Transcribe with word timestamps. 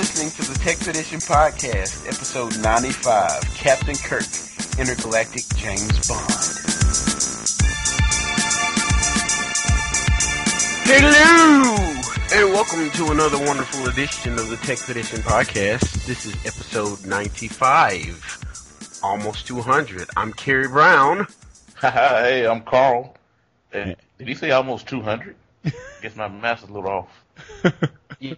listening 0.00 0.30
to 0.30 0.50
the 0.50 0.58
Techpedition 0.60 1.20
Podcast, 1.28 2.06
episode 2.06 2.58
95, 2.62 3.42
Captain 3.54 3.94
Kirk, 3.96 4.24
Intergalactic 4.78 5.44
James 5.56 6.08
Bond. 6.08 6.24
Hello, 10.86 11.74
and 12.32 12.50
welcome 12.50 12.90
to 12.92 13.12
another 13.12 13.36
wonderful 13.44 13.88
edition 13.88 14.38
of 14.38 14.48
the 14.48 14.56
Techpedition 14.56 15.18
Podcast. 15.18 16.06
This 16.06 16.24
is 16.24 16.32
episode 16.46 17.04
95, 17.04 19.00
almost 19.02 19.46
200. 19.48 20.08
I'm 20.16 20.32
Kerry 20.32 20.68
Brown. 20.68 21.26
hey, 21.82 22.46
I'm 22.46 22.62
Carl. 22.62 23.14
Did 23.70 23.98
he 24.16 24.34
say 24.34 24.50
almost 24.52 24.88
200? 24.88 25.36
Guess 26.00 26.16
my 26.16 26.28
math's 26.28 26.62
a 26.62 26.72
little 26.72 26.88
off. 26.88 27.24
Yeah, 28.18 28.34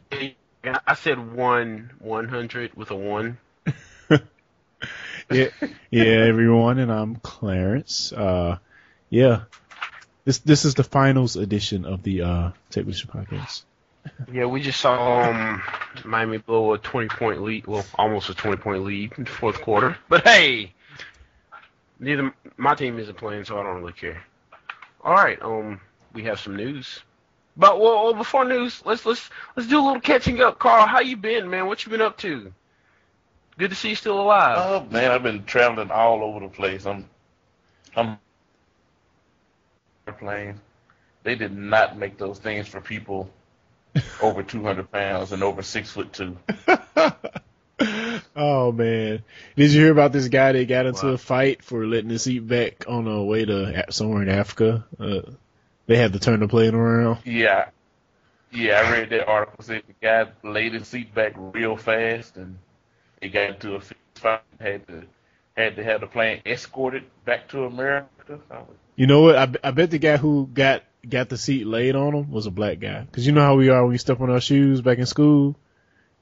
I 0.65 0.95
said 0.95 1.35
one, 1.35 1.91
100 1.99 2.75
with 2.75 2.91
a 2.91 2.97
one. 2.97 3.39
yeah, 5.31 5.49
yeah, 5.91 6.05
everyone, 6.05 6.79
and 6.79 6.93
I'm 6.93 7.17
Clarence. 7.17 8.13
Uh, 8.13 8.59
yeah, 9.11 9.43
this 10.25 10.39
this 10.39 10.65
is 10.65 10.75
the 10.75 10.85
finals 10.85 11.37
edition 11.37 11.85
of 11.85 12.03
the 12.03 12.23
uh, 12.23 12.51
Techpedition 12.71 13.07
Podcast. 13.07 13.63
Yeah, 14.33 14.47
we 14.47 14.61
just 14.61 14.81
saw 14.81 15.31
um, 15.31 15.63
Miami 16.05 16.39
blow 16.39 16.75
a 16.75 16.79
20 16.79 17.09
point 17.09 17.43
lead, 17.43 17.67
well, 17.67 17.85
almost 17.97 18.31
a 18.31 18.35
20 18.35 18.57
point 18.59 18.85
lead 18.85 19.13
in 19.17 19.25
the 19.25 19.31
fourth 19.31 19.61
quarter. 19.61 19.97
But 20.09 20.27
hey, 20.27 20.73
neither 21.99 22.33
my 22.57 22.75
team 22.75 22.99
isn't 22.99 23.17
playing, 23.17 23.45
so 23.45 23.59
I 23.59 23.65
don't 23.65 23.81
really 23.81 23.93
care. 23.93 24.23
All 25.03 25.15
right, 25.15 25.41
um, 25.43 25.81
we 26.13 26.25
have 26.25 26.39
some 26.39 26.57
news. 26.57 27.01
But 27.57 27.81
well, 27.81 28.05
well, 28.05 28.15
before 28.15 28.45
news, 28.45 28.83
let's 28.85 29.07
let's 29.07 29.31
let's 29.57 29.69
do 29.69 29.79
a 29.81 29.85
little 29.85 30.01
catching 30.01 30.41
up. 30.43 30.59
Carl, 30.59 30.87
how 30.87 31.01
you 31.01 31.17
been, 31.17 31.51
man? 31.51 31.67
What 31.67 31.85
you 31.85 31.91
been 31.91 32.03
up 32.03 32.19
to? 32.19 32.53
Good 33.59 33.71
to 33.71 33.77
see 33.77 33.91
you 33.91 33.95
still 33.97 34.21
alive. 34.21 34.65
Oh 34.65 34.87
man, 34.91 35.11
I've 35.13 35.23
been 35.23 35.45
traveling 35.45 35.91
all 35.91 36.23
over 36.25 36.41
the 36.41 36.49
place. 36.49 36.87
I'm 36.87 37.09
I'm 37.97 38.19
airplane. 40.09 40.61
They 41.25 41.35
did 41.37 41.57
not 41.57 41.99
make 41.99 42.19
those 42.19 42.39
things 42.39 42.69
for 42.69 42.81
people 42.81 43.31
over 44.21 44.43
200 44.43 44.91
pounds 44.93 45.33
and 45.33 45.43
over 45.43 45.63
six 45.63 45.91
foot 45.91 46.13
two. 46.13 46.39
oh 48.37 48.73
man, 48.73 49.23
did 49.57 49.73
you 49.73 49.83
hear 49.83 49.93
about 49.93 50.13
this 50.13 50.29
guy 50.29 50.53
that 50.53 50.69
got 50.69 50.87
into 50.87 51.09
Wow. 51.09 51.13
a 51.13 51.19
fight 51.19 51.63
for 51.65 51.87
letting 51.87 52.11
his 52.11 52.23
seat 52.23 52.47
back 52.47 52.85
on 52.89 53.07
a 53.09 53.25
way 53.25 53.45
to 53.45 53.85
somewhere 53.91 54.23
in 54.23 54.29
Africa? 54.31 54.87
Uh, 55.01 55.23
they 55.87 55.97
had 55.97 56.13
to 56.13 56.19
turn 56.19 56.41
the 56.41 56.49
plane 56.49 56.75
around. 56.75 57.19
Yeah, 57.25 57.69
yeah, 58.53 58.83
I 58.85 58.91
read 58.93 59.11
that 59.11 59.27
article. 59.27 59.65
Said 59.65 59.83
the 59.87 59.95
guy 60.01 60.31
laid 60.43 60.75
his 60.75 60.87
seat 60.87 61.15
back 61.15 61.33
real 61.37 61.77
fast, 61.77 62.37
and 62.37 62.59
he 63.21 63.29
got 63.29 63.51
into 63.51 63.75
a 63.75 63.81
fist 63.81 63.95
fight. 64.15 64.43
Had 64.61 64.87
to 64.89 65.05
had 65.57 65.77
to 65.77 65.85
have 65.85 66.01
the 66.01 66.07
plane 66.07 66.43
escorted 66.47 67.05
back 67.25 67.49
to 67.49 67.65
America. 67.65 68.41
You 68.97 69.07
know 69.07 69.23
what? 69.23 69.37
I, 69.37 69.49
I 69.65 69.71
bet 69.71 69.91
the 69.91 69.99
guy 69.99 70.17
who 70.17 70.49
got 70.53 70.83
got 71.09 71.29
the 71.29 71.39
seat 71.39 71.67
laid 71.67 71.97
on 71.97 72.15
him 72.15 72.31
was 72.31 72.47
a 72.47 72.51
black 72.51 72.79
guy. 72.81 73.01
Because 73.01 73.27
you 73.27 73.33
know 73.33 73.43
how 73.43 73.57
we 73.57 73.69
are 73.69 73.83
when 73.83 73.93
we 73.93 73.99
step 73.99 74.21
on 74.21 74.31
our 74.31 74.41
shoes 74.41 74.81
back 74.81 74.99
in 74.99 75.07
school. 75.07 75.57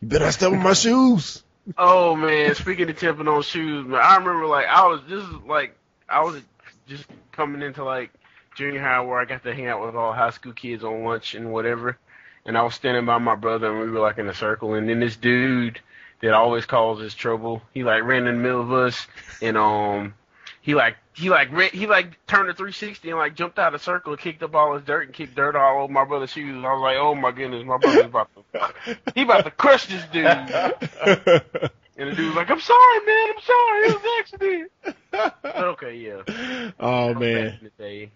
You 0.00 0.08
better 0.08 0.25
not 0.25 0.34
step 0.34 0.53
on 0.53 0.62
my 0.62 0.75
shoes. 0.75 1.42
Oh 1.77 2.16
man, 2.16 2.55
speaking 2.55 2.88
of 2.88 2.97
stepping 2.97 3.28
on 3.28 3.42
shoes, 3.42 3.86
man, 3.86 4.00
I 4.03 4.16
remember 4.16 4.47
like 4.47 4.66
I 4.66 4.88
was 4.88 5.03
just 5.08 5.31
like 5.47 5.77
I 6.08 6.22
was 6.22 6.41
just 6.88 7.05
coming 7.33 7.62
into 7.62 7.84
like 7.84 8.11
junior 8.55 8.81
high 8.81 9.01
where 9.01 9.19
I 9.19 9.25
got 9.25 9.43
to 9.45 9.55
hang 9.55 9.67
out 9.67 9.84
with 9.84 9.95
all 9.95 10.12
high 10.12 10.31
school 10.31 10.53
kids 10.53 10.84
on 10.84 11.05
lunch 11.05 11.34
and 11.34 11.53
whatever. 11.53 11.98
And 12.45 12.56
I 12.56 12.62
was 12.62 12.75
standing 12.75 13.05
by 13.06 13.19
my 13.19 13.34
brother 13.34 13.70
and 13.70 13.81
we 13.81 13.91
were 13.91 14.01
like 14.01 14.19
in 14.19 14.29
a 14.29 14.34
circle 14.34 14.75
and 14.75 14.89
then 14.89 15.01
this 15.01 15.17
dude 15.17 15.81
that 16.23 16.33
always 16.33 16.67
causes 16.67 17.15
trouble, 17.15 17.62
he 17.73 17.84
like 17.84 18.03
ran 18.05 18.27
in 18.27 18.37
the 18.37 18.43
middle 18.43 18.61
of 18.61 18.73
us 18.73 19.06
and 19.41 19.56
um 19.56 20.15
he 20.62 20.75
like 20.75 20.97
he 21.15 21.31
like 21.31 21.53
ran, 21.53 21.71
he 21.71 21.87
like 21.87 22.25
turned 22.27 22.49
a 22.49 22.55
360 22.55 23.11
and 23.11 23.19
like 23.19 23.34
jumped 23.34 23.59
out 23.59 23.75
of 23.75 23.81
the 23.81 23.84
circle, 23.84 24.12
and 24.12 24.21
kicked 24.21 24.43
up 24.43 24.55
all 24.55 24.75
his 24.75 24.84
dirt 24.84 25.06
and 25.06 25.15
kicked 25.15 25.34
dirt 25.34 25.56
all 25.56 25.84
over 25.84 25.93
my 25.93 26.05
brother's 26.05 26.31
shoes. 26.31 26.55
And 26.55 26.67
I 26.67 26.72
was 26.72 26.82
like, 26.82 26.97
oh 26.99 27.15
my 27.15 27.31
goodness, 27.31 27.65
my 27.65 27.78
brother's 27.78 28.06
about 28.06 28.28
to 28.34 28.97
he 29.15 29.22
about 29.22 29.44
to 29.44 29.50
crush 29.50 29.87
this 29.87 30.05
dude. 30.12 31.71
And 32.00 32.09
the 32.11 32.15
dude 32.15 32.28
was 32.28 32.37
like, 32.37 32.50
I'm 32.50 32.61
sorry, 32.61 33.05
man, 33.05 33.28
I'm 33.28 33.43
sorry, 33.43 33.88
it 33.88 33.93
was 33.93 34.03
an 34.03 34.11
accident. 34.21 34.72
But 35.43 35.65
okay, 35.65 35.97
yeah. 35.97 36.71
oh 36.81 37.12
man, 37.12 37.59
in 37.61 37.65
the 37.65 37.71
day. 37.77 38.11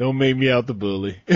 Don't 0.00 0.16
make 0.16 0.36
me 0.36 0.50
out 0.50 0.66
the 0.66 0.72
bully. 0.72 1.20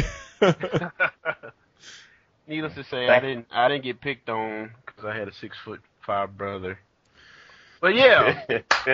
Needless 2.49 2.75
to 2.75 2.85
say, 2.85 3.09
I 3.09 3.21
didn't 3.21 3.47
I 3.53 3.69
didn't 3.69 3.85
get 3.85 4.01
picked 4.01 4.31
on 4.31 4.71
because 4.85 5.05
I 5.05 5.15
had 5.15 5.29
a 5.29 5.35
six 5.35 5.57
foot 5.63 5.83
five 6.01 6.37
brother. 6.37 6.79
But 7.83 7.95
yeah, 7.95 8.43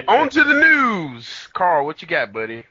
on 0.08 0.28
to 0.30 0.42
the 0.42 0.54
news. 0.54 1.48
Carl, 1.52 1.86
what 1.86 2.02
you 2.02 2.08
got, 2.08 2.32
buddy? 2.32 2.64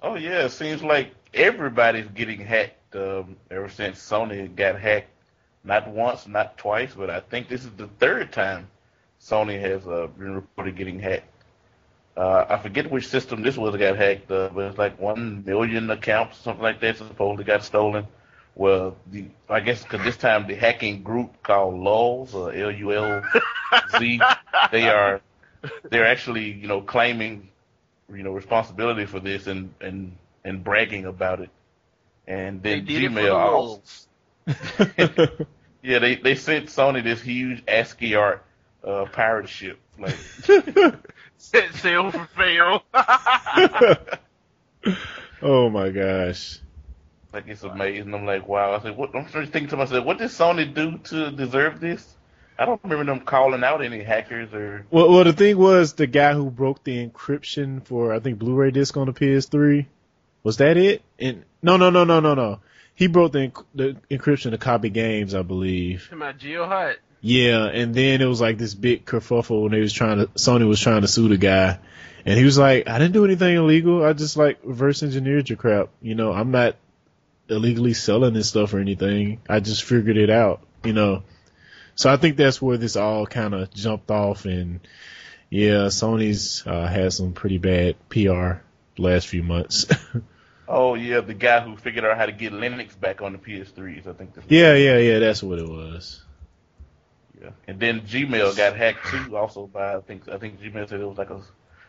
oh 0.00 0.14
yeah, 0.14 0.44
it 0.44 0.52
seems 0.52 0.80
like 0.82 1.12
everybody's 1.34 2.06
getting 2.14 2.38
hacked 2.38 2.94
um, 2.94 3.36
ever 3.50 3.68
since 3.68 3.98
Sony 3.98 4.54
got 4.54 4.80
hacked. 4.80 5.10
Not 5.64 5.88
once, 5.88 6.28
not 6.28 6.56
twice, 6.56 6.94
but 6.94 7.10
I 7.10 7.18
think 7.18 7.48
this 7.48 7.64
is 7.64 7.72
the 7.72 7.88
third 7.98 8.32
time 8.32 8.68
Sony 9.20 9.60
has 9.60 9.86
uh, 9.88 10.06
been 10.16 10.36
reported 10.36 10.76
getting 10.76 11.00
hacked. 11.00 11.26
Uh, 12.16 12.44
I 12.48 12.58
forget 12.58 12.90
which 12.90 13.06
system 13.08 13.42
this 13.42 13.56
was 13.56 13.72
that 13.72 13.78
got 13.78 13.96
hacked, 13.96 14.30
uh, 14.30 14.50
but 14.54 14.64
it's 14.66 14.78
like 14.78 14.98
one 15.00 15.44
million 15.44 15.90
accounts, 15.90 16.38
something 16.38 16.62
like 16.62 16.80
that, 16.80 16.98
supposedly 16.98 17.44
got 17.44 17.64
stolen. 17.64 18.06
Well, 18.54 18.96
the 19.06 19.26
I 19.48 19.60
guess 19.60 19.82
because 19.82 20.02
this 20.02 20.16
time 20.16 20.46
the 20.46 20.54
hacking 20.54 21.02
group 21.02 21.42
called 21.42 21.74
Lulz, 21.74 22.34
or 22.34 22.52
L 22.52 22.70
U 22.70 22.92
L 22.92 23.22
Z, 23.98 24.20
they 24.72 24.88
are 24.88 25.20
they're 25.90 26.06
actually 26.06 26.50
you 26.52 26.66
know 26.68 26.80
claiming 26.82 27.48
you 28.12 28.22
know 28.22 28.32
responsibility 28.32 29.06
for 29.06 29.20
this 29.20 29.46
and 29.46 29.74
and 29.80 30.16
and 30.44 30.62
bragging 30.64 31.06
about 31.06 31.40
it. 31.40 31.50
And 32.26 32.62
They 32.62 32.80
then 32.80 32.84
did 32.84 33.02
it 33.02 33.12
for 33.12 33.22
the 33.22 33.34
Gmail 33.34 33.34
also, 33.34 33.80
yeah 35.82 35.98
they 35.98 36.16
they 36.16 36.34
sent 36.34 36.66
Sony 36.66 37.02
this 37.02 37.20
huge 37.22 37.62
ASCII 37.68 38.14
art 38.14 38.44
uh, 38.84 39.06
pirate 39.12 39.48
ship 39.48 39.78
like 39.98 40.18
Set 40.38 40.66
sail 41.74 42.10
for 42.10 42.28
fail. 42.36 42.82
oh 45.42 45.70
my 45.70 45.90
gosh. 45.90 46.58
like 47.32 47.48
it's 47.48 47.62
amazing. 47.62 48.14
I'm 48.14 48.26
like 48.26 48.46
wow. 48.46 48.74
I 48.74 48.82
said 48.82 48.96
what 48.96 49.14
I'm 49.14 49.28
starting 49.28 49.50
thinking 49.50 49.70
to 49.70 49.76
myself 49.76 50.04
what 50.04 50.18
did 50.18 50.28
Sony 50.28 50.72
do 50.72 50.98
to 50.98 51.30
deserve 51.30 51.80
this? 51.80 52.06
I 52.58 52.66
don't 52.66 52.80
remember 52.84 53.10
them 53.10 53.24
calling 53.24 53.64
out 53.64 53.82
any 53.82 54.02
hackers 54.02 54.52
or 54.52 54.84
Well, 54.90 55.10
well, 55.10 55.24
the 55.24 55.32
thing 55.32 55.56
was 55.56 55.94
the 55.94 56.06
guy 56.06 56.34
who 56.34 56.50
broke 56.50 56.84
the 56.84 57.06
encryption 57.06 57.82
for 57.86 58.12
I 58.12 58.20
think 58.20 58.38
Blu-ray 58.38 58.70
disc 58.70 58.94
on 58.98 59.06
the 59.06 59.14
PS3. 59.14 59.86
Was 60.42 60.58
that 60.58 60.76
it? 60.76 61.00
And 61.18 61.44
no, 61.62 61.78
no, 61.78 61.88
no, 61.88 62.04
no, 62.04 62.20
no, 62.20 62.34
no. 62.34 62.60
He 62.94 63.06
broke 63.06 63.32
the, 63.32 63.48
enc- 63.48 63.64
the 63.74 63.96
encryption 64.10 64.50
to 64.50 64.58
copy 64.58 64.90
games, 64.90 65.34
I 65.34 65.40
believe. 65.40 66.06
to 66.10 66.16
my 66.16 66.34
GeoHot. 66.34 66.96
Yeah, 67.20 67.66
and 67.66 67.94
then 67.94 68.22
it 68.22 68.26
was 68.26 68.40
like 68.40 68.56
this 68.56 68.74
big 68.74 69.04
kerfuffle 69.04 69.62
when 69.62 69.72
they 69.72 69.80
was 69.80 69.92
trying 69.92 70.18
to 70.18 70.26
Sony 70.28 70.66
was 70.66 70.80
trying 70.80 71.02
to 71.02 71.08
sue 71.08 71.28
the 71.28 71.36
guy, 71.36 71.78
and 72.24 72.38
he 72.38 72.44
was 72.44 72.56
like, 72.56 72.88
"I 72.88 72.98
didn't 72.98 73.12
do 73.12 73.24
anything 73.24 73.56
illegal. 73.56 74.04
I 74.04 74.14
just 74.14 74.36
like 74.36 74.58
reverse 74.62 75.02
engineered 75.02 75.50
your 75.50 75.58
crap. 75.58 75.90
You 76.00 76.14
know, 76.14 76.32
I'm 76.32 76.50
not 76.50 76.76
illegally 77.48 77.92
selling 77.92 78.32
this 78.32 78.48
stuff 78.48 78.72
or 78.72 78.78
anything. 78.78 79.40
I 79.48 79.60
just 79.60 79.84
figured 79.84 80.16
it 80.16 80.30
out. 80.30 80.62
You 80.82 80.94
know." 80.94 81.22
So 81.94 82.10
I 82.10 82.16
think 82.16 82.38
that's 82.38 82.62
where 82.62 82.78
this 82.78 82.96
all 82.96 83.26
kind 83.26 83.52
of 83.52 83.70
jumped 83.74 84.10
off, 84.10 84.46
and 84.46 84.80
yeah, 85.50 85.88
Sony's 85.88 86.66
uh, 86.66 86.86
had 86.86 87.12
some 87.12 87.34
pretty 87.34 87.58
bad 87.58 87.96
PR 88.08 88.62
the 88.96 89.02
last 89.02 89.26
few 89.28 89.42
months. 89.42 89.86
oh 90.68 90.94
yeah 90.94 91.20
the 91.20 91.34
guy 91.34 91.60
who 91.60 91.76
figured 91.76 92.04
out 92.04 92.16
how 92.16 92.24
to 92.24 92.32
get 92.32 92.52
Linux 92.52 92.98
back 92.98 93.20
on 93.20 93.32
the 93.32 93.38
PS3s. 93.38 94.06
I 94.06 94.12
think 94.14 94.34
that's 94.34 94.46
yeah, 94.48 94.74
yeah, 94.74 94.96
yeah, 94.96 95.18
that's 95.18 95.42
what 95.42 95.58
it 95.58 95.68
was. 95.68 96.22
Yeah. 97.40 97.50
And 97.66 97.80
then 97.80 98.02
Gmail 98.02 98.56
got 98.56 98.76
hacked 98.76 99.06
too, 99.06 99.36
also 99.36 99.66
by 99.66 99.96
I 99.96 100.00
think 100.00 100.28
I 100.28 100.38
think 100.38 100.60
Gmail 100.60 100.88
said 100.88 101.00
it 101.00 101.06
was 101.06 101.18
like 101.18 101.30
a, 101.30 101.40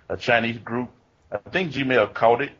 a 0.10 0.18
Chinese 0.18 0.58
group. 0.60 0.90
I 1.32 1.38
think 1.50 1.74
Gmail 1.74 2.14
caught 2.14 2.42
it 2.42 2.52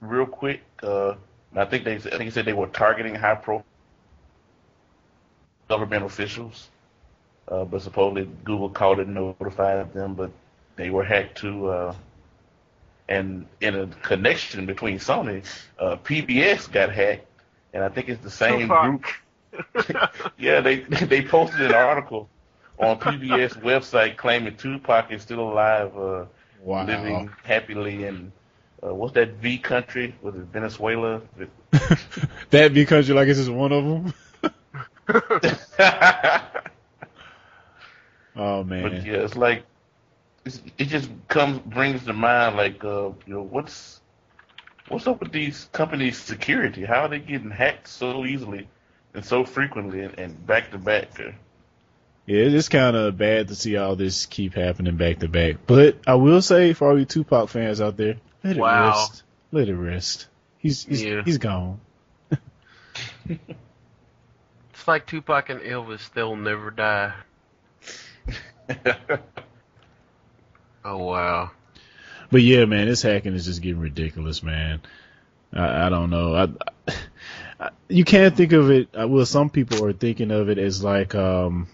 real 0.00 0.26
quick. 0.26 0.60
Uh, 0.82 1.14
I 1.54 1.64
think 1.66 1.84
they 1.84 1.96
I 1.96 1.98
think 1.98 2.22
he 2.22 2.30
said 2.30 2.44
they 2.44 2.52
were 2.52 2.66
targeting 2.66 3.14
high 3.14 3.34
pro 3.34 3.64
government 5.68 6.04
officials. 6.04 6.68
Uh, 7.46 7.64
but 7.64 7.80
supposedly 7.80 8.28
Google 8.44 8.68
caught 8.68 8.98
it 8.98 9.06
and 9.06 9.14
notified 9.14 9.94
them, 9.94 10.14
but 10.14 10.30
they 10.76 10.90
were 10.90 11.04
hacked 11.04 11.38
too. 11.38 11.68
Uh, 11.68 11.94
and 13.08 13.46
in 13.62 13.74
a 13.74 13.86
connection 14.02 14.66
between 14.66 14.98
Sony, 14.98 15.42
uh, 15.78 15.96
PBS 15.96 16.70
got 16.70 16.92
hacked, 16.92 17.26
and 17.72 17.82
I 17.82 17.88
think 17.88 18.10
it's 18.10 18.22
the 18.22 18.30
same 18.30 18.68
group 18.68 19.02
yeah, 20.38 20.60
they 20.60 20.80
they 20.80 21.22
posted 21.22 21.60
an 21.60 21.74
article 21.74 22.28
on 22.78 23.00
PBS 23.00 23.56
website 23.60 24.16
claiming 24.16 24.56
Tupac 24.56 25.10
is 25.12 25.22
still 25.22 25.40
alive, 25.40 25.96
uh, 25.96 26.26
Wow. 26.58 26.78
living 26.78 27.36
happily 27.42 28.04
in 28.04 28.32
uh, 28.82 28.94
what's 28.94 29.14
that 29.14 29.34
V 29.34 29.58
country? 29.58 30.14
Was 30.22 30.34
it 30.36 30.42
Venezuela? 30.52 31.22
that 32.50 32.72
because 32.74 33.08
you're 33.08 33.16
like, 33.16 33.28
it's 33.28 33.38
just 33.38 33.50
one 33.52 33.72
of 33.72 33.84
them. 33.84 34.14
Oh 38.36 38.62
man! 38.64 38.80
But 38.80 39.02
yeah, 39.04 39.18
it's 39.18 39.36
like 39.36 39.64
it's, 40.44 40.62
it 40.78 40.86
just 40.86 41.10
comes 41.28 41.58
brings 41.60 42.04
to 42.04 42.12
mind 42.12 42.56
like 42.56 42.84
uh 42.84 43.10
you 43.26 43.34
know 43.34 43.42
what's 43.42 44.00
what's 44.88 45.06
up 45.06 45.20
with 45.20 45.32
these 45.32 45.68
companies' 45.72 46.18
security? 46.18 46.84
How 46.84 47.02
are 47.02 47.08
they 47.08 47.20
getting 47.20 47.50
hacked 47.50 47.88
so 47.88 48.24
easily 48.24 48.68
and 49.14 49.24
so 49.24 49.44
frequently 49.44 50.00
and, 50.02 50.18
and 50.18 50.46
back 50.46 50.70
to 50.72 50.78
back? 50.78 51.10
Yeah, 52.28 52.44
it's 52.44 52.68
kind 52.68 52.94
of 52.94 53.16
bad 53.16 53.48
to 53.48 53.54
see 53.54 53.78
all 53.78 53.96
this 53.96 54.26
keep 54.26 54.52
happening 54.52 54.96
back 54.98 55.20
to 55.20 55.28
back. 55.28 55.56
But 55.66 55.96
I 56.06 56.16
will 56.16 56.42
say, 56.42 56.74
for 56.74 56.90
all 56.90 56.98
you 56.98 57.06
Tupac 57.06 57.48
fans 57.48 57.80
out 57.80 57.96
there, 57.96 58.16
let 58.44 58.54
it 58.58 58.60
Wow. 58.60 58.88
rest. 58.88 59.22
Let 59.50 59.70
it 59.70 59.74
rest. 59.74 60.28
He's 60.58 60.84
he's, 60.84 61.02
Yeah. 61.02 61.22
he's 61.24 61.38
gone. 61.38 61.80
It's 63.26 64.86
like 64.86 65.06
Tupac 65.06 65.48
and 65.48 65.60
Elvis; 65.60 66.12
they'll 66.12 66.36
never 66.36 66.70
die. 66.70 67.14
Oh 70.84 70.98
wow. 70.98 71.50
But 72.30 72.42
yeah, 72.42 72.64
man, 72.66 72.86
this 72.86 73.02
hacking 73.02 73.34
is 73.34 73.44
just 73.46 73.60
getting 73.62 73.80
ridiculous, 73.80 74.42
man. 74.42 74.80
I, 75.52 75.86
I 75.86 75.88
don't 75.88 76.08
know. 76.10 76.34
I, 76.34 76.92
I, 77.60 77.70
you 77.88 78.04
can't 78.04 78.36
think 78.36 78.52
of 78.52 78.70
it. 78.70 78.88
uh, 78.98 79.08
Well, 79.08 79.26
some 79.26 79.50
people 79.50 79.84
are 79.84 79.92
thinking 79.92 80.30
of 80.30 80.48
it 80.48 80.56
as 80.58 80.82
like, 80.82 81.14
um, 81.14 81.66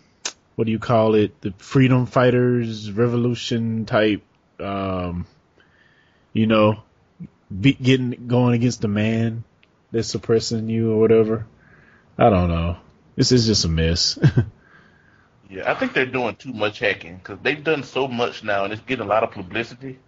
what 0.54 0.66
do 0.66 0.72
you 0.72 0.78
call 0.78 1.14
it? 1.14 1.40
The 1.40 1.52
freedom 1.58 2.06
fighters 2.06 2.90
revolution 2.90 3.86
type. 3.86 4.22
Um, 4.60 5.26
you 6.32 6.46
know, 6.46 6.82
be, 7.60 7.72
getting 7.74 8.26
going 8.28 8.54
against 8.54 8.80
the 8.80 8.88
man 8.88 9.44
that's 9.90 10.08
suppressing 10.08 10.68
you 10.68 10.92
or 10.92 11.00
whatever. 11.00 11.46
I 12.18 12.30
don't 12.30 12.48
know. 12.48 12.76
This 13.16 13.32
is 13.32 13.46
just 13.46 13.64
a 13.64 13.68
mess. 13.68 14.18
Yeah, 15.54 15.70
I 15.70 15.74
think 15.74 15.92
they're 15.92 16.04
doing 16.04 16.34
too 16.34 16.52
much 16.52 16.80
hacking 16.80 17.18
because 17.18 17.38
they've 17.42 17.62
done 17.62 17.84
so 17.84 18.08
much 18.08 18.42
now, 18.42 18.64
and 18.64 18.72
it's 18.72 18.82
getting 18.82 19.04
a 19.04 19.08
lot 19.08 19.22
of 19.22 19.30
publicity. 19.30 19.98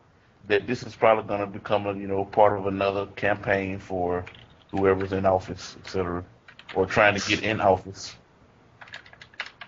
That 0.49 0.67
this 0.67 0.83
is 0.83 0.95
probably 0.95 1.25
going 1.25 1.41
to 1.41 1.47
become 1.47 1.87
a 1.87 1.95
you 1.95 2.09
know 2.09 2.25
part 2.25 2.59
of 2.59 2.67
another 2.67 3.07
campaign 3.07 3.79
for 3.79 4.25
whoever's 4.73 5.13
in 5.13 5.25
office, 5.25 5.77
etc., 5.85 6.25
or 6.75 6.87
trying 6.87 7.19
to 7.19 7.29
get 7.29 7.45
in 7.45 7.61
office. 7.61 8.17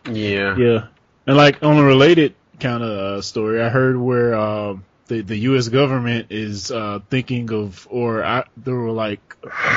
Yeah. 0.08 0.56
Yeah, 0.56 0.86
and 1.26 1.36
like 1.36 1.62
on 1.62 1.78
a 1.78 1.84
related 1.84 2.34
kind 2.60 2.82
of 2.82 2.90
uh, 2.90 3.22
story, 3.22 3.62
I 3.62 3.68
heard 3.68 3.96
where 3.96 4.34
um, 4.34 4.84
the 5.06 5.22
the 5.22 5.36
U.S. 5.50 5.68
government 5.68 6.28
is 6.30 6.70
uh, 6.70 7.00
thinking 7.10 7.52
of, 7.52 7.86
or 7.90 8.24
I, 8.24 8.44
there 8.56 8.74
were 8.74 8.90
like 8.90 9.20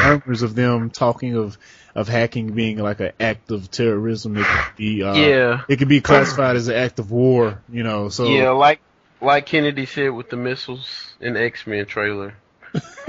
rumors 0.05 0.41
of 0.41 0.55
them 0.55 0.89
talking 0.89 1.35
of 1.35 1.57
of 1.95 2.07
hacking 2.07 2.53
being 2.53 2.77
like 2.77 2.99
an 3.01 3.11
act 3.19 3.51
of 3.51 3.69
terrorism. 3.69 4.37
It 4.37 4.45
could 4.45 4.75
be, 4.77 5.03
uh, 5.03 5.13
Yeah. 5.13 5.61
it 5.67 5.77
could 5.77 5.89
be 5.89 5.99
classified 5.99 6.55
as 6.55 6.69
an 6.69 6.75
act 6.75 6.99
of 6.99 7.11
war. 7.11 7.61
You 7.69 7.83
know, 7.83 8.09
so 8.09 8.25
Yeah, 8.25 8.51
like 8.51 8.79
like 9.19 9.45
Kennedy 9.45 9.85
said 9.85 10.09
with 10.09 10.29
the 10.29 10.37
missiles 10.37 11.13
in 11.19 11.35
X 11.35 11.67
Men 11.67 11.85
trailer. 11.85 12.33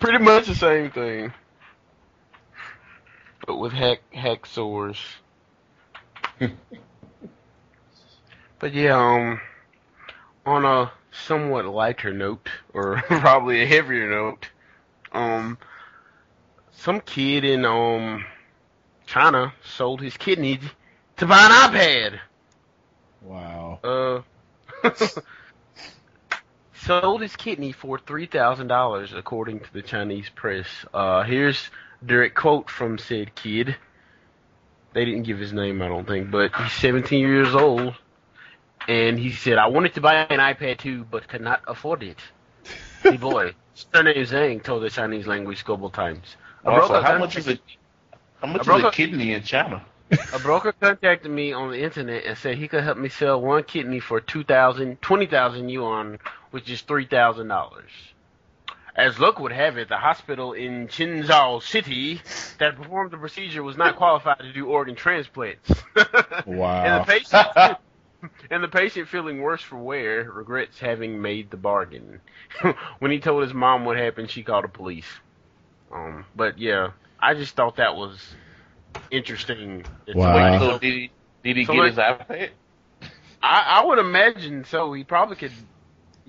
Pretty 0.00 0.18
much 0.18 0.46
the 0.46 0.54
same 0.54 0.90
thing. 0.90 1.32
But 3.50 3.56
with 3.56 3.72
hack 3.72 4.02
hacksaws. 4.14 4.96
but 8.60 8.72
yeah, 8.72 8.96
um 8.96 9.40
on 10.46 10.64
a 10.64 10.92
somewhat 11.10 11.64
lighter 11.64 12.12
note, 12.12 12.48
or 12.72 13.02
probably 13.08 13.60
a 13.60 13.66
heavier 13.66 14.08
note, 14.08 14.50
um 15.10 15.58
some 16.70 17.00
kid 17.00 17.44
in 17.44 17.64
um 17.64 18.24
China 19.06 19.52
sold 19.64 20.00
his 20.00 20.16
kidney 20.16 20.60
to 21.16 21.26
buy 21.26 21.46
an 21.46 21.72
iPad. 21.72 22.20
wow. 23.20 23.80
Uh, 23.82 24.22
sold 26.72 27.20
his 27.20 27.34
kidney 27.34 27.72
for 27.72 27.98
three 27.98 28.26
thousand 28.26 28.68
dollars, 28.68 29.12
according 29.12 29.58
to 29.58 29.72
the 29.72 29.82
Chinese 29.82 30.28
press. 30.28 30.68
Uh, 30.94 31.24
here's 31.24 31.68
direct 32.04 32.34
quote 32.34 32.70
from 32.70 32.98
said 32.98 33.34
kid. 33.34 33.76
They 34.92 35.04
didn't 35.04 35.22
give 35.22 35.38
his 35.38 35.52
name, 35.52 35.82
I 35.82 35.88
don't 35.88 36.06
think, 36.06 36.30
but 36.30 36.54
he's 36.54 36.72
17 36.72 37.20
years 37.20 37.54
old, 37.54 37.94
and 38.88 39.18
he 39.18 39.30
said, 39.30 39.58
"I 39.58 39.68
wanted 39.68 39.94
to 39.94 40.00
buy 40.00 40.14
an 40.14 40.40
iPad 40.40 40.78
too, 40.78 41.04
but 41.04 41.28
could 41.28 41.42
not 41.42 41.62
afford 41.66 42.02
it." 42.02 42.18
the 43.02 43.12
boy, 43.12 43.54
surname 43.74 44.24
Zhang, 44.24 44.62
told 44.62 44.82
the 44.82 44.90
Chinese 44.90 45.26
language 45.26 45.64
Global 45.64 45.90
Times. 45.90 46.36
A 46.64 46.70
Also, 46.70 47.00
how 47.00 47.18
much 47.18 47.36
is 47.36 47.48
a 47.48 47.58
how 48.40 48.48
much 48.48 48.62
is 48.62 48.66
broker- 48.66 48.88
a 48.88 48.90
kidney 48.90 49.32
in 49.32 49.42
China? 49.42 49.84
A 50.32 50.40
broker 50.40 50.72
contacted 50.72 51.30
me 51.30 51.52
on 51.52 51.70
the 51.70 51.80
internet 51.80 52.24
and 52.24 52.36
said 52.36 52.56
he 52.56 52.66
could 52.66 52.82
help 52.82 52.98
me 52.98 53.08
sell 53.08 53.40
one 53.40 53.62
kidney 53.62 54.00
for 54.00 54.20
2,000, 54.20 55.00
20,000 55.00 55.68
yuan, 55.68 56.18
which 56.50 56.68
is 56.68 56.82
$3,000. 56.82 57.70
As 58.96 59.18
luck 59.18 59.38
would 59.38 59.52
have 59.52 59.78
it, 59.78 59.88
the 59.88 59.96
hospital 59.96 60.52
in 60.52 60.88
Qinzhou 60.88 61.62
City 61.62 62.20
that 62.58 62.76
performed 62.76 63.12
the 63.12 63.16
procedure 63.18 63.62
was 63.62 63.76
not 63.76 63.96
qualified 63.96 64.38
to 64.40 64.52
do 64.52 64.66
organ 64.66 64.96
transplants. 64.96 65.70
Wow. 66.46 66.84
and 66.84 67.02
the 67.02 67.06
patient 67.12 67.78
and 68.50 68.62
the 68.62 68.68
patient 68.68 69.08
feeling 69.08 69.40
worse 69.40 69.62
for 69.62 69.76
wear 69.78 70.30
regrets 70.30 70.78
having 70.78 71.22
made 71.22 71.50
the 71.50 71.56
bargain. 71.56 72.20
when 72.98 73.10
he 73.10 73.18
told 73.20 73.42
his 73.42 73.54
mom 73.54 73.84
what 73.84 73.96
happened, 73.96 74.30
she 74.30 74.42
called 74.42 74.64
the 74.64 74.68
police. 74.68 75.06
Um, 75.92 76.24
but 76.36 76.58
yeah, 76.58 76.90
I 77.18 77.34
just 77.34 77.54
thought 77.56 77.76
that 77.76 77.96
was 77.96 78.34
interesting. 79.10 79.84
that 80.06 80.16
Wow. 80.16 80.58
somebody 80.58 80.58
So 80.72 80.78
did 80.78 80.92
he 80.92 81.10
did 81.42 81.56
he 81.56 81.64
So 81.64 81.72
get 81.72 81.78
like- 81.78 81.90
his 81.90 81.98
iPad? 81.98 82.50
I, 83.42 83.80
I 83.80 83.86
would 83.86 83.98
imagine 83.98 84.64
so. 84.64 84.92
He 84.92 85.02
probably 85.04 85.36
could. 85.36 85.52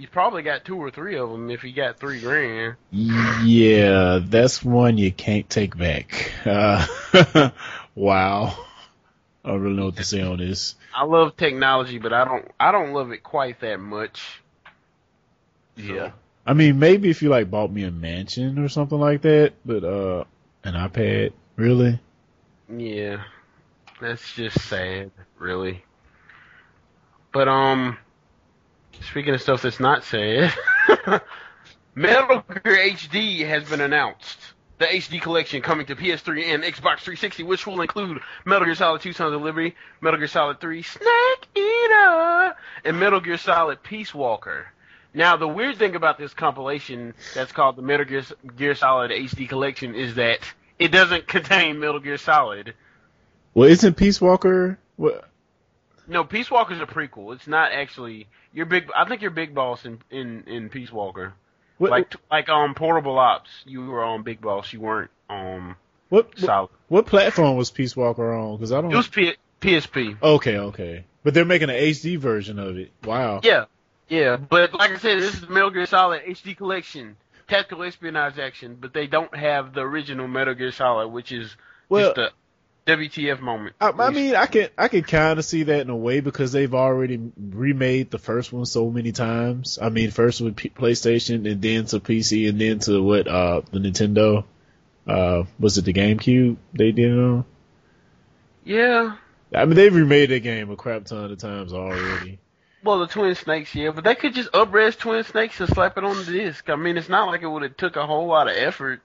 He 0.02 0.08
probably 0.08 0.42
got 0.42 0.66
two 0.66 0.78
or 0.78 0.90
three 0.90 1.16
of 1.16 1.30
them 1.30 1.52
if 1.52 1.62
he 1.62 1.72
got 1.74 2.00
three 2.00 2.20
grand. 2.20 2.76
Yeah, 2.90 4.20
that's 4.24 4.66
one 4.66 4.98
you 4.98 5.12
can't 5.12 5.48
take 5.48 5.78
back. 5.78 6.32
Uh, 6.44 6.88
wow. 7.94 8.58
I 9.46 9.50
don't 9.50 9.62
really 9.62 9.76
know 9.76 9.86
what 9.86 9.98
to 9.98 10.04
say 10.04 10.24
on 10.24 10.40
this. 10.40 10.74
I 10.96 11.04
love 11.04 11.38
technology, 11.38 12.00
but 12.00 12.14
I 12.14 12.26
don't. 12.26 12.52
I 12.60 12.72
don't 12.72 12.94
love 12.94 13.12
it 13.12 13.22
quite 13.22 13.60
that 13.60 13.80
much. 13.80 14.42
Yeah. 15.76 16.14
I 16.48 16.54
mean, 16.54 16.80
maybe 16.80 17.12
if 17.12 17.22
you 17.22 17.30
like 17.30 17.52
bought 17.52 17.72
me 17.72 17.84
a 17.84 17.92
mansion 17.92 18.58
or 18.58 18.70
something 18.70 19.00
like 19.00 19.22
that, 19.22 19.54
but 19.64 19.84
uh, 19.84 20.24
an 20.64 20.74
iPad, 20.74 21.34
really? 21.58 22.00
Yeah, 22.76 23.22
that's 24.02 24.34
just 24.34 24.60
sad, 24.62 25.12
really. 25.38 25.86
But 27.32 27.48
um, 27.48 28.00
speaking 29.02 29.34
of 29.34 29.42
stuff 29.42 29.62
that's 29.62 29.80
not 29.80 30.04
said, 30.04 30.54
Metal 31.96 32.44
Gear 32.64 32.78
HD 32.78 33.46
has 33.48 33.70
been 33.70 33.82
announced. 33.82 34.38
The 34.78 34.86
HD 34.88 35.22
collection 35.22 35.62
coming 35.62 35.86
to 35.88 35.96
PS3 35.96 36.56
and 36.56 36.64
Xbox 36.64 37.02
360, 37.02 37.44
which 37.44 37.68
will 37.68 37.82
include 37.82 38.22
Metal 38.46 38.66
Gear 38.66 38.76
Solid 38.76 39.02
2: 39.02 39.14
Sons 39.14 39.34
of 39.34 39.42
Liberty, 39.42 39.76
Metal 40.02 40.18
Gear 40.18 40.28
Solid 40.28 40.60
3: 40.60 40.82
Snake 40.82 41.48
Eater, 41.56 42.56
and 42.84 43.00
Metal 43.00 43.20
Gear 43.20 43.38
Solid 43.38 43.84
Peace 43.84 44.14
Walker. 44.14 44.72
Now, 45.14 45.36
the 45.36 45.48
weird 45.48 45.78
thing 45.78 45.96
about 45.96 46.18
this 46.18 46.34
compilation 46.34 47.14
that's 47.36 47.52
called 47.52 47.76
the 47.76 47.82
Metal 47.82 48.06
Gear, 48.06 48.24
Gear 48.56 48.76
Solid 48.76 49.12
HD 49.12 49.48
collection 49.48 49.94
is 49.94 50.16
that 50.16 50.40
it 50.80 50.88
doesn't 50.88 51.28
contain 51.28 51.80
Metal 51.80 52.00
Gear 52.00 52.18
Solid. 52.18 52.74
Well, 53.54 53.70
isn't 53.70 53.98
Peace 53.98 54.22
Walker? 54.22 54.80
What? 54.96 55.30
No, 56.12 56.26
Peace 56.26 56.52
Walker's 56.52 56.82
a 56.82 56.86
prequel. 56.86 57.34
It's 57.34 57.48
not 57.48 57.72
actually 57.72 58.28
your 58.52 58.66
big. 58.66 58.90
I 58.94 59.08
think 59.08 59.22
you're 59.22 59.32
Big 59.32 59.56
Boss 59.56 59.86
in 59.86 60.00
in 60.12 60.44
in 60.46 60.70
Peace 60.70 60.92
Walker. 60.92 61.34
What? 61.78 61.90
Like 61.90 62.16
like 62.30 62.50
um 62.50 62.76
Portable 62.76 63.18
Ops, 63.18 63.50
you 63.66 63.86
were 63.86 64.04
on 64.04 64.24
Big 64.24 64.42
Boss. 64.42 64.74
You 64.74 64.82
weren't 64.82 65.10
um 65.30 65.78
what? 66.10 66.28
What, 66.28 66.40
Solid. 66.40 66.70
what 66.90 67.06
platform 67.06 67.56
was 67.56 67.72
Peace 67.72 67.96
Walker 67.96 68.34
on? 68.34 68.58
Because 68.58 68.74
I 68.74 68.82
don't. 68.82 68.92
It 68.92 68.98
was 68.98 69.08
P- 69.08 69.38
PSP. 69.62 70.22
Okay, 70.22 70.58
okay. 70.58 71.06
But 71.24 71.34
they're 71.34 71.46
making 71.46 71.70
an 71.70 71.78
HD 71.78 72.18
version 72.18 72.60
of 72.60 72.78
it. 72.78 72.92
Wow. 73.06 73.40
Yeah, 73.42 73.66
yeah. 74.10 74.36
But 74.36 74.74
like 74.74 74.92
I 74.92 74.98
said, 74.98 75.20
this 75.22 75.36
is 75.36 75.42
the 75.42 75.48
Metal 75.48 75.70
Gear 75.70 75.86
Solid 75.86 76.24
HD 76.26 76.58
collection, 76.58 77.16
tactical 77.48 77.86
espionage 77.86 78.38
action. 78.38 78.78
But 78.80 78.94
they 78.94 79.08
don't 79.08 79.34
have 79.34 79.74
the 79.74 79.82
original 79.82 80.28
Metal 80.28 80.56
Gear 80.56 80.74
Solid, 80.74 81.08
which 81.08 81.32
is 81.32 81.56
Well, 81.88 82.10
just 82.14 82.18
a 82.18 82.32
WTF 82.88 83.40
moment. 83.40 83.76
I, 83.80 83.92
I 83.92 84.10
mean, 84.10 84.36
I 84.36 84.48
can 84.48 84.70
I 84.78 84.88
can 84.88 85.04
kind 85.04 85.38
of 85.38 85.46
see 85.46 85.64
that 85.64 85.82
in 85.82 85.90
a 85.90 85.96
way 85.96 86.20
because 86.20 86.52
they've 86.52 86.74
already 86.74 87.20
remade 87.38 88.10
the 88.10 88.18
first 88.18 88.52
one 88.52 88.66
so 88.66 88.90
many 88.90 89.12
times. 89.12 89.78
I 89.82 89.90
mean, 89.90 90.10
first 90.12 90.42
with 90.42 90.56
P- 90.56 90.70
PlayStation 90.70 91.50
and 91.50 91.62
then 91.62 91.86
to 91.86 92.00
PC 92.00 92.50
and 92.50 92.60
then 92.60 92.80
to 92.80 93.02
what 93.04 93.28
uh 93.28 93.62
the 93.72 93.80
Nintendo. 93.80 94.46
Uh, 95.08 95.44
was 95.60 95.78
it 95.80 95.86
the 95.86 95.94
GameCube 95.94 96.58
they 96.74 96.92
did 96.92 97.12
it 97.12 97.20
on? 97.20 97.46
yeah. 98.64 99.16
I 99.54 99.66
mean, 99.66 99.76
they've 99.76 99.94
remade 99.94 100.30
that 100.30 100.40
game 100.40 100.70
a 100.72 100.76
crap 100.76 101.06
ton 101.06 101.32
of 101.32 101.38
times 101.38 101.74
already. 101.74 102.40
Well, 102.84 102.98
the 102.98 103.06
Twin 103.06 103.36
Snakes, 103.36 103.76
yeah, 103.76 103.92
but 103.92 104.04
they 104.04 104.16
could 104.16 104.34
just 104.34 104.52
upres 104.54 104.98
Twin 104.98 105.24
Snakes 105.24 105.60
and 105.60 105.70
slap 105.70 106.00
it 106.00 106.04
on 106.04 106.18
the 106.18 106.32
disc. 106.32 106.68
I 106.68 106.76
mean, 106.76 106.98
it's 106.98 107.10
not 107.10 107.28
like 107.28 107.44
it 107.44 107.48
would 107.48 107.62
have 107.62 107.78
took 107.78 107.96
a 107.96 108.08
whole 108.08 108.26
lot 108.26 108.48
of 108.50 108.56
effort. 108.58 109.02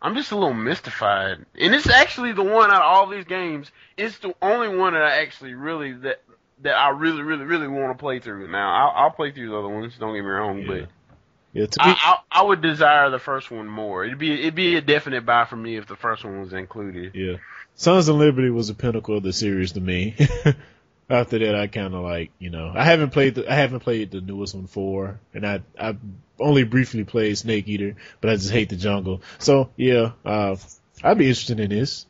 I'm 0.00 0.14
just 0.14 0.30
a 0.30 0.36
little 0.36 0.54
mystified. 0.54 1.44
And 1.58 1.74
it's 1.74 1.88
actually 1.88 2.32
the 2.32 2.42
one 2.44 2.70
out 2.70 2.82
of 2.82 2.82
all 2.82 3.08
these 3.08 3.24
games. 3.24 3.70
It's 3.96 4.18
the 4.18 4.34
only 4.40 4.74
one 4.76 4.92
that 4.94 5.02
I 5.02 5.22
actually 5.22 5.54
really 5.54 5.92
that 5.92 6.22
that 6.62 6.74
I 6.74 6.90
really, 6.90 7.22
really, 7.22 7.44
really 7.44 7.68
want 7.68 7.96
to 7.96 8.00
play 8.00 8.18
through. 8.20 8.48
Now 8.50 8.72
I'll, 8.74 9.04
I'll 9.04 9.10
play 9.10 9.30
through 9.32 9.48
the 9.50 9.56
other 9.58 9.68
ones. 9.68 9.94
Don't 9.98 10.14
get 10.14 10.22
me 10.22 10.28
wrong, 10.28 10.58
Yeah. 10.60 10.66
but 10.66 10.88
Yeah, 11.52 11.66
to 11.66 11.78
be, 11.78 11.84
I, 11.84 11.94
I 12.32 12.40
I 12.40 12.42
would 12.44 12.60
desire 12.60 13.10
the 13.10 13.18
first 13.18 13.50
one 13.50 13.66
more. 13.68 14.04
It'd 14.04 14.18
be 14.18 14.32
it'd 14.40 14.54
be 14.54 14.76
a 14.76 14.80
definite 14.80 15.24
buy 15.26 15.44
for 15.44 15.56
me 15.56 15.76
if 15.76 15.86
the 15.86 15.96
first 15.96 16.24
one 16.24 16.40
was 16.40 16.52
included. 16.52 17.14
yeah. 17.14 17.36
Sons 17.74 18.08
of 18.08 18.16
Liberty 18.16 18.50
was 18.50 18.68
the 18.68 18.74
pinnacle 18.74 19.16
of 19.16 19.22
the 19.22 19.32
series 19.32 19.72
to 19.72 19.80
me. 19.80 20.16
After 21.10 21.38
that, 21.38 21.54
I 21.54 21.68
kind 21.68 21.94
of 21.94 22.02
like, 22.02 22.30
you 22.38 22.50
know, 22.50 22.70
I 22.74 22.84
haven't 22.84 23.10
played 23.10 23.36
the, 23.36 23.50
I 23.50 23.54
haven't 23.54 23.80
played 23.80 24.10
the 24.10 24.20
newest 24.20 24.54
one 24.54 24.66
four, 24.66 25.18
and 25.32 25.46
I, 25.46 25.60
I 25.80 25.96
only 26.38 26.64
briefly 26.64 27.04
played 27.04 27.36
Snake 27.36 27.68
Eater, 27.68 27.96
but 28.20 28.30
I 28.30 28.36
just 28.36 28.50
hate 28.50 28.68
the 28.68 28.76
jungle. 28.76 29.22
So 29.38 29.70
yeah, 29.76 30.12
uh, 30.24 30.56
I'd 31.02 31.18
be 31.18 31.28
interested 31.28 31.60
in 31.60 31.70
this. 31.70 32.06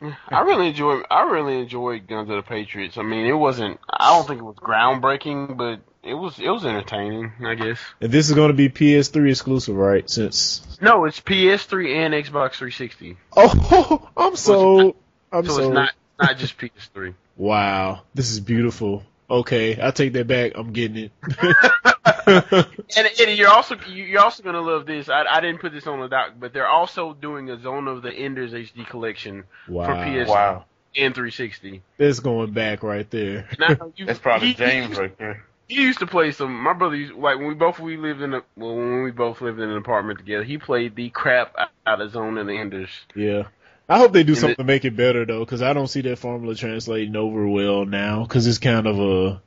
I 0.00 0.42
really 0.42 0.68
enjoyed 0.68 1.04
I 1.10 1.22
really 1.22 1.58
enjoyed 1.58 2.06
Guns 2.06 2.30
of 2.30 2.36
the 2.36 2.42
Patriots. 2.42 2.98
I 2.98 3.02
mean, 3.02 3.26
it 3.26 3.32
wasn't 3.32 3.80
I 3.90 4.16
don't 4.16 4.26
think 4.28 4.40
it 4.40 4.44
was 4.44 4.56
groundbreaking, 4.56 5.56
but 5.56 5.80
it 6.04 6.14
was 6.14 6.38
it 6.38 6.48
was 6.48 6.64
entertaining, 6.64 7.32
I 7.44 7.54
guess. 7.54 7.80
And 8.00 8.12
this 8.12 8.28
is 8.28 8.34
going 8.34 8.48
to 8.48 8.54
be 8.54 8.68
PS3 8.68 9.30
exclusive, 9.30 9.74
right? 9.74 10.08
Since 10.08 10.78
No, 10.80 11.04
it's 11.04 11.20
PS3 11.20 11.96
and 11.96 12.14
Xbox 12.14 12.54
360. 12.54 13.16
oh, 13.36 14.08
I'm 14.16 14.36
so, 14.36 14.96
I'm 15.32 15.44
So 15.44 15.56
so 15.56 15.62
it's 15.64 15.74
not 15.74 15.92
not 16.20 16.38
just 16.38 16.58
PS3. 16.58 17.14
wow. 17.36 18.02
This 18.14 18.30
is 18.30 18.40
beautiful. 18.40 19.02
Okay, 19.30 19.78
I 19.82 19.90
take 19.90 20.12
that 20.14 20.26
back. 20.26 20.52
I'm 20.54 20.72
getting 20.72 20.96
it. 21.04 21.12
and 22.28 23.36
you're 23.38 23.48
also 23.50 23.76
you- 23.88 24.04
you're 24.04 24.20
also 24.22 24.42
gonna 24.42 24.60
love 24.60 24.86
this. 24.86 25.08
I, 25.08 25.24
I 25.24 25.40
didn't 25.40 25.60
put 25.60 25.72
this 25.72 25.86
on 25.86 26.00
the 26.00 26.08
doc, 26.08 26.32
but 26.38 26.52
they're 26.52 26.68
also 26.68 27.14
doing 27.14 27.50
a 27.50 27.60
Zone 27.60 27.88
of 27.88 28.02
the 28.02 28.12
Enders 28.12 28.52
HD 28.52 28.86
collection 28.86 29.44
wow, 29.68 29.86
for 29.86 29.94
PS 30.24 30.28
Wow. 30.28 30.64
and 30.96 31.14
360. 31.14 31.82
that's 31.96 32.20
going 32.20 32.52
back 32.52 32.82
right 32.82 33.08
there. 33.10 33.48
Now, 33.58 33.92
you, 33.96 34.06
That's 34.06 34.18
probably 34.18 34.48
he- 34.48 34.54
James 34.54 34.98
right 34.98 35.16
there. 35.18 35.44
He 35.68 35.82
used 35.82 35.98
to 35.98 36.06
play 36.06 36.32
some. 36.32 36.62
My 36.62 36.72
brother 36.72 36.96
used 36.96 37.12
like 37.14 37.36
when 37.38 37.48
we 37.48 37.54
both 37.54 37.78
we 37.78 37.98
lived 37.98 38.22
in 38.22 38.32
a 38.32 38.42
well 38.56 38.74
when 38.74 39.02
we 39.02 39.10
both 39.10 39.42
lived 39.42 39.60
in 39.60 39.68
an 39.68 39.76
apartment 39.76 40.18
together. 40.18 40.42
He 40.42 40.56
played 40.56 40.96
the 40.96 41.10
crap 41.10 41.54
out 41.86 42.00
of 42.00 42.10
Zone 42.10 42.38
of 42.38 42.46
the 42.46 42.54
Enders. 42.54 42.88
Yeah. 43.14 43.48
I 43.90 43.98
hope 43.98 44.12
they 44.14 44.22
do 44.22 44.32
And 44.32 44.38
something 44.38 44.52
it- 44.52 44.56
to 44.58 44.64
make 44.64 44.84
it 44.86 44.96
better 44.96 45.26
though, 45.26 45.40
because 45.40 45.60
I 45.60 45.74
don't 45.74 45.86
see 45.86 46.00
that 46.02 46.18
formula 46.18 46.54
translating 46.54 47.16
over 47.16 47.46
well 47.46 47.84
now. 47.84 48.22
Because 48.22 48.46
it's 48.46 48.56
kind 48.58 48.86
of 48.86 48.98
a, 48.98 49.42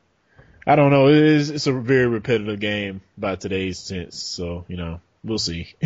I 0.65 0.75
don't 0.75 0.91
know, 0.91 1.08
it 1.08 1.15
is, 1.15 1.50
it's 1.50 1.68
a 1.68 1.74
very 1.74 2.08
repetitive 2.08 2.60
game 2.60 3.01
by 3.18 3.36
today's 3.36 3.80
sense. 3.80 4.22
So 4.22 4.65
you 4.68 4.77
know, 4.77 5.01
we'll 5.24 5.39
see. 5.39 5.74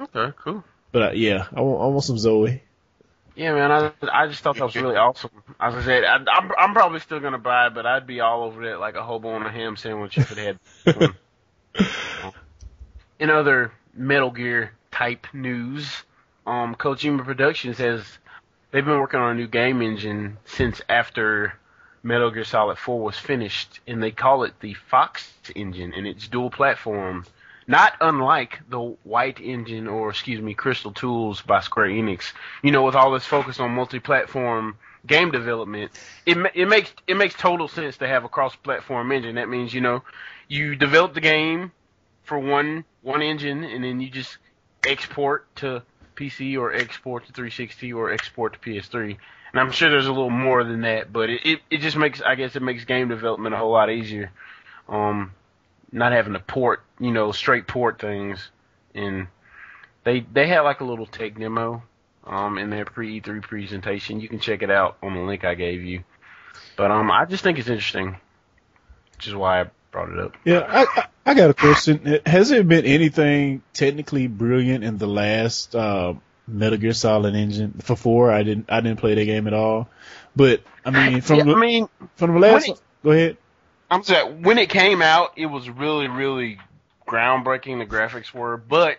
Okay, 0.00 0.32
cool. 0.42 0.64
but 0.90 1.02
uh, 1.02 1.10
yeah, 1.12 1.46
I 1.54 1.60
want, 1.60 1.80
I 1.80 1.86
want 1.86 2.02
some 2.02 2.18
Zoe. 2.18 2.60
Yeah, 3.36 3.54
man, 3.54 3.70
I 3.70 3.92
I 4.12 4.26
just 4.26 4.42
thought 4.42 4.56
that 4.56 4.64
was 4.64 4.76
really 4.76 4.96
awesome. 4.96 5.30
As 5.60 5.74
I 5.74 5.82
said, 5.82 6.04
I, 6.04 6.16
I'm 6.16 6.50
I'm 6.58 6.72
probably 6.74 7.00
still 7.00 7.20
gonna 7.20 7.38
buy 7.38 7.68
it, 7.68 7.74
but 7.74 7.86
I'd 7.86 8.06
be 8.06 8.20
all 8.20 8.42
over 8.42 8.62
it 8.64 8.78
like 8.78 8.94
a 8.94 9.02
hobo 9.02 9.30
on 9.30 9.46
a 9.46 9.50
ham 9.50 9.76
sandwich 9.76 10.18
if 10.18 10.32
it 10.36 10.58
had. 10.84 11.14
In 13.18 13.30
other 13.30 13.72
Metal 13.94 14.30
Gear 14.30 14.72
type 14.90 15.26
news, 15.32 16.02
um, 16.46 16.74
Kojima 16.74 17.24
Productions 17.24 17.78
has 17.78 18.04
they've 18.70 18.84
been 18.84 18.98
working 18.98 19.20
on 19.20 19.30
a 19.30 19.34
new 19.34 19.46
game 19.46 19.80
engine 19.80 20.36
since 20.44 20.82
after 20.88 21.54
Metal 22.02 22.30
Gear 22.30 22.44
Solid 22.44 22.78
4 22.78 23.00
was 23.00 23.16
finished, 23.16 23.80
and 23.86 24.02
they 24.02 24.10
call 24.10 24.42
it 24.42 24.58
the 24.60 24.74
Fox 24.74 25.32
engine, 25.54 25.92
and 25.94 26.06
it's 26.06 26.26
dual 26.28 26.50
platform. 26.50 27.24
Not 27.68 27.94
unlike 28.00 28.60
the 28.68 28.80
White 29.04 29.40
engine 29.40 29.86
or 29.86 30.10
excuse 30.10 30.40
me, 30.40 30.54
Crystal 30.54 30.92
Tools 30.92 31.42
by 31.42 31.60
Square 31.60 31.88
Enix. 31.88 32.32
You 32.62 32.72
know, 32.72 32.82
with 32.82 32.96
all 32.96 33.12
this 33.12 33.24
focus 33.24 33.60
on 33.60 33.70
multi-platform 33.70 34.76
game 35.06 35.30
development, 35.30 35.92
it 36.26 36.38
it 36.54 36.66
makes 36.66 36.92
it 37.06 37.16
makes 37.16 37.34
total 37.34 37.68
sense 37.68 37.98
to 37.98 38.08
have 38.08 38.24
a 38.24 38.28
cross-platform 38.28 39.12
engine. 39.12 39.36
That 39.36 39.48
means 39.48 39.72
you 39.72 39.80
know, 39.80 40.02
you 40.48 40.74
develop 40.74 41.14
the 41.14 41.20
game 41.20 41.70
for 42.24 42.38
one 42.38 42.84
one 43.02 43.22
engine, 43.22 43.62
and 43.62 43.84
then 43.84 44.00
you 44.00 44.10
just 44.10 44.38
export 44.84 45.54
to 45.56 45.82
PC 46.16 46.58
or 46.58 46.72
export 46.72 47.26
to 47.26 47.32
360 47.32 47.92
or 47.92 48.12
export 48.12 48.54
to 48.54 48.58
PS3. 48.58 49.16
And 49.52 49.60
I'm 49.60 49.70
sure 49.70 49.90
there's 49.90 50.06
a 50.06 50.12
little 50.12 50.30
more 50.30 50.64
than 50.64 50.80
that, 50.82 51.12
but 51.12 51.28
it, 51.28 51.40
it, 51.44 51.60
it 51.70 51.78
just 51.78 51.96
makes 51.96 52.22
I 52.22 52.34
guess 52.34 52.56
it 52.56 52.62
makes 52.62 52.84
game 52.84 53.08
development 53.08 53.54
a 53.54 53.58
whole 53.58 53.72
lot 53.72 53.90
easier. 53.90 54.30
Um, 54.88 55.32
not 55.92 56.12
having 56.12 56.32
to 56.32 56.40
port, 56.40 56.82
you 56.98 57.12
know, 57.12 57.32
straight 57.32 57.66
port 57.66 58.00
things. 58.00 58.48
And 58.94 59.28
they 60.04 60.20
they 60.20 60.48
had 60.48 60.60
like 60.60 60.80
a 60.80 60.84
little 60.84 61.06
tech 61.06 61.38
demo 61.38 61.82
um 62.26 62.56
in 62.58 62.70
their 62.70 62.84
pre 62.84 63.20
E3 63.20 63.42
presentation. 63.42 64.20
You 64.20 64.28
can 64.28 64.40
check 64.40 64.62
it 64.62 64.70
out 64.70 64.96
on 65.02 65.14
the 65.14 65.20
link 65.20 65.44
I 65.44 65.54
gave 65.54 65.82
you. 65.82 66.02
But 66.76 66.90
um 66.90 67.10
I 67.10 67.26
just 67.26 67.42
think 67.42 67.58
it's 67.58 67.68
interesting. 67.68 68.16
Which 69.16 69.28
is 69.28 69.34
why 69.34 69.60
I 69.60 69.70
brought 69.92 70.10
it 70.10 70.18
up. 70.18 70.34
Yeah, 70.44 70.66
I, 70.66 71.06
I, 71.24 71.34
got 71.34 71.50
a 71.50 71.54
question. 71.54 72.20
Has 72.26 72.48
there 72.48 72.64
been 72.64 72.84
anything 72.84 73.62
technically 73.72 74.26
brilliant 74.26 74.82
in 74.82 74.98
the 74.98 75.06
last 75.06 75.76
uh, 75.76 76.14
Metal 76.46 76.78
Gear 76.78 76.92
Solid 76.92 77.34
engine 77.34 77.74
for 77.82 77.96
four? 77.96 78.30
I 78.32 78.42
didn't 78.42 78.70
I 78.70 78.80
didn't 78.80 78.98
play 78.98 79.14
that 79.14 79.24
game 79.24 79.46
at 79.46 79.54
all. 79.54 79.88
But 80.34 80.62
I 80.84 80.90
mean, 80.90 81.20
from 81.20 81.38
Yeah, 81.38 81.44
the, 81.44 81.54
I 81.54 81.60
mean, 81.60 81.88
from 82.16 82.34
the 82.34 82.40
last, 82.40 82.68
it- 82.68 82.80
go 83.02 83.10
ahead. 83.10 83.36
I'm 83.90 84.02
sorry, 84.02 84.32
when 84.32 84.56
it 84.58 84.70
came 84.70 85.02
out, 85.02 85.32
it 85.36 85.46
was 85.46 85.68
really, 85.68 86.08
really 86.08 86.58
groundbreaking. 87.06 87.78
The 87.78 87.84
graphics 87.86 88.32
were, 88.32 88.56
but 88.56 88.98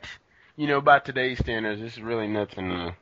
you 0.55 0.67
know, 0.67 0.81
by 0.81 0.99
today's 0.99 1.39
standards, 1.39 1.81
it's 1.81 1.97
really 1.97 2.27
nothing. 2.27 2.69
To, 2.69 2.95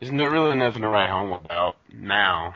it's 0.00 0.10
no, 0.12 0.26
really 0.26 0.56
nothing 0.56 0.82
to 0.82 0.88
write 0.88 1.10
home 1.10 1.32
about 1.32 1.76
now. 1.92 2.54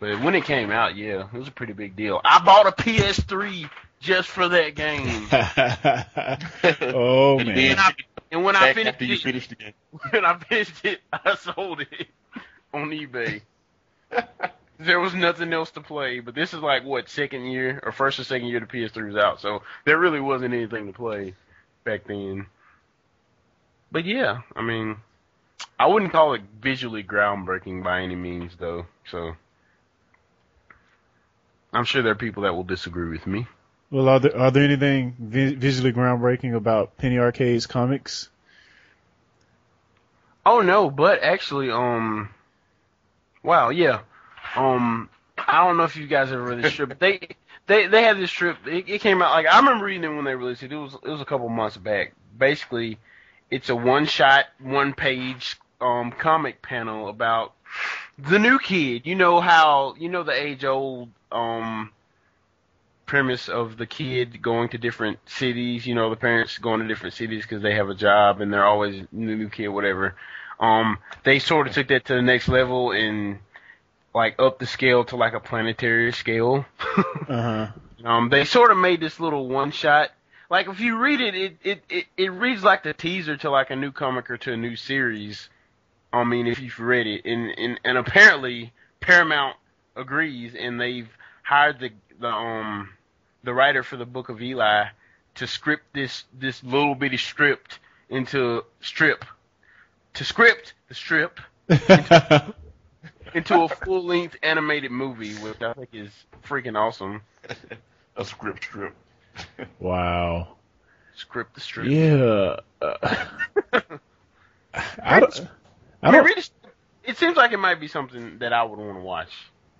But 0.00 0.20
when 0.20 0.34
it 0.34 0.44
came 0.44 0.70
out, 0.72 0.96
yeah, 0.96 1.28
it 1.32 1.38
was 1.38 1.46
a 1.48 1.52
pretty 1.52 1.72
big 1.72 1.94
deal. 1.96 2.20
I 2.24 2.44
bought 2.44 2.66
a 2.66 2.72
PS3 2.72 3.70
just 4.00 4.28
for 4.28 4.48
that 4.48 4.74
game, 4.74 5.28
oh 6.94 7.38
man, 7.44 7.78
and, 8.34 8.44
when 8.44 8.56
I 8.56 8.72
finished 8.72 8.94
after 8.94 9.04
you 9.04 9.14
it, 9.14 9.22
finish 9.22 9.48
the 9.48 9.54
game. 9.54 9.74
when 10.10 10.24
I 10.24 10.38
finished 10.38 10.84
it, 10.84 11.00
I 11.12 11.34
sold 11.56 11.80
it 11.80 12.08
on 12.72 12.90
eBay. 12.90 13.42
there 14.78 15.00
was 15.00 15.14
nothing 15.14 15.52
else 15.52 15.70
to 15.72 15.80
play, 15.80 16.20
but 16.20 16.34
this 16.34 16.54
is 16.54 16.60
like 16.60 16.84
what 16.84 17.08
second 17.08 17.46
year 17.46 17.80
or 17.82 17.92
first 17.92 18.18
or 18.18 18.24
second 18.24 18.48
year 18.48 18.60
the 18.60 18.66
PS3 18.66 19.06
was 19.06 19.16
out, 19.16 19.40
so 19.40 19.62
there 19.84 19.98
really 19.98 20.20
wasn't 20.20 20.54
anything 20.54 20.86
to 20.86 20.92
play 20.92 21.34
back 21.84 22.04
then. 22.06 22.46
But 23.90 24.04
yeah, 24.04 24.40
I 24.56 24.62
mean, 24.62 24.96
I 25.78 25.86
wouldn't 25.86 26.12
call 26.12 26.34
it 26.34 26.42
visually 26.60 27.04
groundbreaking 27.04 27.84
by 27.84 28.00
any 28.00 28.16
means, 28.16 28.56
though. 28.58 28.86
So 29.10 29.36
I'm 31.72 31.84
sure 31.84 32.02
there 32.02 32.12
are 32.12 32.16
people 32.16 32.42
that 32.44 32.54
will 32.54 32.64
disagree 32.64 33.08
with 33.08 33.26
me. 33.26 33.46
Well, 33.94 34.08
are 34.08 34.18
there 34.18 34.36
are 34.36 34.50
there 34.50 34.64
anything 34.64 35.14
vi- 35.20 35.54
visually 35.54 35.92
groundbreaking 35.92 36.52
about 36.56 36.96
Penny 36.98 37.16
Arcade's 37.16 37.66
comics? 37.66 38.28
Oh 40.44 40.62
no, 40.62 40.90
but 40.90 41.22
actually, 41.22 41.70
um, 41.70 42.28
wow, 43.44 43.68
yeah, 43.68 44.00
um, 44.56 45.08
I 45.38 45.64
don't 45.64 45.76
know 45.76 45.84
if 45.84 45.94
you 45.94 46.08
guys 46.08 46.32
ever 46.32 46.42
read 46.42 46.58
this 46.58 46.72
strip, 46.72 46.88
but 46.88 46.98
they 46.98 47.20
they 47.68 47.86
they 47.86 48.02
had 48.02 48.18
this 48.18 48.30
strip. 48.30 48.66
It, 48.66 48.88
it 48.88 49.00
came 49.00 49.22
out 49.22 49.30
like 49.30 49.46
I 49.46 49.58
remember 49.58 49.84
reading 49.84 50.02
it 50.02 50.16
when 50.16 50.24
they 50.24 50.34
released 50.34 50.64
it. 50.64 50.72
It 50.72 50.76
was 50.76 50.94
it 50.94 51.08
was 51.08 51.20
a 51.20 51.24
couple 51.24 51.48
months 51.48 51.76
back. 51.76 52.14
Basically, 52.36 52.98
it's 53.48 53.68
a 53.68 53.76
one 53.76 54.06
shot, 54.06 54.46
one 54.58 54.92
page 54.92 55.56
um 55.80 56.10
comic 56.10 56.62
panel 56.62 57.06
about 57.06 57.52
the 58.18 58.40
new 58.40 58.58
kid. 58.58 59.06
You 59.06 59.14
know 59.14 59.40
how 59.40 59.94
you 60.00 60.08
know 60.08 60.24
the 60.24 60.32
age 60.32 60.64
old 60.64 61.10
um 61.30 61.92
premise 63.06 63.48
of 63.48 63.76
the 63.76 63.86
kid 63.86 64.40
going 64.42 64.68
to 64.70 64.78
different 64.78 65.18
cities. 65.26 65.86
You 65.86 65.94
know 65.94 66.10
the 66.10 66.16
parents 66.16 66.58
going 66.58 66.80
to 66.80 66.88
different 66.88 67.14
cities 67.14 67.42
because 67.42 67.62
they 67.62 67.74
have 67.74 67.88
a 67.88 67.94
job 67.94 68.40
and 68.40 68.52
they're 68.52 68.64
always 68.64 69.04
the 69.12 69.18
new 69.18 69.48
kid, 69.48 69.68
whatever. 69.68 70.14
Um, 70.60 70.98
they 71.24 71.38
sort 71.38 71.66
of 71.66 71.74
took 71.74 71.88
that 71.88 72.04
to 72.06 72.14
the 72.14 72.22
next 72.22 72.48
level 72.48 72.92
and 72.92 73.38
like 74.14 74.36
up 74.38 74.58
the 74.58 74.66
scale 74.66 75.04
to 75.06 75.16
like 75.16 75.34
a 75.34 75.40
planetary 75.40 76.12
scale. 76.12 76.64
Uh 77.26 77.42
huh. 77.42 77.68
Um, 78.04 78.28
they 78.28 78.44
sort 78.44 78.70
of 78.70 78.76
made 78.76 79.00
this 79.00 79.18
little 79.18 79.48
one 79.48 79.70
shot. 79.70 80.10
Like 80.50 80.68
if 80.68 80.78
you 80.78 80.98
read 80.98 81.20
it, 81.20 81.34
it, 81.34 81.56
it, 81.64 81.82
it, 81.88 82.04
it 82.18 82.28
reads 82.28 82.62
like 82.62 82.82
the 82.82 82.92
teaser 82.92 83.36
to 83.38 83.50
like 83.50 83.70
a 83.70 83.76
new 83.76 83.92
comic 83.92 84.30
or 84.30 84.36
to 84.36 84.52
a 84.52 84.56
new 84.56 84.76
series. 84.76 85.48
I 86.12 86.22
mean, 86.24 86.46
if 86.46 86.60
you've 86.60 86.78
read 86.78 87.06
it, 87.06 87.24
and 87.24 87.50
and, 87.58 87.80
and 87.82 87.98
apparently 87.98 88.72
Paramount 89.00 89.56
agrees, 89.96 90.54
and 90.54 90.80
they've 90.80 91.08
hired 91.42 91.80
the 91.80 91.90
the 92.20 92.28
um 92.28 92.90
the 93.42 93.52
writer 93.54 93.82
for 93.82 93.96
the 93.96 94.06
Book 94.06 94.28
of 94.28 94.40
Eli 94.42 94.86
to 95.36 95.46
script 95.46 95.84
this 95.92 96.24
this 96.32 96.62
little 96.62 96.94
bitty 96.94 97.16
strip 97.16 97.68
into 98.08 98.64
strip 98.80 99.24
to 100.14 100.24
script 100.24 100.74
the 100.88 100.94
strip 100.94 101.40
into 103.34 103.62
a 103.62 103.68
full 103.68 104.04
length 104.04 104.36
animated 104.42 104.90
movie, 104.90 105.34
which 105.34 105.60
I 105.60 105.72
think 105.74 105.90
is 105.92 106.10
freaking 106.44 106.76
awesome. 106.76 107.22
A 108.16 108.24
script 108.24 108.62
strip. 108.64 108.94
wow. 109.80 110.56
Script 111.16 111.54
the 111.54 111.60
strip. 111.60 111.88
Yeah. 111.88 112.56
Uh, 112.80 113.80
I 115.02 115.20
don't. 115.20 115.40
I 116.02 116.10
I 116.10 116.10
don't. 116.12 116.24
read 116.24 116.38
it, 116.38 116.50
it 117.02 117.16
seems 117.16 117.36
like 117.36 117.52
it 117.52 117.58
might 117.58 117.80
be 117.80 117.88
something 117.88 118.38
that 118.38 118.52
I 118.52 118.62
would 118.62 118.78
want 118.78 118.98
to 118.98 119.02
watch, 119.02 119.30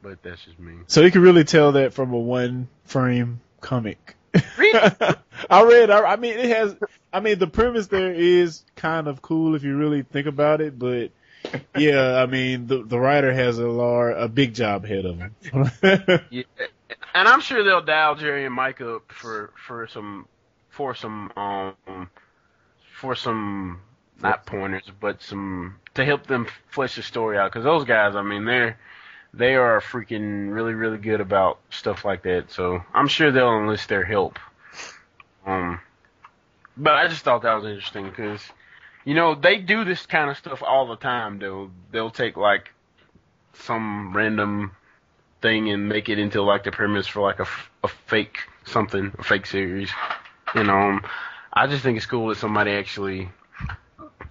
but 0.04 0.22
that's 0.22 0.44
just 0.44 0.60
me. 0.60 0.74
So 0.86 1.00
you 1.00 1.10
can 1.10 1.22
really 1.22 1.44
tell 1.44 1.72
that 1.72 1.94
from 1.94 2.12
a 2.12 2.18
one 2.18 2.68
frame 2.84 3.40
comic. 3.60 4.16
Read 4.58 4.74
it. 4.74 5.18
I 5.50 5.62
read. 5.64 5.90
I, 5.90 6.12
I 6.12 6.16
mean, 6.16 6.38
it 6.38 6.50
has. 6.50 6.76
I 7.12 7.20
mean, 7.20 7.38
the 7.38 7.46
premise 7.46 7.86
there 7.86 8.12
is 8.12 8.62
kind 8.76 9.08
of 9.08 9.22
cool 9.22 9.54
if 9.54 9.64
you 9.64 9.76
really 9.76 10.02
think 10.02 10.26
about 10.26 10.60
it, 10.60 10.78
but 10.78 11.10
yeah, 11.76 12.16
I 12.16 12.26
mean, 12.26 12.66
the 12.66 12.82
the 12.82 13.00
writer 13.00 13.32
has 13.32 13.58
a 13.58 13.66
lar 13.66 14.10
a 14.10 14.28
big 14.28 14.54
job 14.54 14.84
ahead 14.84 15.06
of 15.06 15.18
him. 15.18 15.34
Yeah, 16.30 16.42
and 17.14 17.28
I'm 17.28 17.40
sure 17.40 17.64
they'll 17.64 17.80
dial 17.80 18.16
Jerry 18.16 18.44
and 18.44 18.54
Mike 18.54 18.80
up 18.80 19.10
for 19.10 19.52
for 19.56 19.86
some 19.86 20.26
for 20.68 20.94
some 20.94 21.32
um 21.36 22.10
for 22.92 23.14
some 23.14 23.80
not 24.20 24.44
pointers, 24.44 24.90
but 25.00 25.22
some 25.22 25.76
to 25.94 26.04
help 26.04 26.26
them 26.26 26.46
flesh 26.68 26.96
the 26.96 27.02
story 27.02 27.38
out. 27.38 27.50
Because 27.52 27.64
those 27.64 27.84
guys, 27.84 28.16
I 28.16 28.22
mean, 28.22 28.44
they're 28.44 28.78
they 29.36 29.54
are 29.54 29.80
freaking 29.80 30.52
really 30.52 30.74
really 30.74 30.98
good 30.98 31.20
about 31.20 31.58
stuff 31.70 32.04
like 32.04 32.22
that. 32.22 32.50
So 32.50 32.82
I'm 32.92 33.08
sure 33.08 33.30
they'll 33.30 33.58
enlist 33.58 33.88
their 33.88 34.04
help. 34.04 34.38
Um, 35.46 35.80
but 36.76 36.94
I 36.94 37.08
just 37.08 37.22
thought 37.22 37.42
that 37.42 37.54
was 37.54 37.64
interesting 37.64 38.08
because 38.08 38.40
you 39.04 39.14
know 39.14 39.34
they 39.34 39.58
do 39.58 39.84
this 39.84 40.06
kind 40.06 40.30
of 40.30 40.36
stuff 40.36 40.62
all 40.62 40.86
the 40.86 40.96
time. 40.96 41.38
They'll 41.38 41.70
they'll 41.90 42.10
take 42.10 42.36
like 42.36 42.72
some 43.54 44.16
random 44.16 44.72
thing 45.42 45.70
and 45.70 45.88
make 45.88 46.08
it 46.08 46.18
into 46.18 46.42
like 46.42 46.64
the 46.64 46.72
premise 46.72 47.06
for 47.06 47.20
like 47.20 47.40
a, 47.40 47.46
a 47.82 47.88
fake 47.88 48.38
something, 48.64 49.12
a 49.18 49.22
fake 49.22 49.46
series. 49.46 49.90
You 50.54 50.64
know, 50.64 50.76
um, 50.76 51.04
I 51.52 51.66
just 51.66 51.82
think 51.82 51.96
it's 51.96 52.06
cool 52.06 52.28
that 52.28 52.38
somebody 52.38 52.70
actually 52.70 53.28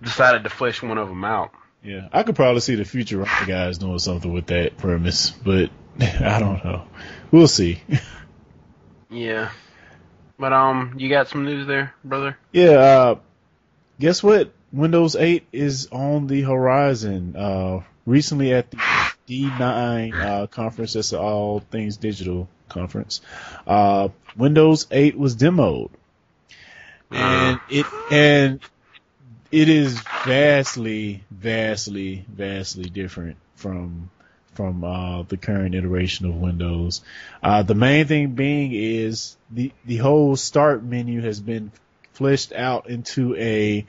decided 0.01 0.43
to 0.43 0.49
flesh 0.49 0.81
one 0.81 0.97
of 0.97 1.07
them 1.07 1.23
out. 1.23 1.51
Yeah, 1.83 2.07
I 2.11 2.23
could 2.23 2.35
probably 2.35 2.61
see 2.61 2.75
the 2.75 2.85
future 2.85 3.25
guys 3.45 3.77
doing 3.77 3.99
something 3.99 4.31
with 4.31 4.47
that 4.47 4.77
premise, 4.77 5.31
but 5.31 5.69
I 5.99 6.39
don't 6.39 6.63
know. 6.63 6.87
We'll 7.31 7.47
see. 7.47 7.81
Yeah. 9.09 9.51
But 10.39 10.53
um, 10.53 10.95
you 10.97 11.09
got 11.09 11.27
some 11.27 11.45
news 11.45 11.67
there, 11.67 11.93
brother? 12.03 12.37
Yeah, 12.51 12.71
uh, 12.71 13.15
guess 13.99 14.23
what? 14.23 14.51
Windows 14.71 15.15
8 15.15 15.47
is 15.51 15.87
on 15.91 16.27
the 16.27 16.41
horizon. 16.41 17.35
Uh, 17.35 17.81
recently 18.05 18.53
at 18.53 18.71
the 18.71 18.77
D9 19.27 20.13
uh, 20.13 20.47
conference, 20.47 20.93
that's 20.93 21.11
the 21.11 21.19
All 21.19 21.59
Things 21.59 21.97
Digital 21.97 22.49
conference, 22.69 23.21
uh, 23.67 24.09
Windows 24.35 24.87
8 24.89 25.17
was 25.17 25.35
demoed. 25.35 25.91
And 27.11 27.59
it, 27.69 27.85
and 28.11 28.59
it 29.53 29.69
is 29.69 29.99
vastly, 30.25 31.23
vastly, 31.29 32.25
vastly 32.27 32.89
different 32.89 33.37
from 33.55 34.09
from 34.55 34.83
uh, 34.83 35.23
the 35.23 35.37
current 35.37 35.75
iteration 35.75 36.25
of 36.25 36.35
Windows. 36.35 37.01
Uh, 37.41 37.61
the 37.61 37.75
main 37.75 38.07
thing 38.07 38.31
being 38.31 38.73
is 38.73 39.37
the 39.51 39.71
the 39.85 39.97
whole 39.97 40.35
start 40.35 40.83
menu 40.83 41.21
has 41.21 41.39
been 41.39 41.71
fleshed 42.13 42.51
out 42.51 42.89
into 42.89 43.35
a 43.35 43.85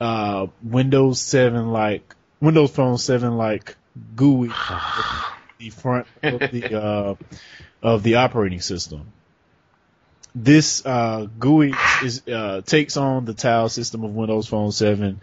uh, 0.00 0.46
Windows 0.62 1.20
7 1.20 1.70
like 1.70 2.14
Windows 2.40 2.70
Phone 2.70 2.96
7 2.96 3.36
like 3.36 3.76
GUI 4.16 4.48
the 5.58 5.68
front 5.68 6.06
of 6.22 6.38
the 6.50 6.82
uh, 6.82 7.14
of 7.82 8.02
the 8.02 8.14
operating 8.14 8.62
system. 8.62 9.12
This 10.40 10.86
uh, 10.86 11.26
GUI 11.38 11.74
is 12.04 12.22
uh, 12.28 12.60
takes 12.64 12.96
on 12.96 13.24
the 13.24 13.34
tile 13.34 13.68
system 13.68 14.04
of 14.04 14.14
Windows 14.14 14.46
Phone 14.46 14.70
7, 14.70 15.20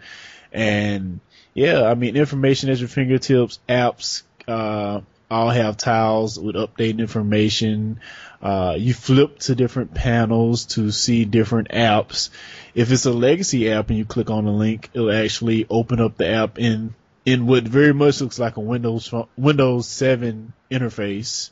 and 0.52 1.20
yeah, 1.54 1.84
I 1.84 1.94
mean 1.94 2.16
information 2.16 2.68
at 2.68 2.78
your 2.78 2.88
fingertips, 2.88 3.58
apps 3.66 4.24
uh, 4.46 5.00
all 5.30 5.48
have 5.48 5.78
tiles 5.78 6.38
with 6.38 6.54
updated 6.54 6.98
information. 6.98 8.00
Uh, 8.42 8.74
you 8.78 8.92
flip 8.92 9.38
to 9.38 9.54
different 9.54 9.94
panels 9.94 10.66
to 10.66 10.90
see 10.90 11.24
different 11.24 11.68
apps. 11.68 12.28
If 12.74 12.92
it's 12.92 13.06
a 13.06 13.12
legacy 13.12 13.72
app 13.72 13.88
and 13.88 13.96
you 13.96 14.04
click 14.04 14.28
on 14.28 14.44
the 14.44 14.50
link, 14.50 14.90
it'll 14.92 15.10
actually 15.10 15.66
open 15.70 15.98
up 15.98 16.18
the 16.18 16.28
app 16.28 16.58
in 16.58 16.94
in 17.24 17.46
what 17.46 17.64
very 17.64 17.94
much 17.94 18.20
looks 18.20 18.38
like 18.38 18.58
a 18.58 18.60
Windows 18.60 19.12
Windows 19.36 19.88
7 19.88 20.52
interface. 20.70 21.50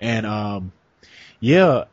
And 0.00 0.24
um, 0.24 0.72
yeah, 1.40 1.84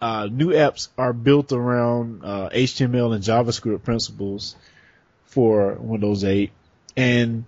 uh, 0.00 0.28
new 0.30 0.48
apps 0.48 0.88
are 0.96 1.12
built 1.12 1.52
around 1.52 2.22
uh, 2.24 2.50
HTML 2.50 3.14
and 3.14 3.22
JavaScript 3.22 3.82
principles 3.82 4.56
for 5.26 5.74
Windows 5.74 6.24
8. 6.24 6.50
And 6.96 7.44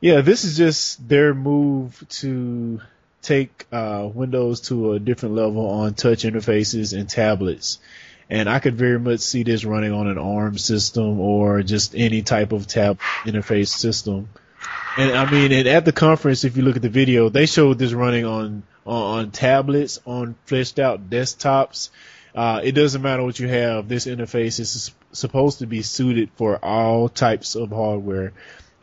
yeah, 0.00 0.20
this 0.20 0.44
is 0.44 0.56
just 0.56 1.08
their 1.08 1.34
move 1.34 2.04
to 2.08 2.80
take 3.22 3.66
uh, 3.72 4.08
Windows 4.12 4.60
to 4.62 4.92
a 4.92 4.98
different 4.98 5.34
level 5.34 5.66
on 5.66 5.94
touch 5.94 6.24
interfaces 6.24 6.96
and 6.96 7.08
tablets. 7.08 7.78
And 8.30 8.48
I 8.48 8.58
could 8.58 8.76
very 8.76 8.98
much 8.98 9.20
see 9.20 9.42
this 9.42 9.64
running 9.64 9.92
on 9.92 10.06
an 10.06 10.18
ARM 10.18 10.58
system 10.58 11.20
or 11.20 11.62
just 11.62 11.94
any 11.94 12.22
type 12.22 12.52
of 12.52 12.66
tab 12.66 12.98
interface 13.24 13.68
system. 13.68 14.28
And 14.96 15.16
I 15.16 15.30
mean, 15.30 15.52
and 15.52 15.66
at 15.66 15.84
the 15.84 15.92
conference, 15.92 16.44
if 16.44 16.56
you 16.56 16.62
look 16.62 16.76
at 16.76 16.82
the 16.82 16.88
video, 16.88 17.28
they 17.28 17.46
showed 17.46 17.78
this 17.78 17.92
running 17.92 18.24
on 18.24 18.62
on, 18.86 19.18
on 19.18 19.30
tablets, 19.30 20.00
on 20.04 20.36
fleshed 20.46 20.78
out 20.78 21.10
desktops. 21.10 21.90
Uh, 22.34 22.60
it 22.62 22.72
doesn't 22.72 23.02
matter 23.02 23.22
what 23.22 23.38
you 23.38 23.48
have. 23.48 23.88
This 23.88 24.06
interface 24.06 24.58
is 24.60 24.90
supposed 25.12 25.60
to 25.60 25.66
be 25.66 25.82
suited 25.82 26.30
for 26.36 26.56
all 26.64 27.08
types 27.08 27.54
of 27.54 27.70
hardware. 27.70 28.32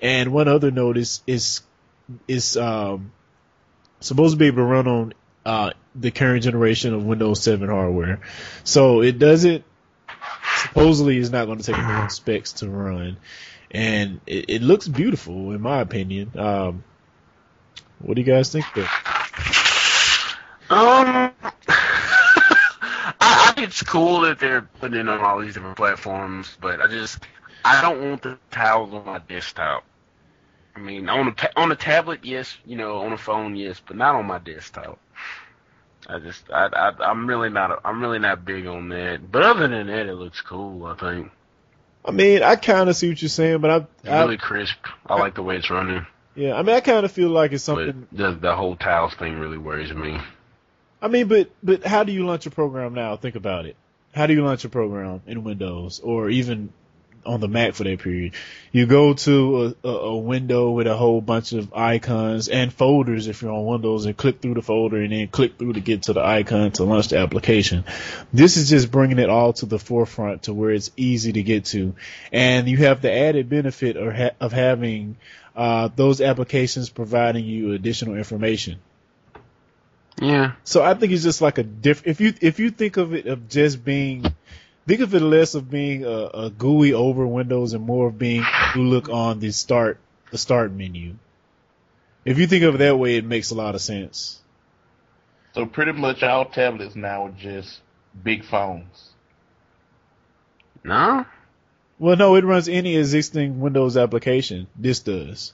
And 0.02 0.32
one 0.32 0.48
other 0.48 0.72
note 0.72 0.98
is 0.98 1.22
is 1.28 1.62
is 2.28 2.58
um, 2.58 3.12
supposed 4.00 4.34
to 4.34 4.38
be 4.38 4.48
able 4.48 4.58
to 4.58 4.64
run 4.64 4.88
on 4.88 5.14
uh, 5.46 5.72
the 5.96 6.12
current 6.12 6.44
generation 6.44 6.94
of 6.94 7.04
Windows 7.04 7.42
7 7.42 7.70
hardware. 7.70 8.22
So 8.64 9.02
it 9.02 9.18
doesn't 9.18 9.64
supposedly 10.58 11.18
is 11.18 11.32
not 11.32 11.46
going 11.46 11.60
to 11.60 11.64
take 11.64 11.78
million 11.78 12.10
specs 12.10 12.54
to 12.54 12.70
run, 12.70 13.18
and 13.72 14.20
it, 14.28 14.50
it 14.50 14.62
looks 14.62 14.88
beautiful 14.88 15.52
in 15.52 15.62
my 15.62 15.80
opinion. 15.80 16.32
Um, 16.38 16.84
what 18.00 18.16
do 18.16 18.22
you 18.22 18.28
guys 18.32 18.52
think? 18.52 18.66
There? 18.76 18.90
Um, 20.70 21.32
I, 23.20 23.20
I 23.20 23.52
think 23.56 23.68
it's 23.68 23.84
cool 23.84 24.22
that 24.22 24.40
they're 24.40 24.62
putting 24.62 25.00
it 25.00 25.10
on 25.10 25.20
all 25.20 25.40
these 25.40 25.54
different 25.54 25.78
platforms, 25.78 26.58
but 26.60 26.82
I 26.82 26.88
just 26.88 27.20
I 27.64 27.82
don't 27.82 28.02
want 28.02 28.22
the 28.24 28.38
tiles 28.50 28.94
on 28.94 29.06
my 29.06 29.20
desktop. 29.20 29.84
I 30.76 30.80
mean, 30.80 31.10
on 31.10 31.28
a 31.28 31.60
on 31.60 31.72
a 31.72 31.76
tablet, 31.76 32.22
yes, 32.24 32.58
you 32.66 32.78
know, 32.78 33.00
on 33.00 33.14
a 33.14 33.18
phone, 33.18 33.56
yes, 33.56 33.82
but 33.86 33.98
not 33.98 34.16
on 34.16 34.26
my 34.26 34.40
desktop. 34.40 35.00
I 36.08 36.20
just 36.20 36.50
I, 36.52 36.68
I 36.68 36.92
I'm 37.04 37.28
really 37.28 37.50
not 37.50 37.72
a, 37.72 37.80
I'm 37.86 38.02
really 38.02 38.20
not 38.20 38.46
big 38.46 38.66
on 38.66 38.90
that. 38.90 39.32
But 39.32 39.44
other 39.44 39.68
than 39.68 39.88
that, 39.88 40.08
it 40.08 40.16
looks 40.16 40.42
cool. 40.42 40.86
I 40.86 40.96
think 40.96 41.32
I 42.04 42.12
mean, 42.12 42.42
I 42.44 42.56
kind 42.56 42.90
of 42.90 42.96
see 42.96 43.10
what 43.10 43.22
you're 43.22 43.30
saying, 43.30 43.60
but 43.60 43.88
I, 44.06 44.10
I 44.12 44.22
really 44.24 44.38
crisp. 44.38 44.76
I 45.06 45.20
like 45.20 45.36
the 45.36 45.44
way 45.44 45.58
it's 45.58 45.70
running. 45.70 46.06
yeah, 46.36 46.56
I 46.56 46.64
mean, 46.64 46.76
I 46.76 46.80
kind 46.80 47.06
of 47.06 47.12
feel 47.12 47.30
like 47.30 47.52
it's 47.52 47.66
But 47.68 47.76
something. 47.88 48.08
the 48.12 48.32
the 48.32 48.56
whole 48.56 48.76
tiles 48.76 49.14
thing 49.16 49.38
really 49.38 49.58
worries 49.60 49.94
me. 49.94 50.20
I 51.02 51.08
mean, 51.08 51.28
but 51.28 51.52
but 51.64 51.84
how 51.84 52.04
do 52.04 52.12
you 52.12 52.26
launch 52.26 52.46
a 52.46 52.52
program 52.52 52.94
now? 52.94 53.16
Think 53.18 53.36
about 53.36 53.66
it. 53.66 53.76
How 54.14 54.26
do 54.28 54.34
you 54.34 54.44
launch 54.44 54.66
a 54.66 54.70
program 54.70 55.22
in 55.28 55.44
Windows 55.44 56.00
or 56.04 56.30
even 56.30 56.74
on 57.26 57.40
the 57.40 57.48
Mac 57.48 57.74
for 57.74 57.84
that 57.84 58.00
period? 58.00 58.34
You 58.72 58.86
go 58.86 59.14
to 59.14 59.76
a, 59.84 59.88
a, 59.88 60.18
window 60.18 60.72
with 60.72 60.88
a 60.88 60.96
whole 60.96 61.22
bunch 61.22 61.52
of 61.54 61.74
icons 61.74 62.48
and 62.48 62.72
folders 62.72 63.28
if 63.28 63.42
you're 63.42 63.52
on 63.52 63.66
Windows 63.66 64.06
and 64.06 64.16
click 64.16 64.42
through 64.42 64.56
the 64.56 64.62
folder 64.62 64.98
and 64.98 65.12
then 65.12 65.28
click 65.28 65.58
through 65.58 65.74
to 65.74 65.80
get 65.80 66.04
to 66.04 66.14
the 66.14 66.22
icon 66.22 66.72
to 66.74 66.84
launch 66.84 67.10
the 67.10 67.18
application. 67.18 67.84
This 68.32 68.58
is 68.58 68.70
just 68.70 68.92
bringing 68.92 69.20
it 69.20 69.30
all 69.30 69.54
to 69.54 69.66
the 69.66 69.80
forefront 69.80 70.44
to 70.44 70.54
where 70.54 70.72
it's 70.72 70.92
easy 70.98 71.34
to 71.34 71.44
get 71.44 71.66
to. 71.66 71.96
And 72.32 72.68
you 72.68 72.78
have 72.78 73.02
the 73.02 73.12
added 73.12 73.50
benefit 73.50 73.98
of, 73.98 74.16
ha- 74.16 74.36
of 74.40 74.54
having 74.54 75.18
uh, 75.56 75.90
those 75.96 76.22
applications 76.22 76.90
providing 76.90 77.46
you 77.46 77.74
additional 77.74 78.16
information. 78.16 78.80
Yeah. 80.20 80.54
So 80.64 80.84
I 80.84 80.94
think 80.94 81.14
it's 81.14 81.24
just 81.24 81.42
like 81.42 81.58
a 81.58 81.64
diff. 81.64 82.06
If 82.06 82.22
you 82.22 82.34
if 82.42 82.60
you 82.60 82.70
think 82.70 82.98
of 82.98 83.14
it 83.14 83.28
of 83.28 83.50
just 83.50 83.84
being, 83.84 84.26
think 84.88 85.02
of 85.02 85.14
it 85.16 85.22
less 85.22 85.56
of 85.56 85.70
being 85.70 86.06
a, 86.06 86.30
a 86.34 86.50
GUI 86.50 86.94
over 86.94 87.26
Windows 87.26 87.74
and 87.74 87.86
more 87.86 88.08
of 88.08 88.18
being 88.18 88.44
you 88.76 88.82
look 88.84 89.10
on 89.10 89.40
the 89.40 89.52
start 89.52 90.00
the 90.32 90.38
start 90.38 90.72
menu. 90.72 91.16
If 92.24 92.38
you 92.38 92.48
think 92.48 92.64
of 92.64 92.76
it 92.76 92.78
that 92.80 92.98
way, 92.98 93.16
it 93.16 93.26
makes 93.26 93.52
a 93.52 93.56
lot 93.56 93.76
of 93.76 93.82
sense. 93.82 94.40
So 95.54 95.66
pretty 95.66 95.92
much 95.92 96.24
all 96.24 96.46
tablets 96.46 96.96
now 96.96 97.26
are 97.28 97.32
just 97.32 97.82
big 98.24 98.46
phones. 98.46 99.10
No. 100.84 101.26
Well, 102.00 102.16
no, 102.16 102.36
it 102.36 102.46
runs 102.46 102.68
any 102.70 102.96
existing 102.98 103.60
Windows 103.60 103.98
application. 103.98 104.68
This 104.76 105.00
does. 105.02 105.54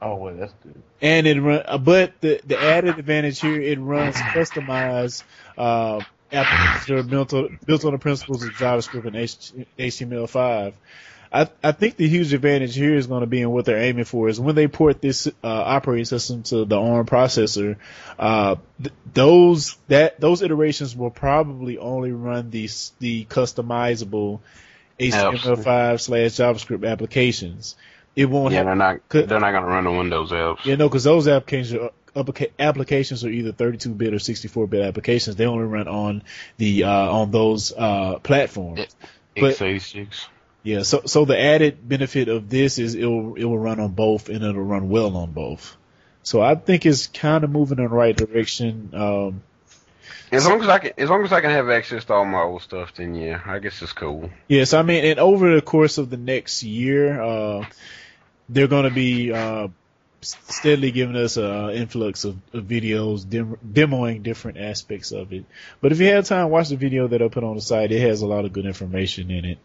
Oh 0.00 0.16
well, 0.16 0.34
that's 0.34 0.52
good. 0.64 0.82
and 1.00 1.26
it 1.28 1.40
run, 1.40 1.62
uh, 1.64 1.78
but 1.78 2.20
the 2.20 2.40
the 2.44 2.60
added 2.60 2.98
advantage 2.98 3.40
here, 3.40 3.60
it 3.60 3.78
runs 3.78 4.16
customized 4.16 5.22
uh, 5.56 6.00
applications 6.32 7.08
built 7.08 7.32
on, 7.32 7.58
built 7.64 7.84
on 7.84 7.92
the 7.92 7.98
principles 7.98 8.42
of 8.42 8.50
JavaScript 8.50 9.06
and 9.06 9.16
HTML5. 9.78 10.72
I 11.32 11.48
I 11.62 11.72
think 11.72 11.96
the 11.96 12.08
huge 12.08 12.32
advantage 12.34 12.74
here 12.74 12.94
is 12.94 13.06
going 13.06 13.22
to 13.22 13.26
be 13.26 13.40
in 13.40 13.50
what 13.50 13.64
they're 13.64 13.78
aiming 13.78 14.04
for 14.04 14.28
is 14.28 14.38
when 14.38 14.54
they 14.54 14.68
port 14.68 15.00
this 15.00 15.26
uh, 15.26 15.30
operating 15.42 16.04
system 16.04 16.42
to 16.44 16.64
the 16.64 16.78
ARM 16.78 17.06
processor, 17.06 17.76
uh, 18.18 18.56
th- 18.82 18.94
those 19.14 19.76
that 19.88 20.20
those 20.20 20.42
iterations 20.42 20.94
will 20.94 21.10
probably 21.10 21.78
only 21.78 22.12
run 22.12 22.50
the 22.50 22.68
the 22.98 23.24
customizable 23.24 24.40
HTML5 25.00 26.00
slash 26.00 26.30
JavaScript 26.32 26.88
applications. 26.88 27.76
It 28.14 28.26
won't. 28.26 28.52
Yeah, 28.52 28.58
have, 28.58 28.66
they're 28.66 28.76
not. 28.76 29.00
They're 29.08 29.40
not 29.40 29.52
gonna 29.52 29.66
run 29.66 29.84
the 29.84 29.92
Windows 29.92 30.30
apps. 30.32 30.66
you 30.66 30.76
know, 30.76 30.88
because 30.88 31.04
those 31.04 31.28
applications 31.28 31.80
are, 31.80 31.90
applications 32.14 33.24
are 33.24 33.28
either 33.30 33.52
32-bit 33.52 34.12
or 34.14 34.18
64-bit 34.18 34.82
applications. 34.82 35.36
They 35.36 35.46
only 35.46 35.64
run 35.64 35.88
on 35.88 36.22
the 36.58 36.84
uh, 36.84 36.90
on 36.90 37.30
those 37.30 37.72
uh, 37.76 38.18
platforms. 38.18 38.86
But- 39.34 39.56
Yeah, 40.64 40.82
so 40.82 41.02
so 41.06 41.24
the 41.24 41.40
added 41.40 41.88
benefit 41.88 42.28
of 42.28 42.48
this 42.48 42.78
is 42.78 42.94
it 42.94 43.04
will 43.04 43.34
it 43.34 43.44
will 43.44 43.58
run 43.58 43.80
on 43.80 43.92
both 43.92 44.28
and 44.28 44.44
it'll 44.44 44.62
run 44.62 44.88
well 44.90 45.16
on 45.16 45.32
both. 45.32 45.76
So 46.22 46.40
I 46.40 46.54
think 46.54 46.86
it's 46.86 47.08
kind 47.08 47.42
of 47.42 47.50
moving 47.50 47.78
in 47.78 47.84
the 47.84 47.90
right 47.90 48.16
direction. 48.16 48.90
Um, 48.92 49.42
As 50.30 50.46
long 50.46 50.62
as 50.62 50.68
I 50.68 50.78
can, 50.78 50.92
as 50.96 51.10
long 51.10 51.24
as 51.24 51.32
I 51.32 51.40
can 51.40 51.50
have 51.50 51.68
access 51.68 52.04
to 52.04 52.12
all 52.12 52.24
my 52.24 52.42
old 52.42 52.62
stuff, 52.62 52.94
then 52.94 53.16
yeah, 53.16 53.40
I 53.44 53.58
guess 53.58 53.82
it's 53.82 53.92
cool. 53.92 54.30
yes, 54.46 54.72
I 54.72 54.82
mean, 54.82 55.04
and 55.04 55.18
over 55.18 55.52
the 55.56 55.62
course 55.62 55.98
of 55.98 56.10
the 56.10 56.16
next 56.16 56.62
year, 56.62 57.20
uh, 57.20 57.66
they're 58.48 58.68
going 58.68 58.84
to 58.84 58.94
be 58.94 59.32
uh, 59.32 59.66
steadily 60.22 60.90
giving 60.92 61.16
us 61.16 61.36
an 61.36 61.70
influx 61.70 62.24
of, 62.24 62.36
of 62.52 62.64
videos 62.64 63.28
dem- 63.28 63.58
demoing 63.66 64.22
different 64.22 64.58
aspects 64.58 65.10
of 65.12 65.32
it. 65.32 65.44
But 65.80 65.92
if 65.92 66.00
you 66.00 66.06
have 66.08 66.26
time, 66.26 66.48
watch 66.50 66.68
the 66.68 66.76
video 66.76 67.08
that 67.08 67.20
I 67.20 67.28
put 67.28 67.44
on 67.44 67.56
the 67.56 67.60
site. 67.60 67.92
It 67.92 68.00
has 68.00 68.22
a 68.22 68.26
lot 68.26 68.44
of 68.44 68.52
good 68.52 68.66
information 68.66 69.30
in 69.30 69.44
it. 69.44 69.58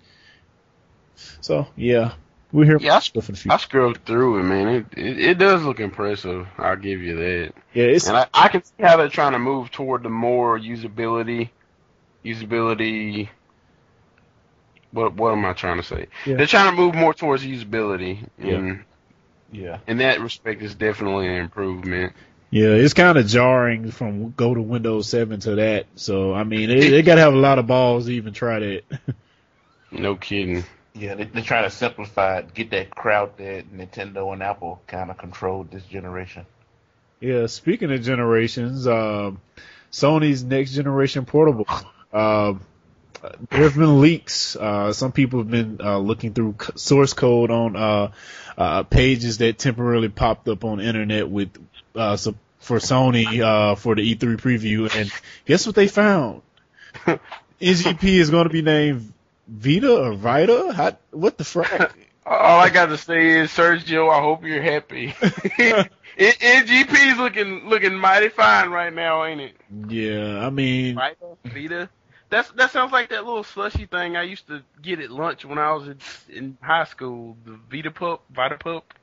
So 1.41 1.67
yeah, 1.75 2.13
we're 2.51 2.65
here 2.65 2.77
Yeah, 2.81 2.95
I- 2.95 2.99
for 2.99 3.05
stuff 3.05 3.29
in 3.29 3.35
the 3.35 3.39
future. 3.41 3.53
I 3.53 3.57
scrubbed 3.57 4.05
through 4.05 4.39
it, 4.39 4.43
man. 4.43 4.67
It, 4.67 4.85
it 4.97 5.19
it 5.19 5.37
does 5.37 5.63
look 5.63 5.79
impressive. 5.79 6.47
I'll 6.57 6.75
give 6.75 7.01
you 7.01 7.15
that. 7.17 7.53
yeah, 7.73 7.83
it's 7.85 8.07
And 8.07 8.17
I, 8.17 8.27
I 8.33 8.47
can 8.49 8.63
see 8.63 8.73
how 8.81 8.97
they're 8.97 9.09
trying 9.09 9.33
to 9.33 9.39
move 9.39 9.71
toward 9.71 10.03
the 10.03 10.09
more 10.09 10.57
usability, 10.59 11.49
usability. 12.25 13.29
What 14.91 15.13
what 15.15 15.33
am 15.33 15.45
I 15.45 15.53
trying 15.53 15.77
to 15.77 15.83
say? 15.83 16.07
Yeah. 16.25 16.37
They're 16.37 16.47
trying 16.47 16.71
to 16.71 16.75
move 16.75 16.95
more 16.95 17.13
towards 17.13 17.43
usability, 17.43 18.27
and 18.39 18.67
Yeah. 18.67 18.75
In 19.51 19.97
that 19.97 20.21
respect, 20.21 20.61
it's 20.61 20.75
definitely 20.75 21.27
an 21.27 21.35
improvement. 21.41 22.13
Yeah, 22.49 22.69
it's 22.69 22.93
kind 22.93 23.17
of 23.17 23.27
jarring 23.27 23.91
from 23.91 24.31
go 24.31 24.53
to 24.53 24.61
Windows 24.61 25.09
7 25.09 25.39
to 25.41 25.55
that. 25.55 25.85
So, 25.95 26.33
I 26.33 26.43
mean, 26.45 26.69
they, 26.69 26.89
they 26.89 27.01
got 27.01 27.15
to 27.15 27.21
have 27.21 27.33
a 27.33 27.37
lot 27.37 27.59
of 27.59 27.67
balls 27.67 28.05
to 28.05 28.11
even 28.11 28.33
try 28.33 28.59
that. 28.59 28.83
No 29.89 30.15
kidding. 30.15 30.65
Yeah, 30.93 31.15
they, 31.15 31.23
they're 31.23 31.41
trying 31.43 31.63
to 31.63 31.69
simplify 31.69 32.39
it, 32.39 32.53
get 32.53 32.71
that 32.71 32.89
crowd 32.89 33.37
that 33.37 33.71
Nintendo 33.71 34.33
and 34.33 34.43
Apple 34.43 34.81
kind 34.85 35.09
of 35.09 35.17
controlled 35.17 35.71
this 35.71 35.83
generation. 35.85 36.45
yeah, 37.21 37.45
speaking 37.47 37.91
of 37.93 38.01
generations, 38.01 38.85
um, 38.85 39.39
Sony's 39.91 40.43
next 40.43 40.73
generation 40.73 41.25
portable. 41.25 41.65
Um, 42.11 42.61
there 43.49 43.63
have 43.63 43.75
been 43.75 44.01
leaks. 44.01 44.55
Uh, 44.55 44.93
some 44.93 45.11
people 45.11 45.39
have 45.39 45.49
been 45.49 45.79
uh, 45.81 45.97
looking 45.97 46.33
through 46.33 46.55
source 46.75 47.13
code 47.13 47.51
on 47.51 47.75
uh, 47.75 48.11
uh, 48.57 48.83
pages 48.83 49.37
that 49.39 49.57
temporarily 49.57 50.09
popped 50.09 50.47
up 50.47 50.63
on 50.63 50.79
internet 50.79 51.29
with 51.29 51.49
uh, 51.95 52.17
so 52.17 52.35
for 52.59 52.77
Sony 52.77 53.41
uh, 53.41 53.75
for 53.75 53.95
the 53.95 54.15
E3 54.15 54.37
preview, 54.37 54.93
and 54.93 55.11
guess 55.45 55.65
what 55.65 55.75
they 55.75 55.87
found? 55.87 56.41
NGP 57.61 58.03
is 58.03 58.29
going 58.29 58.43
to 58.43 58.53
be 58.53 58.61
named 58.61 59.13
Vita 59.47 59.95
or 59.95 60.13
Vita? 60.13 60.73
How, 60.73 60.97
what 61.11 61.37
the 61.37 61.43
frack? 61.43 61.91
All 62.25 62.59
I 62.59 62.69
got 62.69 62.87
to 62.87 62.97
say 62.97 63.39
is, 63.39 63.51
Sergio, 63.51 64.13
I 64.13 64.19
hope 64.21 64.43
you're 64.43 64.61
happy. 64.61 65.11
NGP's 66.17 67.17
looking 67.17 67.69
looking 67.69 67.95
mighty 67.95 68.27
fine 68.27 68.69
right 68.69 68.93
now, 68.93 69.23
ain't 69.23 69.39
it? 69.39 69.55
yeah, 69.87 70.45
I 70.45 70.49
mean, 70.49 70.95
Vita, 70.95 71.37
Vita. 71.45 71.89
That's 72.29 72.49
that 72.51 72.71
sounds 72.71 72.91
like 72.91 73.09
that 73.09 73.25
little 73.25 73.43
slushy 73.43 73.85
thing 73.85 74.17
I 74.17 74.23
used 74.23 74.47
to 74.47 74.61
get 74.81 74.99
at 74.99 75.11
lunch 75.11 75.45
when 75.45 75.57
I 75.57 75.71
was 75.73 75.87
in, 75.87 75.97
in 76.29 76.57
high 76.61 76.83
school. 76.83 77.37
The 77.45 77.57
Vita 77.71 77.91
Pup, 77.91 78.23
Vita 78.29 78.57
Pup. 78.57 78.93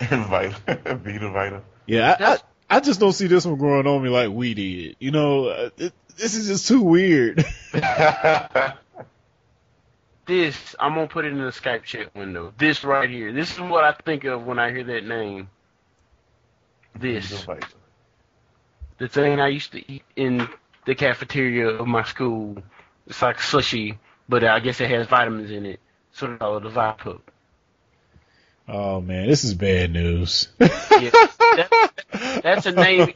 Vita, 0.00 0.54
Vita, 1.02 1.30
Vita. 1.30 1.62
yeah, 1.86 2.16
I, 2.18 2.24
I, 2.24 2.76
I 2.76 2.80
just 2.80 3.00
don't 3.00 3.12
see 3.12 3.26
this 3.26 3.46
one 3.46 3.56
growing 3.56 3.86
on 3.86 4.02
me 4.02 4.10
like 4.10 4.30
we 4.30 4.52
did. 4.54 4.96
You 4.98 5.12
know, 5.12 5.46
uh, 5.46 5.70
it, 5.78 5.94
this 6.16 6.34
is 6.34 6.46
just 6.46 6.68
too 6.68 6.82
weird. 6.82 7.44
This 10.26 10.76
I'm 10.78 10.94
gonna 10.94 11.08
put 11.08 11.24
it 11.24 11.32
in 11.32 11.38
the 11.38 11.50
Skype 11.50 11.82
chat 11.82 12.14
window. 12.14 12.52
This 12.56 12.84
right 12.84 13.10
here. 13.10 13.32
This 13.32 13.52
is 13.52 13.58
what 13.58 13.82
I 13.82 13.90
think 13.90 14.22
of 14.22 14.46
when 14.46 14.60
I 14.60 14.70
hear 14.70 14.84
that 14.84 15.04
name. 15.04 15.50
This. 16.96 17.32
Vita. 17.42 17.66
the 18.98 19.08
thing 19.08 19.40
I 19.40 19.48
used 19.48 19.72
to 19.72 19.92
eat 19.92 20.04
in 20.14 20.48
the 20.84 20.94
cafeteria 20.94 21.68
of 21.68 21.86
my 21.86 22.04
school. 22.04 22.62
It's 23.06 23.20
like 23.22 23.38
sushi, 23.38 23.96
but 24.28 24.44
I 24.44 24.60
guess 24.60 24.80
it 24.80 24.90
has 24.90 25.06
vitamins 25.06 25.50
in 25.50 25.66
it. 25.66 25.80
So 26.12 26.26
they 26.26 26.36
call 26.36 26.56
it 26.58 26.66
a 26.66 26.70
Vipup. 26.70 27.20
oh 28.68 29.00
man, 29.00 29.28
this 29.28 29.44
is 29.44 29.54
bad 29.54 29.92
news. 29.92 30.48
Yeah, 30.58 31.10
that's, 31.56 32.40
that's 32.42 32.66
a 32.66 32.72
name 32.72 33.14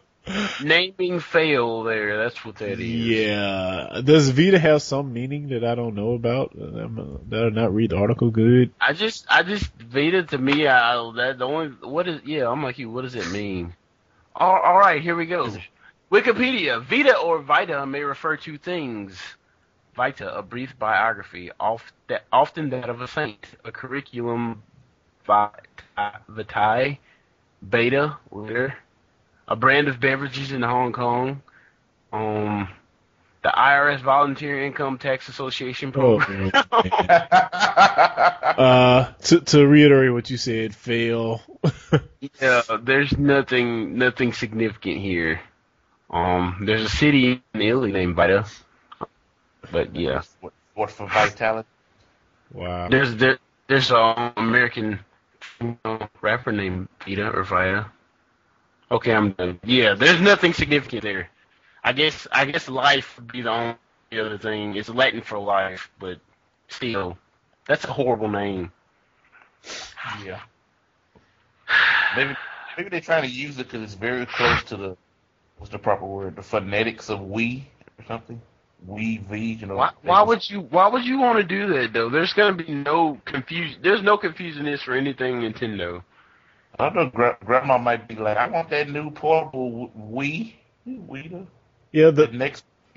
naming 0.63 1.21
fail 1.21 1.83
there. 1.83 2.23
That's 2.23 2.45
what 2.45 2.57
that 2.57 2.81
is. 2.81 2.81
Yeah, 2.81 4.01
does 4.05 4.31
Vita 4.31 4.59
have 4.59 4.83
some 4.83 5.13
meaning 5.13 5.49
that 5.49 5.65
I 5.65 5.75
don't 5.75 5.95
know 5.95 6.13
about? 6.13 6.53
That 6.55 7.45
I 7.45 7.49
not 7.51 7.75
read 7.75 7.91
the 7.91 7.97
article 7.97 8.31
good? 8.31 8.73
I 8.81 8.93
just, 8.93 9.27
I 9.29 9.43
just 9.43 9.67
Vita 9.75 10.23
to 10.25 10.39
me, 10.39 10.67
I 10.67 10.95
that 11.17 11.39
the 11.39 11.47
only 11.47 11.69
what 11.83 12.09
is 12.09 12.21
yeah. 12.25 12.49
I'm 12.49 12.63
like 12.63 12.79
you. 12.79 12.91
What 12.91 13.03
does 13.03 13.15
it 13.15 13.31
mean? 13.31 13.75
All, 14.35 14.59
all 14.59 14.79
right, 14.79 15.01
here 15.01 15.15
we 15.15 15.27
go. 15.27 15.49
Wikipedia: 16.15 16.81
Vita 16.81 17.17
or 17.19 17.41
Vita 17.43 17.85
may 17.87 18.03
refer 18.03 18.37
to 18.37 18.57
things. 18.57 19.19
Vita, 19.97 20.33
a 20.37 20.43
brief 20.43 20.79
biography, 20.79 21.51
often 21.59 22.71
that 22.71 22.89
of 22.89 23.01
a 23.01 23.09
saint, 23.09 23.45
a 23.65 23.73
curriculum 23.73 24.63
vitae, 25.27 26.99
beta, 27.69 28.17
litter, 28.31 28.75
a 29.49 29.57
brand 29.57 29.89
of 29.89 29.99
beverages 29.99 30.53
in 30.53 30.63
Hong 30.63 30.93
Kong, 30.93 31.43
um, 32.13 32.69
the 33.43 33.49
IRS 33.49 34.01
Volunteer 34.01 34.65
Income 34.65 34.99
Tax 34.99 35.29
Association 35.29 35.89
Oh, 35.97 36.19
program. 36.19 36.51
man. 36.53 36.53
uh, 38.57 39.13
to 39.23 39.41
to 39.41 39.67
reiterate 39.67 40.13
what 40.13 40.31
you 40.31 40.37
said, 40.37 40.75
fail. 40.77 41.43
Yeah, 42.41 42.63
there's 42.83 43.17
nothing 43.19 43.99
nothing 43.99 44.33
significant 44.33 44.99
here. 45.01 45.41
Um, 46.15 46.63
there's 46.65 46.83
a 46.85 46.89
city 46.89 47.43
in 47.55 47.61
Italy 47.61 47.93
named 47.93 48.15
Vita, 48.17 48.47
but 49.73 49.95
yeah, 49.97 50.23
What, 50.41 50.53
what 50.75 50.91
for 50.91 51.09
vitality? 51.09 51.69
wow. 52.53 52.89
there's 52.89 53.17
there 53.17 53.39
there's 53.69 53.91
an 53.91 54.33
American 54.37 55.01
female 55.41 56.09
rapper 56.23 56.53
named 56.53 56.89
Vita 57.07 57.31
or 57.31 57.43
Vita. 57.43 57.91
Okay, 58.93 59.13
I'm 59.13 59.33
done. 59.33 59.59
Yeah, 59.65 59.95
there's 59.95 60.21
nothing 60.21 60.53
significant 60.53 61.03
there. 61.03 61.31
I 61.83 61.93
guess 61.93 62.29
I 62.31 62.45
guess 62.45 62.69
life 62.69 63.17
would 63.17 63.33
be 63.33 63.43
the 63.43 63.51
only 63.51 63.77
other 64.13 64.39
thing. 64.39 64.77
It's 64.77 64.89
Latin 64.89 65.21
for 65.21 65.39
life, 65.39 65.91
but 65.99 66.19
still, 66.69 67.19
that's 67.67 67.85
a 67.85 67.93
horrible 67.93 68.29
name. 68.29 68.71
Yeah. 70.25 70.41
Maybe 72.17 72.37
maybe 72.77 72.89
they're 72.91 73.01
trying 73.01 73.23
to 73.23 73.29
use 73.29 73.59
it 73.59 73.65
because 73.67 73.83
it's 73.83 73.95
very 73.95 74.27
close 74.27 74.63
to 74.65 74.77
the 74.77 74.97
what's 75.59 75.73
the 75.73 75.79
proper 75.79 76.07
word? 76.07 76.37
The 76.37 76.43
phonetics 76.43 77.11
of 77.11 77.21
we 77.21 77.69
or 77.99 78.05
something. 78.07 78.41
We 78.87 79.19
V, 79.19 79.55
you 79.55 79.67
know. 79.67 79.77
Why, 79.77 79.93
why 80.03 80.23
would 80.23 80.49
you 80.51 80.61
Why 80.61 80.89
would 80.89 81.05
you 81.05 81.19
want 81.19 81.39
to 81.39 81.45
do 81.45 81.73
that 81.75 81.93
though? 81.95 82.11
There's 82.11 82.35
gonna 82.35 82.55
be 82.55 82.73
no 82.75 83.19
confusion. 83.25 83.81
There's 83.83 84.03
no 84.03 84.19
confusion 84.19 84.67
this 84.67 84.83
for 84.83 84.95
anything 84.95 85.41
Nintendo. 85.41 86.03
I 86.79 86.85
don't 86.85 86.97
know. 86.97 87.07
Gra- 87.07 87.39
grandma 87.45 87.79
might 87.79 88.09
be 88.09 88.17
like, 88.17 88.37
I 88.37 88.49
want 88.49 88.69
that 88.71 88.91
new 88.91 89.11
portable 89.11 89.91
we. 89.95 90.57
We 90.85 91.29
the, 91.29 91.47
Yeah, 91.93 92.11
the 92.11 92.27
the 92.27 92.37
next. 92.37 92.65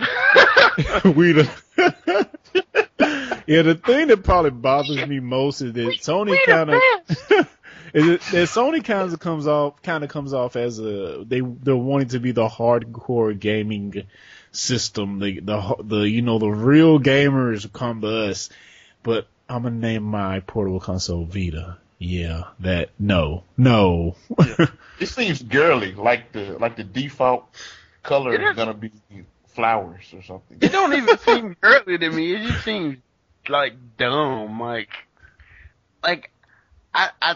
we 1.05 1.31
the 1.33 1.49
yeah. 3.47 3.61
The 3.61 3.75
thing 3.75 4.07
that 4.07 4.23
probably 4.23 4.51
bothers 4.51 5.07
me 5.07 5.19
most 5.21 5.61
is 5.61 5.73
that 5.73 5.99
Sony 6.01 6.37
kind 6.45 6.71
of 6.71 6.81
is 7.29 7.45
it, 7.97 8.21
that 8.31 8.47
Sony 8.47 8.83
kind 8.83 9.12
of 9.12 9.19
comes 9.19 9.47
off 9.47 9.81
kind 9.81 10.03
of 10.03 10.10
comes 10.10 10.33
off 10.33 10.55
as 10.55 10.79
a 10.79 11.23
they 11.25 11.39
they're 11.41 11.75
wanting 11.75 12.10
to 12.10 12.19
be 12.19 12.31
the 12.31 12.47
hardcore 12.47 13.38
gaming 13.38 14.03
system. 14.51 15.19
The 15.19 15.39
the 15.39 15.75
the 15.83 15.99
you 16.10 16.21
know 16.21 16.39
the 16.39 16.49
real 16.49 16.99
gamers 16.99 17.71
come 17.71 18.01
to 18.01 18.29
us, 18.29 18.49
but 19.03 19.27
I'm 19.49 19.63
gonna 19.63 19.75
name 19.75 20.03
my 20.03 20.39
portable 20.41 20.79
console 20.79 21.25
Vita. 21.25 21.77
Yeah, 21.99 22.43
that 22.60 22.89
no 22.99 23.43
no. 23.57 24.15
It 24.99 25.10
seems 25.10 25.43
girly, 25.43 25.93
like 25.93 26.31
the 26.31 26.57
like 26.60 26.75
the 26.75 26.83
default 26.83 27.45
color 28.03 28.33
It 28.33 28.41
is 28.41 28.49
is- 28.51 28.55
gonna 28.55 28.73
be 28.73 28.91
flowers 29.47 30.12
or 30.13 30.23
something. 30.23 30.57
It 30.62 30.71
don't 30.71 30.93
even 30.93 31.17
seem 31.19 31.55
girly 31.62 31.97
to 31.99 32.10
me. 32.10 32.33
It 32.33 32.47
just 32.47 32.63
seems 32.63 32.97
like 33.47 33.73
dumb. 33.97 34.60
Like 34.60 34.89
like 36.03 36.31
I 36.93 37.10
I 37.21 37.36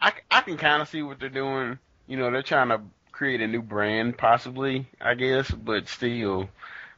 I, 0.00 0.12
I 0.30 0.40
can 0.42 0.56
kind 0.56 0.82
of 0.82 0.88
see 0.88 1.02
what 1.02 1.20
they're 1.20 1.28
doing. 1.28 1.78
You 2.06 2.16
know, 2.16 2.30
they're 2.30 2.42
trying 2.42 2.68
to 2.68 2.80
create 3.12 3.40
a 3.40 3.46
new 3.46 3.62
brand, 3.62 4.18
possibly, 4.18 4.86
I 5.00 5.14
guess, 5.14 5.50
but 5.50 5.88
still, 5.88 6.48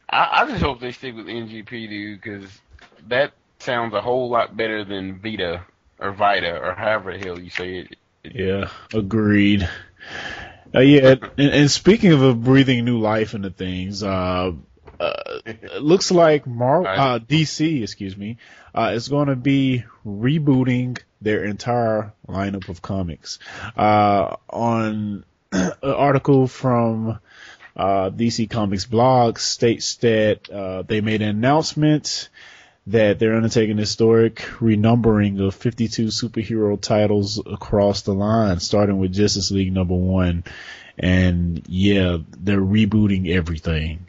I, 0.08 0.42
I 0.42 0.50
just 0.50 0.62
hope 0.62 0.80
they 0.80 0.92
stick 0.92 1.14
with 1.14 1.26
NGP, 1.26 1.68
dude, 1.88 2.20
because 2.20 2.50
that 3.08 3.32
sounds 3.58 3.94
a 3.94 4.00
whole 4.00 4.28
lot 4.28 4.56
better 4.56 4.84
than 4.84 5.20
Vita 5.20 5.64
or 5.98 6.12
Vita 6.12 6.58
or 6.58 6.74
however 6.74 7.16
the 7.16 7.24
hell 7.24 7.38
you 7.38 7.50
say 7.50 7.78
it. 7.78 7.96
Yeah, 8.24 8.70
agreed. 8.92 9.68
Uh, 10.74 10.80
yeah, 10.80 11.14
and, 11.38 11.52
and 11.52 11.70
speaking 11.70 12.12
of 12.12 12.42
breathing 12.42 12.84
new 12.84 12.98
life 12.98 13.34
into 13.34 13.50
things, 13.50 14.02
uh, 14.02 14.52
uh, 14.98 15.12
it 15.44 15.82
looks 15.82 16.10
like 16.10 16.46
Mar- 16.46 16.86
uh, 16.86 17.18
DC, 17.18 17.82
excuse 17.82 18.16
me, 18.16 18.38
uh, 18.74 18.92
is 18.94 19.08
going 19.08 19.28
to 19.28 19.36
be 19.36 19.84
rebooting 20.04 20.98
their 21.26 21.42
entire 21.42 22.12
lineup 22.28 22.68
of 22.68 22.80
comics. 22.80 23.40
Uh, 23.76 24.36
on 24.48 25.24
an 25.50 25.72
article 25.82 26.46
from 26.46 27.18
uh, 27.76 28.10
DC 28.10 28.48
Comics 28.48 28.86
blog 28.86 29.40
states 29.40 29.96
that 29.96 30.48
uh, 30.48 30.82
they 30.82 31.00
made 31.00 31.22
an 31.22 31.30
announcement 31.30 32.28
that 32.86 33.18
they're 33.18 33.34
undertaking 33.34 33.76
historic 33.76 34.36
renumbering 34.60 35.44
of 35.44 35.56
52 35.56 36.06
superhero 36.06 36.80
titles 36.80 37.40
across 37.44 38.02
the 38.02 38.14
line, 38.14 38.60
starting 38.60 38.98
with 38.98 39.12
Justice 39.12 39.50
League 39.50 39.72
number 39.72 39.96
one. 39.96 40.44
And 40.96 41.60
yeah, 41.66 42.18
they're 42.38 42.60
rebooting 42.60 43.30
everything, 43.30 44.06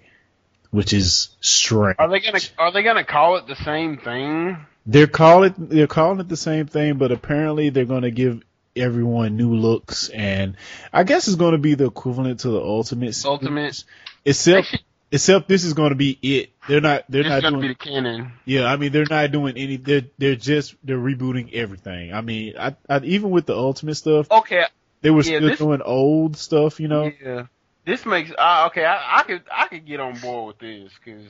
which 0.70 0.94
is 0.94 1.30
strange. 1.42 1.96
Are 1.98 2.10
they 2.10 2.20
gonna 2.20 2.40
Are 2.60 2.72
they 2.72 2.84
gonna 2.84 3.04
call 3.04 3.38
it 3.38 3.48
the 3.48 3.56
same 3.56 3.98
thing? 3.98 4.68
They're 4.90 5.08
calling 5.08 5.54
they're 5.58 5.88
calling 5.88 6.20
it 6.22 6.30
the 6.30 6.38
same 6.38 6.66
thing, 6.68 6.98
but 6.98 7.12
apparently 7.12 7.70
they're 7.70 7.86
going 7.86 8.04
to 8.04 8.12
give 8.12 8.42
everyone 8.76 9.36
new 9.36 9.54
looks, 9.56 10.08
and 10.10 10.56
I 10.94 11.04
guess 11.04 11.28
it's 11.28 11.36
going 11.36 11.52
to 11.54 11.58
be 11.58 11.74
the 11.76 11.86
equivalent 11.88 12.42
to 12.42 12.50
the 12.50 12.62
Ultimate. 12.62 13.22
Ultimate, 13.26 13.84
except 14.24 14.82
except 15.12 15.48
this 15.50 15.64
is 15.66 15.74
going 15.74 15.90
to 15.90 15.96
be 15.96 16.18
it. 16.22 16.52
They're 16.70 16.80
not 16.82 17.04
they're 17.10 17.22
it's 17.22 17.30
not 17.30 17.42
gonna 17.42 17.58
doing. 17.58 17.62
be 17.64 17.68
the 17.70 17.76
canon. 17.76 18.32
Yeah, 18.46 18.66
I 18.66 18.78
mean 18.78 18.92
they're 18.94 19.06
not 19.10 19.30
doing 19.32 19.58
any. 19.58 19.76
They're 19.78 20.04
they're 20.18 20.36
just 20.36 20.76
they're 20.84 20.98
rebooting 20.98 21.54
everything. 21.54 22.14
I 22.14 22.22
mean, 22.22 22.54
I, 22.58 22.76
I 22.88 23.00
even 23.00 23.30
with 23.30 23.46
the 23.46 23.56
Ultimate 23.58 23.96
stuff, 23.96 24.32
Okay, 24.32 24.64
they 25.02 25.10
were 25.10 25.18
yeah, 25.18 25.38
still 25.40 25.50
this- 25.50 25.60
doing 25.60 25.82
old 25.82 26.38
stuff. 26.38 26.80
You 26.80 26.88
know, 26.88 27.12
yeah. 27.22 27.48
This 27.84 28.06
makes 28.06 28.32
uh, 28.38 28.68
okay. 28.68 28.86
I, 28.86 29.20
I 29.20 29.24
could 29.24 29.44
I 29.54 29.68
could 29.68 29.86
get 29.86 30.00
on 30.00 30.18
board 30.20 30.48
with 30.48 30.60
this 30.60 30.92
because 31.04 31.26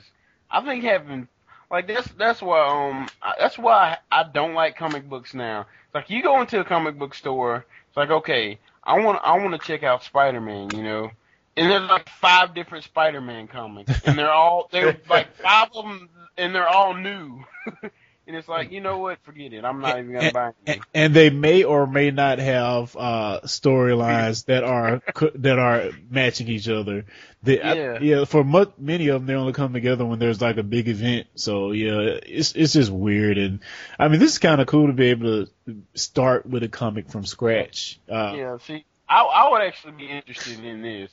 I 0.50 0.60
think 0.64 0.84
having 0.84 1.28
like 1.70 1.86
that's 1.86 2.08
that's 2.12 2.42
why 2.42 2.60
um 2.60 3.08
I- 3.22 3.34
that's 3.38 3.58
why 3.58 3.98
I 4.10 4.24
don't 4.24 4.54
like 4.54 4.76
comic 4.76 5.08
books 5.08 5.34
now. 5.34 5.62
It's 5.86 5.94
like 5.94 6.10
you 6.10 6.22
go 6.22 6.40
into 6.40 6.60
a 6.60 6.64
comic 6.64 6.98
book 6.98 7.14
store. 7.14 7.64
It's 7.88 7.96
like 7.96 8.10
okay, 8.10 8.58
I 8.84 8.98
want 9.00 9.20
I 9.22 9.36
want 9.38 9.52
to 9.60 9.66
check 9.66 9.82
out 9.82 10.02
Spider 10.04 10.40
Man. 10.40 10.70
You 10.74 10.82
know. 10.82 11.10
And 11.56 11.68
there's 11.70 11.90
like 11.90 12.08
five 12.08 12.54
different 12.54 12.84
Spider-Man 12.84 13.48
comics, 13.48 13.92
and 14.06 14.16
they're 14.16 14.30
all 14.30 14.68
they're 14.70 14.96
like 15.10 15.34
five 15.38 15.68
of 15.74 15.84
them, 15.84 16.08
and 16.36 16.54
they're 16.54 16.68
all 16.68 16.94
new. 16.94 17.42
and 18.28 18.36
it's 18.36 18.46
like, 18.46 18.70
you 18.70 18.80
know 18.80 18.98
what? 18.98 19.18
Forget 19.24 19.52
it. 19.54 19.64
I'm 19.64 19.80
not 19.80 19.98
even 19.98 20.12
gonna 20.12 20.32
buy 20.32 20.52
any. 20.66 20.80
and 20.94 21.12
they 21.14 21.30
may 21.30 21.64
or 21.64 21.86
may 21.88 22.10
not 22.12 22.38
have 22.38 22.94
uh 22.96 23.40
storylines 23.44 24.44
that 24.44 24.62
are 24.62 25.02
that 25.36 25.58
are 25.58 25.90
matching 26.10 26.46
each 26.48 26.68
other. 26.68 27.06
They, 27.42 27.60
I- 27.60 27.74
Yeah. 27.74 27.98
yeah. 28.00 28.24
For 28.26 28.44
mu- 28.44 28.66
many 28.78 29.08
of 29.08 29.14
them, 29.20 29.26
they 29.26 29.34
only 29.34 29.52
come 29.52 29.72
together 29.72 30.04
when 30.04 30.18
there's 30.18 30.40
like 30.40 30.58
a 30.58 30.62
big 30.62 30.88
event. 30.88 31.26
So 31.34 31.72
yeah, 31.72 32.18
it's 32.24 32.52
it's 32.54 32.74
just 32.74 32.90
weird. 32.92 33.38
And 33.38 33.60
I 33.98 34.08
mean, 34.08 34.20
this 34.20 34.32
is 34.32 34.38
kind 34.38 34.60
of 34.60 34.66
cool 34.66 34.86
to 34.88 34.92
be 34.92 35.06
able 35.06 35.46
to 35.46 35.82
start 35.94 36.46
with 36.46 36.62
a 36.62 36.68
comic 36.68 37.08
from 37.10 37.24
scratch. 37.24 37.98
Uh, 38.08 38.34
Yeah, 38.36 38.58
see, 38.58 38.84
I 39.08 39.22
I 39.22 39.50
would 39.50 39.62
actually 39.62 39.92
be 39.94 40.06
interested 40.10 40.64
in 40.64 40.82
this, 40.82 41.10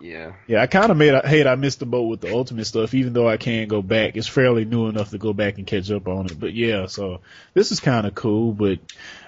yeah. 0.00 0.32
Yeah, 0.46 0.62
I 0.62 0.66
kind 0.66 0.90
of 0.90 0.96
made. 0.96 1.14
I 1.14 1.26
hate 1.26 1.46
I 1.46 1.54
missed 1.54 1.80
the 1.80 1.86
boat 1.86 2.04
with 2.08 2.20
the 2.20 2.32
ultimate 2.34 2.64
stuff, 2.64 2.94
even 2.94 3.12
though 3.12 3.28
I 3.28 3.36
can 3.36 3.68
go 3.68 3.82
back. 3.82 4.16
It's 4.16 4.26
fairly 4.26 4.64
new 4.64 4.88
enough 4.88 5.10
to 5.10 5.18
go 5.18 5.32
back 5.32 5.58
and 5.58 5.66
catch 5.66 5.90
up 5.90 6.08
on 6.08 6.26
it. 6.26 6.40
But 6.40 6.54
yeah, 6.54 6.86
so 6.86 7.20
this 7.54 7.72
is 7.72 7.80
kind 7.80 8.06
of 8.06 8.14
cool. 8.14 8.52
But 8.52 8.78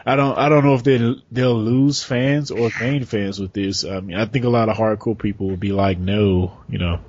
I 0.06 0.16
don't. 0.16 0.36
I 0.38 0.48
don't 0.48 0.64
know 0.64 0.74
if 0.74 0.82
they 0.82 1.16
they'll 1.30 1.60
lose 1.60 2.02
fans 2.02 2.50
or 2.50 2.70
gain 2.70 3.04
fans 3.04 3.38
with 3.38 3.52
this. 3.52 3.84
I 3.84 4.00
mean, 4.00 4.16
I 4.16 4.24
think 4.26 4.44
a 4.44 4.50
lot 4.50 4.68
of 4.68 4.76
hardcore 4.76 5.18
people 5.18 5.48
will 5.48 5.56
be 5.56 5.72
like, 5.72 5.98
no, 5.98 6.58
you 6.68 6.78
know. 6.78 7.00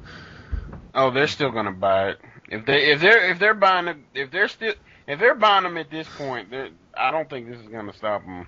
Oh, 0.94 1.12
they're 1.12 1.28
still 1.28 1.52
gonna 1.52 1.72
buy 1.72 2.10
it 2.10 2.20
if 2.50 2.66
they 2.66 2.92
if 2.92 3.02
they're 3.02 3.32
if 3.32 3.40
they're 3.40 3.54
buying 3.54 3.88
it 3.88 3.98
if 4.14 4.32
they're 4.32 4.48
still 4.48 4.74
if 5.08 5.20
they're 5.20 5.36
buying 5.36 5.64
them 5.64 5.78
at 5.78 5.90
this 5.90 6.08
point. 6.18 6.50
I 6.98 7.12
don't 7.12 7.30
think 7.30 7.50
this 7.50 7.60
is 7.60 7.68
gonna 7.68 7.94
stop 7.94 8.24
them. 8.26 8.48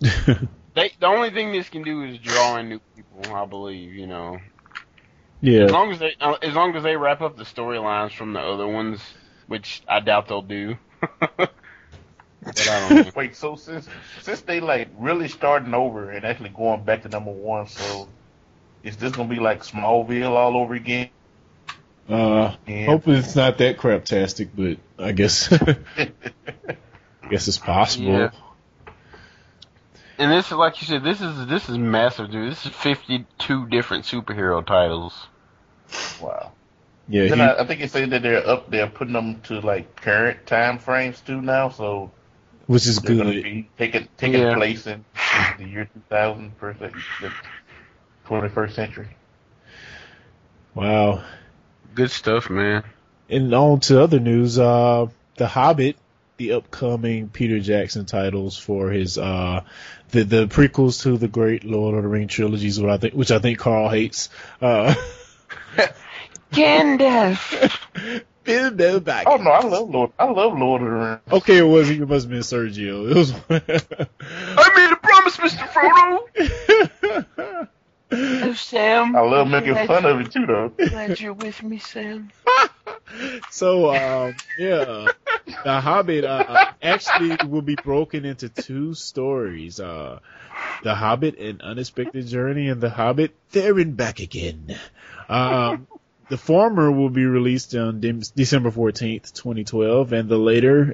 They 0.76 0.92
the 1.00 1.06
only 1.06 1.30
thing 1.30 1.52
this 1.52 1.68
can 1.70 1.82
do 1.82 2.04
is 2.04 2.18
draw 2.18 2.58
in 2.58 2.68
new 2.68 2.80
people. 2.94 3.34
I 3.34 3.46
believe 3.46 3.94
you 3.94 4.06
know. 4.06 4.38
Yeah. 5.40 5.62
As 5.64 5.72
long 5.72 5.90
as 5.92 5.98
they 5.98 6.14
uh, 6.20 6.34
as 6.42 6.54
long 6.54 6.76
as 6.76 6.82
they 6.82 6.96
wrap 6.96 7.22
up 7.22 7.36
the 7.36 7.44
storylines 7.44 8.12
from 8.12 8.34
the 8.34 8.40
other 8.40 8.68
ones, 8.68 9.00
which 9.46 9.82
I 9.88 10.00
doubt 10.00 10.28
they'll 10.28 10.42
do. 10.42 10.76
but 11.00 11.50
I 12.68 12.88
don't 12.88 13.06
know. 13.06 13.12
Wait, 13.16 13.36
so 13.36 13.56
since 13.56 13.88
since 14.20 14.42
they 14.42 14.60
like 14.60 14.88
really 14.98 15.28
starting 15.28 15.74
over 15.74 16.10
and 16.10 16.24
actually 16.26 16.50
going 16.50 16.84
back 16.84 17.02
to 17.02 17.08
number 17.08 17.32
one, 17.32 17.66
so 17.68 18.08
is 18.82 18.98
this 18.98 19.12
gonna 19.12 19.28
be 19.28 19.40
like 19.40 19.62
Smallville 19.62 20.30
all 20.30 20.56
over 20.58 20.74
again? 20.74 21.08
uh, 22.08 22.54
And 22.66 22.86
hopefully 22.86 23.16
it's 23.16 23.34
not 23.34 23.58
that 23.58 23.78
craptastic, 23.78 24.50
but 24.54 24.78
I 25.02 25.12
guess 25.12 25.50
I 25.52 26.10
guess 27.30 27.48
it's 27.48 27.58
possible. 27.58 28.12
Yeah. 28.12 28.30
And 30.18 30.32
this 30.32 30.46
is 30.46 30.52
like 30.52 30.80
you 30.80 30.86
said, 30.86 31.04
this 31.04 31.20
is 31.20 31.46
this 31.46 31.68
is 31.68 31.76
massive, 31.76 32.30
dude. 32.30 32.50
This 32.50 32.64
is 32.66 32.72
fifty 32.72 33.26
two 33.38 33.66
different 33.66 34.04
superhero 34.04 34.64
titles. 34.64 35.26
wow. 36.20 36.52
Yeah, 37.08 37.28
Then 37.28 37.38
he- 37.38 37.44
I, 37.44 37.60
I 37.62 37.66
think 37.66 37.80
it 37.82 37.90
said 37.90 38.10
that 38.10 38.22
they're 38.22 38.46
up 38.46 38.68
there 38.70 38.88
putting 38.88 39.12
them 39.12 39.40
to 39.42 39.60
like 39.60 39.94
current 40.00 40.46
time 40.46 40.78
frames 40.78 41.20
too 41.20 41.40
now, 41.40 41.68
so 41.68 42.10
which 42.66 42.86
is 42.86 42.98
good. 42.98 43.42
be 43.42 43.68
taking 43.78 44.08
taking 44.16 44.40
Yeah. 44.40 44.54
place 44.54 44.86
in 44.86 45.04
the 45.58 45.64
year 45.68 45.88
2000, 45.92 46.58
per 46.58 46.74
se, 46.74 46.90
the 47.20 47.32
21st 48.26 48.72
century. 48.74 49.08
Wow. 50.74 51.22
Good 51.94 52.10
stuff, 52.10 52.50
man. 52.50 52.82
And 53.28 53.52
on 53.54 53.80
to 53.80 54.02
other 54.02 54.20
news, 54.20 54.58
uh, 54.58 55.06
The 55.36 55.46
Hobbit, 55.46 55.96
the 56.36 56.52
upcoming 56.52 57.28
Peter 57.28 57.60
Jackson 57.60 58.04
titles 58.04 58.58
for 58.58 58.90
his, 58.90 59.18
uh, 59.18 59.62
the, 60.10 60.24
the 60.24 60.46
prequels 60.46 61.02
to 61.02 61.16
the 61.16 61.28
great 61.28 61.64
Lord 61.64 61.96
of 61.96 62.02
the 62.02 62.08
Ring 62.08 62.28
trilogies, 62.28 62.80
what 62.80 62.90
I 62.90 62.98
think, 62.98 63.14
which 63.14 63.30
I 63.30 63.38
think 63.38 63.58
Carl 63.58 63.88
hates. 63.88 64.28
Uh, 64.60 64.94
Gandalf. 66.52 68.22
Bilbo 68.44 69.00
Baggins. 69.00 69.24
Oh 69.26 69.36
no, 69.38 69.50
I 69.50 69.64
love 69.64 69.90
Lord. 69.90 70.12
I 70.18 70.24
love 70.26 70.56
Lord 70.56 70.82
of 70.82 70.88
the 70.88 70.94
Rings. 70.94 71.20
Okay, 71.32 71.58
it 71.58 71.62
was, 71.62 71.90
it 71.90 72.08
must 72.08 72.26
have 72.26 72.30
been 72.30 72.40
Sergio. 72.40 73.10
It 73.10 73.16
was, 73.16 73.32
I 73.50 74.72
made 74.76 74.92
a 74.92 74.96
promise, 74.96 75.36
Mr. 75.38 75.66
Frodo. 75.68 77.68
Oh, 78.12 78.54
Sam. 78.54 79.16
I 79.16 79.20
love 79.20 79.48
making 79.48 79.74
fun 79.74 80.04
of 80.04 80.20
it 80.20 80.30
too, 80.30 80.46
though. 80.46 80.68
Glad 80.68 81.20
you're 81.20 81.32
with 81.32 81.60
me, 81.64 81.78
Sam. 81.78 82.30
so, 83.50 83.92
um, 83.92 84.36
yeah, 84.58 85.08
The 85.46 85.80
Hobbit, 85.80 86.24
uh, 86.24 86.66
actually 86.82 87.36
will 87.48 87.62
be 87.62 87.76
broken 87.76 88.24
into 88.24 88.48
two 88.48 88.94
stories. 88.94 89.78
Uh, 89.80 90.18
The 90.82 90.94
Hobbit, 90.94 91.38
and 91.38 91.62
Unexpected 91.62 92.26
Journey, 92.26 92.68
and 92.68 92.80
The 92.80 92.90
Hobbit, 92.90 93.34
There 93.52 93.78
and 93.78 93.96
Back 93.96 94.20
Again. 94.20 94.76
Um, 95.28 95.86
the 96.28 96.36
former 96.36 96.90
will 96.90 97.10
be 97.10 97.24
released 97.24 97.74
on 97.74 98.00
Dem- 98.00 98.22
December 98.34 98.70
14th, 98.70 99.32
2012, 99.32 100.12
and 100.12 100.28
the 100.28 100.38
later, 100.38 100.92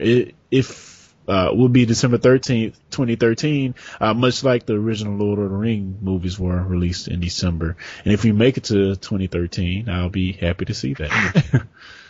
if, 0.51 1.15
uh, 1.27 1.51
will 1.55 1.69
be 1.69 1.87
December 1.87 2.19
13th, 2.19 2.75
2013, 2.91 3.75
uh, 4.01 4.13
much 4.13 4.45
like 4.45 4.67
the 4.67 4.75
original 4.75 5.17
Lord 5.17 5.39
of 5.39 5.51
the 5.51 5.57
Ring 5.57 5.99
movies 6.03 6.39
were 6.39 6.63
released 6.63 7.09
in 7.09 7.21
December. 7.21 7.77
And 8.05 8.13
if 8.13 8.25
we 8.25 8.33
make 8.33 8.59
it 8.59 8.65
to 8.65 8.97
2013, 8.97 9.89
I'll 9.89 10.11
be 10.11 10.33
happy 10.33 10.67
to 10.67 10.75
see 10.75 10.95
that. 10.95 11.67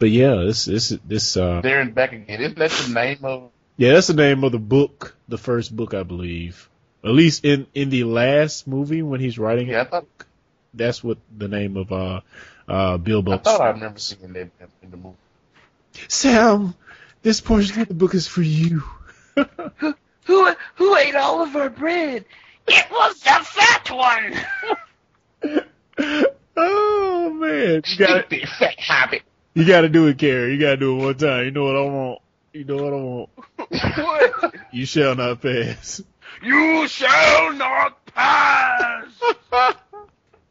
but 0.00 0.10
yeah, 0.10 0.34
this, 0.46 0.64
this, 0.64 0.88
this, 1.06 1.36
uh, 1.36 1.60
There 1.60 1.80
and 1.80 1.94
back 1.94 2.12
again. 2.12 2.40
Isn't 2.40 2.58
that 2.58 2.70
the 2.70 2.92
name 2.92 3.18
of? 3.22 3.50
yeah, 3.76 3.92
that's 3.92 4.08
the 4.08 4.14
name 4.14 4.42
of 4.42 4.50
the 4.50 4.58
book, 4.58 5.14
the 5.28 5.38
first 5.38 5.74
book, 5.74 5.94
I 5.94 6.02
believe. 6.02 6.68
At 7.04 7.10
least 7.12 7.44
in, 7.44 7.68
in 7.74 7.90
the 7.90 8.04
last 8.04 8.66
movie 8.66 9.02
when 9.02 9.20
he's 9.20 9.38
writing 9.38 9.68
it, 9.68 9.72
Yeah, 9.72 9.82
I 9.82 9.84
thought 9.84 10.06
that's 10.74 11.04
what 11.04 11.18
the 11.36 11.46
name 11.48 11.76
of, 11.76 11.92
uh, 11.92 12.20
uh, 12.68 12.96
Bilbo. 12.96 13.32
I 13.32 13.38
thought 13.38 13.60
I 13.60 13.70
remember 13.70 13.98
seeing 14.00 14.32
that 14.32 14.50
in 14.82 14.90
the 14.90 14.96
movie. 14.96 15.16
Sam, 16.08 16.74
this 17.22 17.40
portion 17.40 17.80
of 17.82 17.88
the 17.88 17.94
book 17.94 18.14
is 18.14 18.26
for 18.26 18.42
you. 18.42 18.82
Who 20.26 20.54
who 20.76 20.96
ate 20.96 21.14
all 21.16 21.42
of 21.42 21.56
our 21.56 21.70
bread? 21.70 22.24
It 22.68 22.90
was 22.90 23.18
the 23.20 23.40
fat 23.42 23.90
one. 25.42 25.64
oh 26.56 27.30
man, 27.30 27.82
you 27.86 27.96
got 27.98 28.26
Stupid 28.26 28.48
fat 28.58 28.78
hobbit. 28.78 29.22
You 29.54 29.66
got 29.66 29.80
to 29.80 29.88
do 29.88 30.06
it, 30.06 30.18
Kerry. 30.18 30.54
You 30.54 30.60
got 30.60 30.70
to 30.70 30.76
do 30.76 30.98
it 30.98 31.04
one 31.04 31.14
time. 31.16 31.44
You 31.44 31.50
know 31.50 31.64
what 31.64 31.76
I 31.76 31.80
want. 31.80 32.18
You 32.52 32.64
know 32.64 32.76
what 32.76 32.92
I 32.92 32.96
want? 32.96 33.30
what? 33.96 34.54
You 34.72 34.86
shall 34.86 35.16
not 35.16 35.42
pass. 35.42 36.00
You 36.42 36.86
shall 36.86 37.52
not 37.54 38.04
pass. 38.06 39.08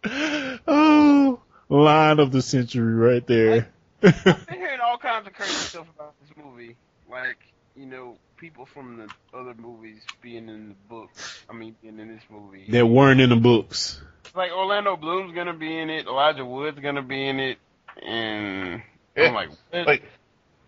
oh, 0.68 1.40
line 1.70 2.20
of 2.20 2.34
the 2.34 2.42
century 2.42 2.96
right 2.96 3.26
there. 3.26 3.70
I've 4.04 4.24
been 4.24 4.58
hearing 4.58 4.82
all 4.82 4.98
kinds 4.98 5.26
of 5.26 5.34
crazy 5.34 5.54
stuff 5.54 5.88
about 5.96 6.16
this 6.20 6.36
movie. 6.36 6.76
Like, 7.10 7.38
you 7.78 7.86
know, 7.86 8.18
people 8.36 8.66
from 8.66 8.98
the 8.98 9.38
other 9.38 9.54
movies 9.54 10.02
being 10.22 10.50
in 10.50 10.70
the 10.70 10.76
book. 10.90 11.10
I 11.50 11.54
mean, 11.54 11.76
being 11.82 11.98
in 11.98 12.10
this 12.10 12.24
movie. 12.30 12.66
that 12.70 12.86
weren't 12.86 13.22
in 13.22 13.30
the 13.30 13.38
books. 13.38 14.02
Like 14.36 14.52
Orlando 14.52 14.98
Bloom's 14.98 15.34
gonna 15.34 15.54
be 15.54 15.78
in 15.80 15.90
it. 15.90 16.08
Elijah 16.08 16.46
Wood's 16.46 16.80
gonna 16.80 17.02
be 17.02 17.28
in 17.28 17.40
it. 17.40 17.58
And 18.06 18.82
I'm 19.18 19.34
like. 19.34 19.50
Like, 19.74 20.04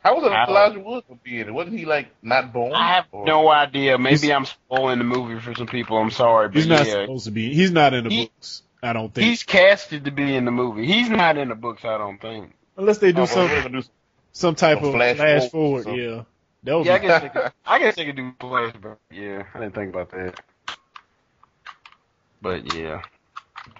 how 0.03 0.15
was 0.15 0.23
it 0.25 0.31
Elijah 0.31 0.79
Wood 0.79 1.03
would 1.09 1.21
be 1.23 1.39
in 1.39 1.47
it? 1.47 1.51
Wasn't 1.53 1.77
he 1.77 1.85
like 1.85 2.07
not 2.23 2.51
born? 2.51 2.73
I 2.73 2.95
have 2.95 3.05
Or- 3.11 3.25
no 3.25 3.49
idea. 3.51 3.97
Maybe 3.99 4.17
He's- 4.17 4.31
I'm 4.35 4.45
spoiling 4.45 4.97
the 4.97 5.03
movie 5.05 5.39
for 5.39 5.53
some 5.53 5.67
people. 5.67 5.97
I'm 5.97 6.09
sorry, 6.11 6.47
but 6.47 6.55
He's 6.57 6.67
not 6.67 6.85
yeah, 6.87 6.93
supposed 7.03 7.25
to 7.25 7.31
be. 7.31 7.53
He's 7.53 7.71
not 7.71 7.93
in 7.93 8.05
the 8.05 8.09
He- 8.09 8.25
books. 8.25 8.63
I 8.83 8.93
don't 8.93 9.13
think. 9.13 9.27
he's 9.27 9.43
casted 9.43 10.05
to 10.05 10.11
be 10.11 10.35
in 10.35 10.45
the 10.45 10.51
movie. 10.51 10.87
He's 10.87 11.07
not 11.07 11.37
in 11.37 11.49
the 11.49 11.55
books. 11.55 11.85
I 11.85 11.99
don't 11.99 12.19
think. 12.19 12.51
Unless 12.77 12.97
they 12.97 13.11
do 13.11 13.21
Oh, 13.21 13.25
some 13.25 13.47
we're 13.47 13.69
do 13.69 13.83
some 14.31 14.55
type 14.55 14.81
a 14.81 14.87
of 14.87 14.93
flash 14.93 15.17
flash, 15.17 15.49
forward, 15.51 15.83
forward. 15.83 15.99
Yeah, 16.01 16.23
that 16.63 16.77
would 16.77 16.85
Yeah, 16.87 16.93
I 16.95 16.97
guess 16.97 17.21
they 17.21 17.29
could, 17.29 17.51
I 17.63 17.79
guess 17.79 17.95
they 17.95 18.05
could 18.05 18.15
do 18.15 18.31
flashback. 18.39 18.97
Yeah, 19.11 19.43
I 19.53 19.59
didn't 19.59 19.75
think 19.75 19.93
about 19.93 20.09
that. 20.11 20.39
But 22.41 22.73
yeah, 22.73 23.03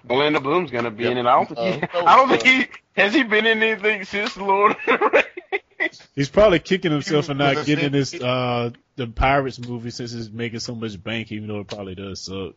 Orlando 0.08 0.38
Bloom's 0.40 0.70
gonna 0.70 0.90
be 0.92 1.06
in 1.06 1.18
it. 1.18 1.26
I 1.26 1.34
don't 1.34 1.48
think. 1.48 1.58
He, 1.90 1.98
Uh, 1.98 2.04
I 2.04 2.16
don't 2.16 2.28
think 2.28 2.42
uh, 2.42 2.46
he 2.46 2.66
has 2.96 3.14
he 3.14 3.22
been 3.22 3.46
in 3.46 3.62
anything 3.62 4.04
since 4.04 4.36
Lord. 4.36 4.72
of 4.72 4.78
the 4.86 5.24
Rings? 5.78 6.02
He's 6.14 6.28
probably 6.28 6.58
kicking 6.60 6.92
himself 6.92 7.26
for 7.26 7.34
not 7.34 7.66
getting 7.66 7.86
in 7.86 7.92
this 7.92 8.14
uh 8.14 8.70
the 8.96 9.06
Pirates 9.06 9.58
movie 9.58 9.90
since 9.90 10.12
it's 10.12 10.30
making 10.30 10.60
so 10.60 10.74
much 10.74 11.02
bank, 11.02 11.32
even 11.32 11.48
though 11.48 11.60
it 11.60 11.68
probably 11.68 11.94
does 11.94 12.20
suck. 12.20 12.54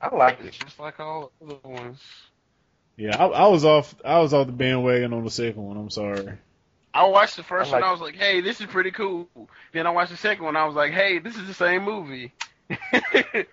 I 0.00 0.14
like 0.14 0.40
it. 0.40 0.52
Just 0.52 0.78
like 0.78 1.00
all 1.00 1.32
the 1.40 1.54
other 1.54 1.68
ones. 1.68 2.00
Yeah, 2.96 3.16
I, 3.16 3.26
I 3.26 3.46
was 3.48 3.64
off. 3.64 3.94
I 4.04 4.20
was 4.20 4.34
off 4.34 4.46
the 4.46 4.52
bandwagon 4.52 5.12
on 5.12 5.24
the 5.24 5.30
second 5.30 5.62
one. 5.62 5.76
I'm 5.76 5.90
sorry. 5.90 6.28
I 6.92 7.04
watched 7.06 7.36
the 7.36 7.42
first 7.42 7.70
I 7.70 7.74
like 7.74 7.82
one. 7.82 7.88
I 7.88 7.92
was 7.92 8.00
like, 8.00 8.16
"Hey, 8.16 8.40
this 8.40 8.60
is 8.60 8.66
pretty 8.66 8.90
cool." 8.90 9.28
Then 9.72 9.86
I 9.86 9.90
watched 9.90 10.10
the 10.10 10.16
second 10.16 10.44
one. 10.44 10.56
I 10.56 10.64
was 10.64 10.74
like, 10.74 10.92
"Hey, 10.92 11.18
this 11.18 11.36
is 11.36 11.46
the 11.46 11.54
same 11.54 11.84
movie." 11.84 12.32
it's 12.68 13.48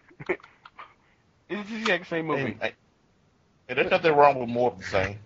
the 1.50 1.76
exact 1.78 2.08
same 2.08 2.28
movie. 2.28 2.42
And, 2.42 2.64
I- 2.64 2.74
and 3.70 3.78
there's 3.78 3.92
nothing 3.92 4.14
wrong 4.14 4.40
with 4.40 4.50
more 4.50 4.72
of 4.72 4.80
the 4.80 4.86
same 4.86 5.20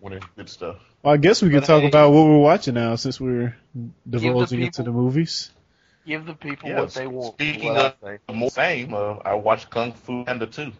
when 0.00 0.12
it's 0.14 0.26
good 0.36 0.48
stuff. 0.48 0.76
Well, 1.02 1.14
I 1.14 1.16
guess 1.16 1.42
we 1.42 1.50
could 1.50 1.60
But 1.60 1.66
talk 1.66 1.82
hey- 1.82 1.88
about 1.88 2.12
what 2.12 2.26
we're 2.26 2.38
watching 2.38 2.74
now 2.74 2.96
since 2.96 3.20
we're 3.20 3.56
divulging 4.08 4.60
into 4.62 4.82
people- 4.82 4.84
the 4.84 4.90
movies. 4.98 5.50
Give 6.06 6.24
the 6.24 6.34
people 6.34 6.70
Yeah, 6.70 6.80
what 6.80 6.94
they 6.94 7.06
want. 7.06 7.34
speaking 7.34 7.76
of- 7.76 7.94
say. 8.02 8.18
More 8.32 8.50
same. 8.50 8.94
Uh, 8.94 9.16
I 9.24 9.34
watched 9.34 9.68
Kung 9.70 9.92
Fu 9.92 10.24
Panda 10.24 10.46
2. 10.46 10.72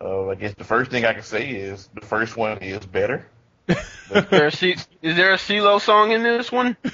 Uh, 0.00 0.28
I 0.28 0.34
guess 0.36 0.54
the 0.54 0.64
first 0.64 0.90
thing 0.90 1.04
I 1.04 1.14
can 1.14 1.22
say 1.22 1.48
is 1.50 1.88
the 1.94 2.02
first 2.06 2.36
one 2.36 2.58
is 2.58 2.84
better. 2.86 3.26
Is 3.68 4.24
there 4.30 4.46
a 4.46 4.52
C- 4.52 4.76
is 5.02 5.16
there 5.16 5.32
a 5.32 5.36
CeeLo 5.36 5.80
song 5.80 6.12
in 6.12 6.22
this 6.22 6.52
one? 6.52 6.76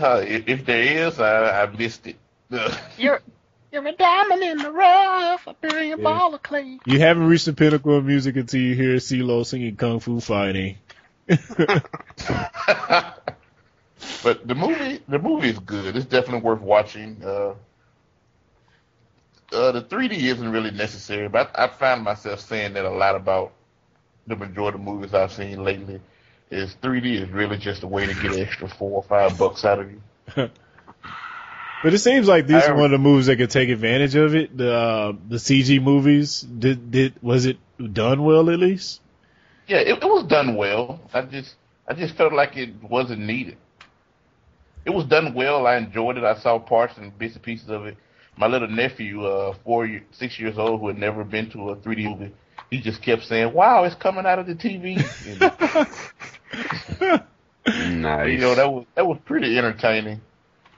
Uh, 0.00 0.24
if, 0.26 0.48
if 0.48 0.64
there 0.64 1.06
is, 1.06 1.20
I, 1.20 1.62
I 1.62 1.66
missed 1.66 2.06
it. 2.06 2.16
You're 2.98 3.20
you're 3.72 3.86
a 3.86 3.92
diamond 3.92 4.42
in 4.42 4.58
the 4.58 4.70
rough, 4.70 5.46
a 5.46 5.54
brilliant 5.54 6.02
Yeah. 6.02 6.18
ball 6.18 6.34
of 6.34 6.42
clay. 6.42 6.78
You 6.84 6.98
haven't 7.00 7.26
reached 7.26 7.46
the 7.46 7.52
pinnacle 7.52 7.96
of 7.96 8.04
music 8.04 8.36
until 8.36 8.60
you 8.60 8.74
hear 8.74 8.96
CeeLo 8.96 9.44
singing 9.46 9.76
Kung 9.76 10.00
Fu 10.00 10.20
Fighting. 10.20 10.76
but 11.26 11.82
the 14.46 14.54
movie, 14.54 15.00
the 15.08 15.18
movie 15.18 15.50
is 15.50 15.58
good. 15.60 15.96
It's 15.96 16.06
definitely 16.06 16.42
worth 16.42 16.60
watching. 16.60 17.22
Uh, 17.24 17.54
uh, 19.52 19.72
the 19.72 19.82
3D 19.82 20.12
isn't 20.12 20.50
really 20.50 20.70
necessary, 20.70 21.28
but 21.28 21.50
I, 21.58 21.64
I 21.64 21.68
find 21.68 22.02
myself 22.02 22.40
saying 22.40 22.74
that 22.74 22.84
a 22.84 22.90
lot 22.90 23.14
about 23.16 23.52
the 24.26 24.36
majority 24.36 24.76
of 24.78 24.84
movies 24.84 25.14
I've 25.14 25.32
seen 25.32 25.64
lately. 25.64 26.00
Is 26.50 26.76
3D 26.82 27.22
is 27.22 27.30
really 27.30 27.56
just 27.56 27.82
a 27.82 27.86
way 27.86 28.06
to 28.06 28.14
get 28.14 28.32
an 28.32 28.40
extra 28.40 28.68
four 28.68 28.90
or 28.92 29.02
five 29.02 29.38
bucks 29.38 29.64
out 29.64 29.78
of 29.78 29.90
you. 29.90 30.02
But 31.82 31.94
it 31.94 31.98
seems 31.98 32.28
like 32.28 32.46
this 32.46 32.62
is 32.64 32.70
I- 32.70 32.72
one 32.72 32.84
of 32.86 32.90
the 32.92 32.98
movies 32.98 33.26
that 33.26 33.36
could 33.36 33.50
take 33.50 33.68
advantage 33.68 34.14
of 34.14 34.34
it. 34.34 34.56
The 34.56 34.72
uh, 34.72 35.12
the 35.28 35.36
CG 35.36 35.82
movies 35.82 36.40
did 36.40 36.90
did 36.90 37.14
was 37.22 37.46
it 37.46 37.58
done 37.92 38.22
well 38.24 38.50
at 38.50 38.58
least? 38.58 39.00
Yeah, 39.66 39.78
it, 39.78 39.98
it 40.02 40.04
was 40.04 40.24
done 40.28 40.54
well. 40.56 41.00
I 41.12 41.22
just 41.22 41.54
I 41.88 41.94
just 41.94 42.14
felt 42.16 42.32
like 42.32 42.56
it 42.56 42.82
wasn't 42.82 43.20
needed. 43.20 43.56
It 44.84 44.90
was 44.90 45.04
done 45.06 45.34
well. 45.34 45.66
I 45.66 45.76
enjoyed 45.76 46.18
it. 46.18 46.24
I 46.24 46.38
saw 46.38 46.58
parts 46.58 46.96
and 46.98 47.16
bits 47.18 47.34
and 47.34 47.42
pieces 47.42 47.70
of 47.70 47.86
it. 47.86 47.96
My 48.36 48.46
little 48.46 48.68
nephew, 48.68 49.24
uh, 49.24 49.54
four, 49.64 49.84
year, 49.86 50.04
six 50.12 50.38
years 50.38 50.56
old, 50.58 50.80
who 50.80 50.88
had 50.88 50.98
never 50.98 51.22
been 51.22 51.50
to 51.50 51.70
a 51.70 51.76
3D 51.76 52.04
movie, 52.18 52.32
he 52.70 52.80
just 52.80 53.02
kept 53.02 53.24
saying, 53.24 53.52
"Wow, 53.52 53.84
it's 53.84 53.94
coming 53.94 54.24
out 54.26 54.38
of 54.38 54.46
the 54.46 54.54
TV." 54.54 54.96
And, 57.00 57.20
Nice. 58.02 58.28
you 58.30 58.38
know, 58.38 58.54
that 58.56 58.72
was 58.72 58.86
that 58.94 59.06
was 59.06 59.18
pretty 59.24 59.56
entertaining. 59.58 60.20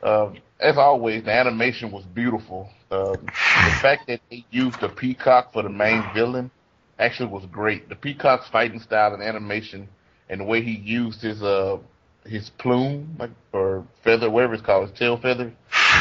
Um, 0.05 0.37
as 0.61 0.77
always, 0.77 1.25
the 1.25 1.33
animation 1.33 1.91
was 1.91 2.05
beautiful. 2.05 2.69
Um, 2.91 3.17
the 3.65 3.75
fact 3.83 4.07
that 4.09 4.21
they 4.31 4.45
used 4.51 4.81
the 4.81 4.89
peacock 4.89 5.53
for 5.53 5.63
the 5.63 5.71
main 5.71 6.03
villain 6.15 6.51
actually 6.99 7.31
was 7.31 7.45
great. 7.47 7.89
The 7.89 7.97
peacock's 7.97 8.49
fighting 8.51 8.81
style 8.81 9.15
and 9.15 9.23
animation, 9.23 9.89
and 10.29 10.41
the 10.41 10.45
way 10.45 10.63
he 10.63 10.73
used 10.73 11.23
his 11.23 11.43
uh 11.43 11.79
his 12.27 12.51
plume 12.59 13.17
like 13.19 13.31
or 13.53 13.85
feather, 14.03 14.31
whatever 14.31 14.55
it's 14.55 14.63
called, 14.63 14.89
his 14.91 14.99
tail 14.99 15.17
feather, 15.17 15.53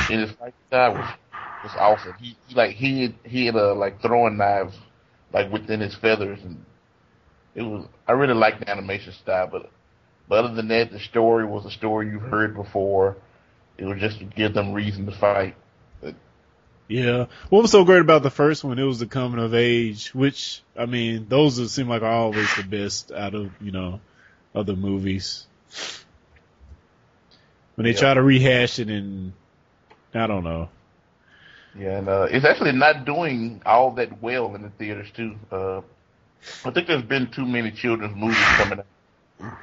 in 0.09 0.19
his 0.19 0.31
fighting 0.31 0.53
style 0.67 0.93
was 0.93 1.09
was 1.63 1.75
awesome. 1.77 2.13
He, 2.19 2.35
he 2.47 2.55
like 2.55 2.75
he 2.75 3.03
had, 3.03 3.15
he 3.23 3.45
had 3.45 3.55
uh, 3.55 3.73
like 3.75 4.01
throwing 4.01 4.37
knives 4.37 4.75
like 5.33 5.51
within 5.51 5.79
his 5.79 5.95
feathers, 5.95 6.39
and 6.43 6.63
it 7.55 7.63
was 7.63 7.87
I 8.07 8.11
really 8.11 8.33
liked 8.33 8.59
the 8.59 8.69
animation 8.69 9.13
style, 9.13 9.47
but 9.51 9.69
but 10.27 10.43
other 10.43 10.53
than 10.55 10.67
that, 10.69 10.91
the 10.91 10.99
story 10.99 11.45
was 11.45 11.65
a 11.65 11.71
story 11.71 12.09
you've 12.09 12.21
heard 12.21 12.53
before. 12.53 13.17
It 13.83 13.87
was 13.87 13.99
just 13.99 14.19
to 14.19 14.23
give 14.23 14.53
them 14.53 14.71
reason 14.71 15.05
to 15.07 15.11
fight. 15.11 15.57
Yeah. 16.87 17.25
What 17.49 17.63
was 17.63 17.71
so 17.71 17.83
great 17.83 17.99
about 17.99 18.23
the 18.23 18.29
first 18.29 18.63
one? 18.63 18.79
It 18.79 18.83
was 18.83 18.99
the 18.99 19.07
coming 19.07 19.43
of 19.43 19.53
age, 19.53 20.15
which 20.15 20.61
I 20.77 20.85
mean, 20.85 21.25
those 21.27 21.69
seem 21.73 21.89
like 21.89 22.01
are 22.01 22.05
always 22.09 22.55
the 22.55 22.63
best 22.63 23.11
out 23.11 23.35
of 23.35 23.51
you 23.61 23.71
know 23.71 23.99
other 24.55 24.77
movies. 24.77 25.45
When 27.75 27.83
they 27.83 27.91
Yeah. 27.91 27.99
try 27.99 28.13
to 28.13 28.23
rehash 28.23 28.79
it, 28.79 28.87
and 28.89 29.33
I 30.13 30.27
don't 30.27 30.45
know. 30.45 30.69
Yeah, 31.77 31.97
and 31.97 32.07
uh, 32.07 32.27
it's 32.31 32.45
actually 32.45 32.71
not 32.71 33.03
doing 33.03 33.61
all 33.65 33.91
that 33.91 34.21
well 34.21 34.55
in 34.55 34.61
the 34.61 34.69
theaters 34.69 35.11
too. 35.11 35.35
Uh, 35.51 35.81
I 36.63 36.71
think 36.71 36.87
there's 36.87 37.03
been 37.03 37.31
too 37.31 37.45
many 37.45 37.71
children's 37.71 38.15
movies 38.15 38.37
coming 38.37 38.79
out. 38.79 39.57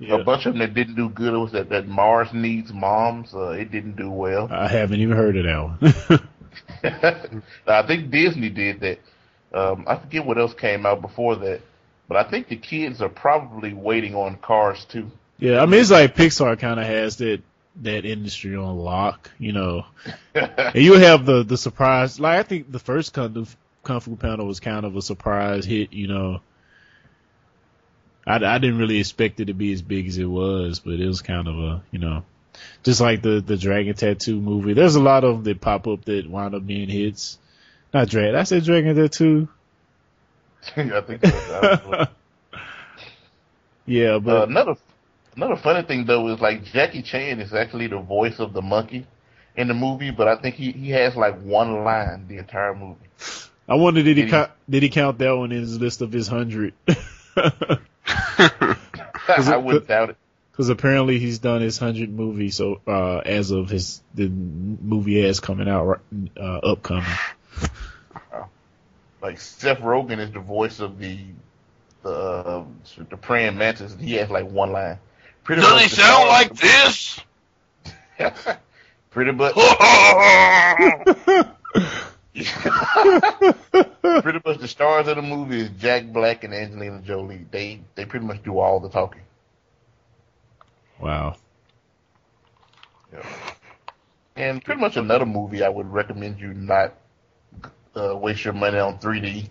Yeah. 0.00 0.14
A 0.16 0.24
bunch 0.24 0.46
of 0.46 0.54
them 0.54 0.60
that 0.60 0.74
didn't 0.74 0.94
do 0.96 1.10
good. 1.10 1.34
It 1.34 1.38
was 1.38 1.52
that 1.52 1.68
that 1.68 1.86
Mars 1.86 2.32
Needs 2.32 2.72
Moms. 2.72 3.34
Uh, 3.34 3.50
it 3.50 3.70
didn't 3.70 3.96
do 3.96 4.10
well. 4.10 4.48
I 4.50 4.66
haven't 4.66 5.00
even 5.00 5.14
heard 5.16 5.36
of 5.36 5.44
that 5.44 6.20
one. 6.80 7.40
I 7.66 7.86
think 7.86 8.10
Disney 8.10 8.48
did 8.48 8.80
that. 8.80 8.98
Um, 9.52 9.84
I 9.86 9.96
forget 9.96 10.24
what 10.24 10.38
else 10.38 10.54
came 10.54 10.86
out 10.86 11.02
before 11.02 11.36
that, 11.36 11.60
but 12.08 12.16
I 12.16 12.28
think 12.30 12.48
the 12.48 12.56
kids 12.56 13.02
are 13.02 13.08
probably 13.10 13.74
waiting 13.74 14.14
on 14.14 14.36
Cars 14.36 14.84
too. 14.86 15.10
yeah, 15.38 15.60
I 15.60 15.66
mean, 15.66 15.80
it's 15.80 15.90
like 15.90 16.14
Pixar 16.16 16.58
kind 16.58 16.80
of 16.80 16.86
has 16.86 17.16
that 17.16 17.42
that 17.82 18.04
industry 18.04 18.56
on 18.56 18.78
lock, 18.78 19.30
you 19.38 19.52
know. 19.52 19.84
And 20.34 20.74
you 20.84 20.94
have 20.94 21.26
the 21.26 21.42
the 21.42 21.56
surprise. 21.58 22.18
Like 22.18 22.38
I 22.38 22.42
think 22.42 22.70
the 22.72 22.78
first 22.78 23.12
Kung 23.12 23.46
Kung 23.82 24.00
Fu 24.00 24.16
Panda 24.16 24.44
was 24.44 24.60
kind 24.60 24.86
of 24.86 24.96
a 24.96 25.02
surprise 25.02 25.64
hit, 25.64 25.92
you 25.92 26.06
know. 26.08 26.40
I, 28.26 28.36
I 28.36 28.58
didn't 28.58 28.78
really 28.78 28.98
expect 29.00 29.40
it 29.40 29.46
to 29.46 29.54
be 29.54 29.72
as 29.72 29.82
big 29.82 30.06
as 30.08 30.18
it 30.18 30.24
was, 30.24 30.80
but 30.80 30.94
it 31.00 31.06
was 31.06 31.22
kind 31.22 31.48
of 31.48 31.56
a, 31.58 31.82
you 31.90 31.98
know, 31.98 32.24
just 32.82 33.00
like 33.00 33.22
the 33.22 33.40
the 33.40 33.56
Dragon 33.56 33.94
Tattoo 33.94 34.40
movie. 34.40 34.74
There's 34.74 34.94
a 34.96 35.02
lot 35.02 35.24
of 35.24 35.36
them 35.36 35.44
that 35.44 35.60
pop 35.60 35.86
up 35.88 36.04
that 36.04 36.28
wind 36.28 36.54
up 36.54 36.66
being 36.66 36.88
hits. 36.88 37.38
Not 37.94 38.08
Dragon. 38.08 38.36
I 38.36 38.42
said 38.44 38.64
Dragon 38.64 38.94
Tattoo. 38.96 39.48
I 40.76 41.00
think. 41.00 41.24
So. 41.26 42.06
yeah, 43.86 44.16
Uh, 44.16 44.18
but 44.20 44.48
another 44.48 44.74
another 45.36 45.56
funny 45.56 45.82
thing 45.86 46.04
though 46.04 46.28
is 46.28 46.40
like 46.40 46.64
Jackie 46.64 47.02
Chan 47.02 47.40
is 47.40 47.52
actually 47.54 47.86
the 47.86 47.98
voice 47.98 48.38
of 48.38 48.52
the 48.52 48.62
monkey 48.62 49.06
in 49.56 49.68
the 49.68 49.74
movie, 49.74 50.10
but 50.10 50.28
I 50.28 50.36
think 50.36 50.54
he 50.56 50.72
he 50.72 50.90
has 50.90 51.16
like 51.16 51.40
one 51.40 51.82
line 51.84 52.26
the 52.28 52.38
entire 52.38 52.74
movie. 52.74 53.00
I 53.68 53.74
wonder 53.76 54.02
did 54.02 54.16
he 54.16 54.22
Did 54.22 54.24
he- 54.26 54.30
count, 54.30 54.50
did 54.68 54.82
he 54.82 54.88
count 54.90 55.18
that 55.18 55.30
one 55.36 55.52
in 55.52 55.60
his 55.60 55.78
list 55.80 56.02
of 56.02 56.12
his 56.12 56.28
hundred? 56.28 56.74
I 58.06 59.56
wouldn't 59.56 59.88
doubt 59.88 60.10
it. 60.10 60.16
Because 60.52 60.68
apparently 60.68 61.18
he's 61.18 61.38
done 61.38 61.62
his 61.62 61.78
hundred 61.78 62.10
movie 62.10 62.50
so 62.50 62.80
uh, 62.86 63.18
as 63.18 63.50
of 63.50 63.70
his 63.70 64.02
the 64.14 64.28
movie 64.28 65.22
has 65.22 65.40
coming 65.40 65.68
out 65.68 66.00
uh, 66.36 66.42
upcoming. 66.42 67.04
Like 69.22 69.38
Seth 69.38 69.80
Rogen 69.80 70.18
is 70.18 70.32
the 70.32 70.40
voice 70.40 70.80
of 70.80 70.98
the 70.98 71.18
the 72.02 72.10
uh, 72.10 72.64
the 73.08 73.16
praying 73.16 73.58
mantis. 73.58 73.96
He 73.98 74.14
has 74.14 74.30
like 74.30 74.48
one 74.48 74.72
line. 74.72 74.98
Pretty 75.44 75.62
Does 75.62 75.70
much 75.70 75.82
he 75.82 75.88
sound 75.88 76.28
like 76.28 76.54
this? 76.54 77.20
pretty 79.10 79.32
much, 79.32 79.54
pretty 84.22 84.40
much 84.44 84.58
the 84.58 84.68
stars 84.68 85.08
of 85.08 85.16
the 85.16 85.22
movie 85.22 85.60
is 85.60 85.70
Jack 85.78 86.06
Black 86.06 86.44
and 86.44 86.54
Angelina 86.54 87.00
Jolie. 87.00 87.46
They 87.50 87.80
they 87.94 88.04
pretty 88.04 88.26
much 88.26 88.42
do 88.42 88.58
all 88.58 88.80
the 88.80 88.88
talking. 88.88 89.22
Wow. 91.00 91.36
And 94.36 94.64
pretty 94.64 94.80
much 94.80 94.96
another 94.96 95.26
movie 95.26 95.62
I 95.62 95.68
would 95.68 95.90
recommend 95.92 96.40
you 96.40 96.54
not 96.54 96.94
uh, 97.96 98.16
waste 98.16 98.44
your 98.44 98.54
money 98.54 98.78
on 98.78 98.98
3D 98.98 99.48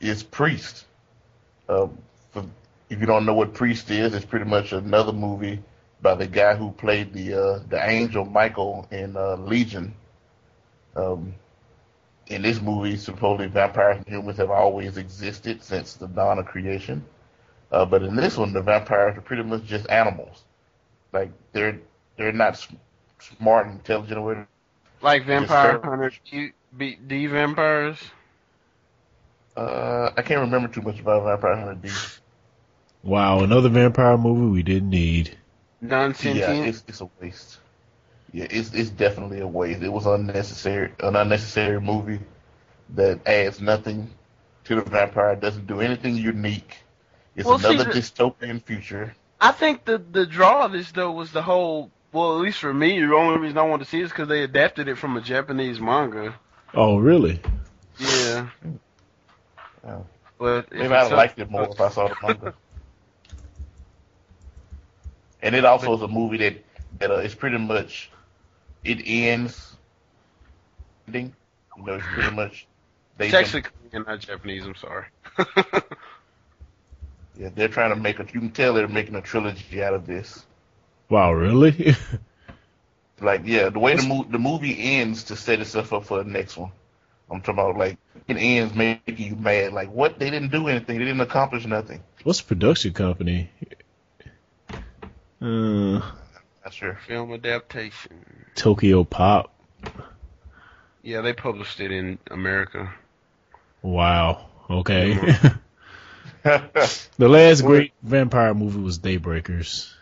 is 0.00 0.22
Priest. 0.22 0.84
Um, 1.68 1.96
for, 2.32 2.44
if 2.90 3.00
you 3.00 3.06
don't 3.06 3.24
know 3.24 3.34
what 3.34 3.54
Priest 3.54 3.90
is, 3.90 4.14
it's 4.14 4.24
pretty 4.24 4.44
much 4.44 4.72
another 4.72 5.12
movie 5.12 5.62
by 6.02 6.14
the 6.14 6.26
guy 6.26 6.54
who 6.54 6.72
played 6.72 7.12
the 7.12 7.34
uh, 7.34 7.60
the 7.68 7.80
angel 7.88 8.24
Michael 8.24 8.86
in 8.90 9.16
uh, 9.16 9.36
Legion. 9.36 9.94
Um, 10.94 11.34
in 12.28 12.42
this 12.42 12.60
movie, 12.60 12.96
supposedly 12.96 13.48
vampires 13.48 13.98
and 13.98 14.06
humans 14.06 14.38
have 14.38 14.50
always 14.50 14.96
existed 14.96 15.62
since 15.62 15.94
the 15.94 16.06
dawn 16.06 16.38
of 16.38 16.46
creation. 16.46 17.04
Uh, 17.70 17.84
but 17.84 18.02
in 18.02 18.16
this 18.16 18.36
one, 18.36 18.52
the 18.52 18.62
vampires 18.62 19.16
are 19.16 19.22
pretty 19.22 19.42
much 19.42 19.64
just 19.64 19.88
animals. 19.90 20.42
Like 21.12 21.30
they're 21.52 21.78
they're 22.16 22.32
not 22.32 22.54
s- 22.54 22.68
smart 23.18 23.66
and 23.66 23.76
intelligent 23.76 24.18
or 24.18 24.22
whatever. 24.22 24.48
Like 25.00 25.24
Vampire 25.26 25.72
Just- 25.72 25.84
Hunter 25.84 26.12
D, 26.30 26.52
B- 26.76 26.98
D 27.06 27.26
vampires? 27.26 27.98
Uh, 29.56 30.10
I 30.16 30.22
can't 30.22 30.40
remember 30.40 30.68
too 30.68 30.82
much 30.82 30.98
about 31.00 31.24
Vampire 31.24 31.56
Hunter 31.56 31.88
D. 31.88 31.90
Wow, 33.02 33.40
another 33.42 33.68
vampire 33.68 34.16
movie 34.16 34.50
we 34.52 34.62
didn't 34.62 34.90
need. 34.90 35.36
Non-sentient? 35.80 36.38
Yeah, 36.38 36.64
it's 36.64 36.84
it's 36.86 37.00
a 37.00 37.08
waste. 37.20 37.58
Yeah, 38.32 38.46
it's 38.50 38.72
it's 38.72 38.90
definitely 38.90 39.40
a 39.40 39.46
waste. 39.46 39.82
It 39.82 39.92
was 39.92 40.06
unnecessary, 40.06 40.92
an 41.00 41.16
unnecessary 41.16 41.80
movie 41.80 42.20
that 42.94 43.26
adds 43.26 43.60
nothing 43.60 44.10
to 44.64 44.76
the 44.76 44.82
vampire. 44.82 45.36
Doesn't 45.36 45.66
do 45.66 45.80
anything 45.80 46.16
unique. 46.16 46.76
It's 47.36 47.46
Well, 47.46 47.58
see, 47.58 47.74
another 47.74 47.92
the- 47.92 47.98
dystopian 48.00 48.62
future. 48.62 49.14
I 49.40 49.52
think 49.52 49.84
the 49.84 49.98
the 49.98 50.24
draw 50.24 50.64
of 50.64 50.72
this 50.72 50.92
though 50.92 51.10
was 51.12 51.32
the 51.32 51.42
whole. 51.42 51.90
Well, 52.12 52.36
at 52.36 52.42
least 52.42 52.58
for 52.58 52.72
me, 52.74 53.00
the 53.00 53.14
only 53.14 53.38
reason 53.38 53.56
I 53.58 53.62
wanted 53.62 53.84
to 53.84 53.90
see 53.90 54.00
it 54.00 54.04
is 54.04 54.10
because 54.10 54.28
they 54.28 54.42
adapted 54.44 54.86
it 54.88 54.96
from 54.98 55.16
a 55.16 55.20
Japanese 55.22 55.80
manga. 55.80 56.34
Oh, 56.74 56.98
really? 56.98 57.40
Yeah. 57.98 58.48
Oh. 59.86 60.04
But 60.38 60.66
if 60.70 60.72
Maybe 60.72 60.94
I'd 60.94 61.06
up- 61.06 61.12
liked 61.12 61.38
it 61.38 61.50
more 61.50 61.64
if 61.70 61.80
I 61.80 61.88
saw 61.88 62.08
the 62.08 62.14
manga. 62.22 62.54
and 65.42 65.54
it 65.54 65.64
also 65.64 65.94
is 65.94 66.02
a 66.02 66.08
movie 66.08 66.36
that 66.38 66.64
that 66.98 67.10
uh, 67.10 67.16
it's 67.16 67.34
pretty 67.34 67.58
much 67.58 68.10
it 68.84 69.02
ends. 69.04 69.76
Ending, 71.06 71.34
you 71.76 71.84
know, 71.84 71.94
it's 71.94 72.06
pretty 72.14 72.30
much 72.34 72.66
they. 73.18 73.26
It's 73.26 73.34
actually 73.34 73.62
Korean, 73.62 74.04
not 74.06 74.20
Japanese. 74.20 74.64
I'm 74.64 74.76
sorry. 74.76 75.06
Yeah, 77.38 77.48
they're 77.54 77.68
trying 77.68 77.90
to 77.90 77.96
make 77.96 78.18
a. 78.20 78.24
You 78.24 78.40
can 78.40 78.50
tell 78.50 78.74
they're 78.74 78.86
making 78.88 79.14
a 79.14 79.22
trilogy 79.22 79.82
out 79.82 79.94
of 79.94 80.06
this. 80.06 80.44
Wow, 81.08 81.32
really? 81.32 81.94
Like, 83.20 83.42
yeah, 83.44 83.68
the 83.68 83.78
way 83.78 83.94
the 83.94 84.02
mo- 84.02 84.26
the 84.28 84.38
movie 84.38 84.76
ends 84.96 85.24
to 85.24 85.36
set 85.36 85.60
itself 85.60 85.92
up 85.92 86.04
for 86.04 86.24
the 86.24 86.28
next 86.28 86.56
one. 86.56 86.72
I'm 87.30 87.40
talking 87.40 87.54
about 87.54 87.76
like 87.78 87.96
it 88.26 88.36
ends 88.36 88.74
making 88.74 89.16
you 89.16 89.36
mad. 89.36 89.72
Like, 89.72 89.92
what? 89.92 90.18
They 90.18 90.28
didn't 90.28 90.50
do 90.50 90.66
anything. 90.66 90.98
They 90.98 91.04
didn't 91.04 91.20
accomplish 91.20 91.64
nothing. 91.64 92.02
What's 92.24 92.40
the 92.40 92.46
production 92.48 92.92
company? 92.92 93.48
Uh, 95.40 96.00
Not 96.00 96.04
sure. 96.70 96.98
Film 97.06 97.32
adaptation. 97.32 98.24
Tokyo 98.54 99.04
Pop. 99.04 99.52
Yeah, 101.02 101.20
they 101.20 101.32
published 101.32 101.80
it 101.80 101.90
in 101.90 102.18
America. 102.30 102.92
Wow. 103.82 104.46
Okay. 104.70 105.14
the 106.42 107.28
last 107.28 107.62
great 107.62 107.92
vampire 108.02 108.54
movie 108.54 108.80
was 108.80 108.98
Daybreakers. 108.98 109.92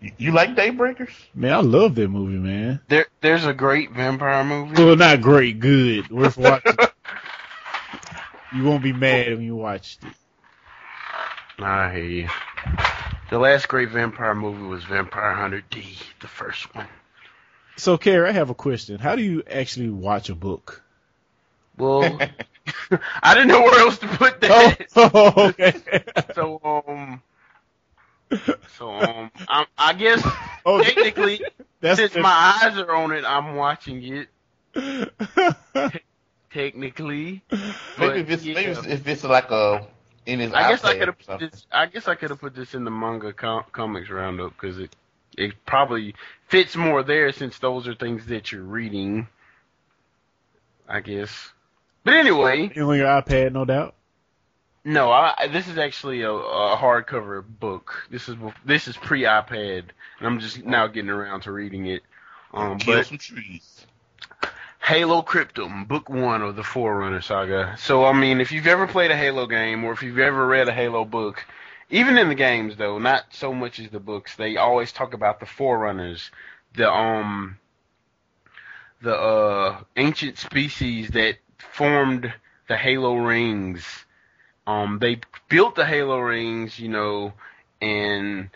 you, 0.00 0.12
you 0.16 0.32
like 0.32 0.54
Daybreakers? 0.54 1.12
Man, 1.34 1.52
I 1.52 1.60
love 1.60 1.96
that 1.96 2.08
movie, 2.08 2.38
man. 2.38 2.80
There, 2.88 3.06
there's 3.20 3.44
a 3.44 3.52
great 3.52 3.92
vampire 3.92 4.44
movie. 4.44 4.82
Well, 4.82 4.96
not 4.96 5.20
great, 5.20 5.58
good, 5.58 6.10
worth 6.10 6.36
watching. 6.36 6.76
you 8.54 8.64
won't 8.64 8.82
be 8.82 8.92
mad 8.92 9.34
when 9.34 9.42
you 9.42 9.56
watched 9.56 10.04
it. 10.04 10.12
I 11.58 11.92
hear 11.92 12.04
you. 12.04 12.28
The 13.30 13.38
last 13.38 13.68
great 13.68 13.90
vampire 13.90 14.34
movie 14.34 14.62
was 14.62 14.84
Vampire 14.84 15.34
Hunter 15.34 15.62
D, 15.70 15.84
the 16.20 16.28
first 16.28 16.74
one. 16.74 16.88
So, 17.76 17.98
Kerry, 17.98 18.28
I 18.28 18.32
have 18.32 18.48
a 18.48 18.54
question. 18.54 18.98
How 18.98 19.16
do 19.16 19.22
you 19.22 19.42
actually 19.50 19.90
watch 19.90 20.30
a 20.30 20.34
book? 20.34 20.82
Well, 21.76 22.18
I 23.22 23.34
didn't 23.34 23.48
know 23.48 23.60
where 23.60 23.80
else 23.80 23.98
to 23.98 24.08
put 24.08 24.40
that. 24.40 24.86
Oh, 24.96 25.32
okay. 25.48 25.74
So 26.34 26.60
um, 26.62 27.22
so 28.76 28.90
um, 28.90 29.30
I, 29.48 29.66
I 29.76 29.92
guess 29.94 30.22
Oh, 30.64 30.80
technically, 30.82 31.40
that's 31.80 31.98
since 31.98 32.14
my 32.14 32.58
eyes 32.62 32.78
are 32.78 32.94
on 32.94 33.12
it, 33.12 33.24
I'm 33.24 33.56
watching 33.56 34.02
it. 34.04 34.28
Technically, 36.52 37.42
maybe 37.50 37.66
But, 37.98 38.16
if 38.16 38.30
it's 38.30 38.44
maybe 38.44 38.60
if 38.60 39.08
it's 39.08 39.24
like 39.24 39.50
a 39.50 39.86
in 40.28 40.40
his 40.40 40.52
I 40.52 40.68
guess 40.68 40.84
I 40.84 40.96
could 40.98 41.08
have 41.08 41.18
put 41.18 41.40
this. 41.40 41.66
I 41.72 41.86
guess 41.86 42.06
I 42.06 42.14
could 42.14 42.30
have 42.30 42.38
put 42.40 42.54
this 42.54 42.74
in 42.74 42.84
the 42.84 42.90
manga 42.90 43.32
com- 43.32 43.64
comics 43.72 44.10
roundup 44.10 44.52
because 44.52 44.78
it 44.78 44.94
it 45.36 45.54
probably 45.64 46.14
fits 46.48 46.76
more 46.76 47.02
there 47.02 47.32
since 47.32 47.58
those 47.58 47.88
are 47.88 47.94
things 47.94 48.26
that 48.26 48.52
you're 48.52 48.62
reading. 48.62 49.26
I 50.86 51.00
guess. 51.00 51.30
But 52.04 52.14
anyway, 52.14 52.64
on 52.68 52.96
your 52.96 53.06
iPad, 53.06 53.52
no 53.52 53.64
doubt. 53.64 53.94
No, 54.84 55.10
I, 55.10 55.34
I- 55.36 55.48
this 55.48 55.66
is 55.66 55.78
actually 55.78 56.22
a, 56.22 56.30
a 56.32 56.76
hardcover 56.76 57.42
book. 57.46 58.06
This 58.10 58.28
is 58.28 58.36
this 58.64 58.86
is 58.86 58.96
pre 58.98 59.22
iPad, 59.22 59.84
and 60.18 60.26
I'm 60.26 60.40
just 60.40 60.62
now 60.64 60.86
getting 60.88 61.10
around 61.10 61.42
to 61.42 61.52
reading 61.52 61.86
it. 61.86 62.02
Um, 62.52 62.78
Kill 62.78 62.96
but 62.96 63.06
some 63.06 63.18
trees. 63.18 63.86
Halo 64.88 65.20
Cryptum, 65.20 65.86
book 65.86 66.08
one 66.08 66.40
of 66.40 66.56
the 66.56 66.62
Forerunner 66.62 67.20
saga. 67.20 67.76
So 67.76 68.06
I 68.06 68.14
mean, 68.14 68.40
if 68.40 68.52
you've 68.52 68.66
ever 68.66 68.86
played 68.86 69.10
a 69.10 69.16
Halo 69.18 69.46
game, 69.46 69.84
or 69.84 69.92
if 69.92 70.02
you've 70.02 70.18
ever 70.18 70.46
read 70.46 70.66
a 70.66 70.72
Halo 70.72 71.04
book, 71.04 71.44
even 71.90 72.16
in 72.16 72.30
the 72.30 72.34
games 72.34 72.78
though, 72.78 72.98
not 72.98 73.24
so 73.28 73.52
much 73.52 73.78
as 73.80 73.90
the 73.90 74.00
books, 74.00 74.34
they 74.36 74.56
always 74.56 74.90
talk 74.90 75.12
about 75.12 75.40
the 75.40 75.46
Forerunners, 75.46 76.30
the 76.74 76.90
um, 76.90 77.58
the 79.02 79.14
uh 79.14 79.78
ancient 79.98 80.38
species 80.38 81.10
that 81.10 81.36
formed 81.58 82.32
the 82.66 82.78
Halo 82.78 83.16
rings. 83.16 83.84
Um, 84.66 85.00
they 85.00 85.20
built 85.50 85.74
the 85.74 85.84
Halo 85.84 86.18
rings, 86.18 86.78
you 86.78 86.88
know, 86.88 87.34
and 87.82 88.48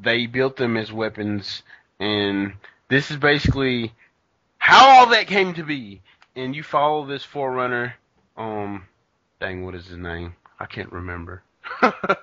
they 0.00 0.24
built 0.24 0.56
them 0.56 0.78
as 0.78 0.90
weapons, 0.90 1.62
and 2.00 2.54
this 2.88 3.10
is 3.10 3.18
basically 3.18 3.92
how 4.64 4.88
all 4.88 5.06
that 5.10 5.26
came 5.26 5.52
to 5.52 5.62
be. 5.62 6.00
And 6.34 6.56
you 6.56 6.62
follow 6.62 7.04
this 7.04 7.22
forerunner. 7.22 7.96
Um, 8.34 8.86
dang, 9.38 9.62
what 9.62 9.74
is 9.74 9.86
his 9.88 9.98
name? 9.98 10.36
I 10.58 10.64
can't 10.64 10.90
remember. 10.90 11.42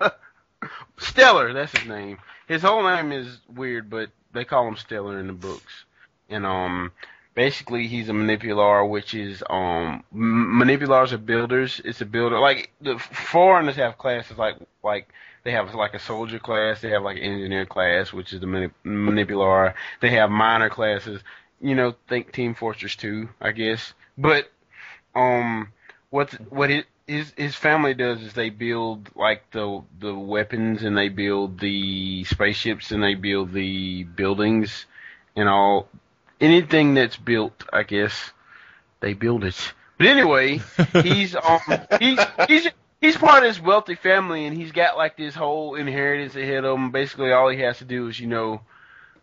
Stellar, 0.97 1.53
that's 1.53 1.77
his 1.77 1.87
name. 1.87 2.17
His 2.47 2.63
whole 2.63 2.81
name 2.81 3.11
is 3.11 3.37
weird, 3.47 3.91
but 3.91 4.09
they 4.33 4.43
call 4.43 4.67
him 4.67 4.75
Stellar 4.75 5.19
in 5.19 5.27
the 5.27 5.33
books. 5.33 5.85
And 6.29 6.43
um, 6.47 6.91
basically 7.35 7.85
he's 7.85 8.09
a 8.09 8.13
manipular, 8.13 8.89
which 8.89 9.13
is 9.13 9.43
um, 9.47 10.03
manipulars 10.11 11.11
are 11.11 11.19
builders. 11.19 11.79
It's 11.85 12.01
a 12.01 12.05
builder. 12.05 12.39
Like 12.39 12.71
the 12.81 12.97
foreigners 12.97 13.75
have 13.75 13.99
classes 13.99 14.39
like 14.39 14.55
like 14.83 15.09
they 15.43 15.51
have 15.51 15.75
like 15.75 15.93
a 15.93 15.99
soldier 15.99 16.39
class. 16.39 16.81
They 16.81 16.89
have 16.89 17.03
like 17.03 17.17
an 17.17 17.23
engineer 17.23 17.67
class, 17.67 18.11
which 18.11 18.33
is 18.33 18.41
the 18.41 18.47
manip- 18.47 18.71
manipular. 18.83 19.75
They 20.01 20.09
have 20.09 20.31
minor 20.31 20.71
classes. 20.71 21.21
You 21.62 21.76
know, 21.76 21.95
think 22.09 22.32
Team 22.32 22.55
Fortress 22.55 22.95
2, 22.95 23.30
I 23.39 23.51
guess. 23.51 23.93
But 24.18 24.49
um, 25.16 25.70
what 26.09 26.32
what 26.51 26.72
it 26.72 26.86
his 27.07 27.34
his 27.36 27.55
family 27.55 27.93
does 27.93 28.22
is 28.22 28.34
they 28.34 28.49
build 28.49 29.09
like 29.16 29.49
the 29.51 29.82
the 29.99 30.14
weapons 30.14 30.84
and 30.84 30.97
they 30.97 31.09
build 31.09 31.59
the 31.59 32.24
spaceships 32.24 32.91
and 32.91 33.03
they 33.03 33.16
build 33.16 33.51
the 33.51 34.03
buildings 34.03 34.86
and 35.36 35.49
all 35.49 35.88
anything 36.39 36.93
that's 36.93 37.18
built, 37.18 37.64
I 37.72 37.84
guess 37.84 38.32
they 38.99 39.14
build 39.14 39.43
it. 39.43 39.74
But 39.97 40.07
anyway, 40.07 40.62
he's 41.03 41.36
um 41.36 41.59
he's 41.99 42.20
he's 42.47 42.68
he's 43.01 43.18
part 43.18 43.43
of 43.43 43.49
this 43.49 43.62
wealthy 43.62 43.95
family 43.95 44.45
and 44.45 44.55
he's 44.55 44.72
got 44.72 44.97
like 44.97 45.18
this 45.18 45.36
whole 45.36 45.76
inheritance 45.76 46.36
ahead 46.36 46.66
of 46.66 46.78
him. 46.78 46.91
Basically, 46.91 47.32
all 47.32 47.49
he 47.49 47.59
has 47.62 47.80
to 47.80 47.86
do 47.86 48.07
is 48.07 48.20
you 48.20 48.28
know 48.28 48.62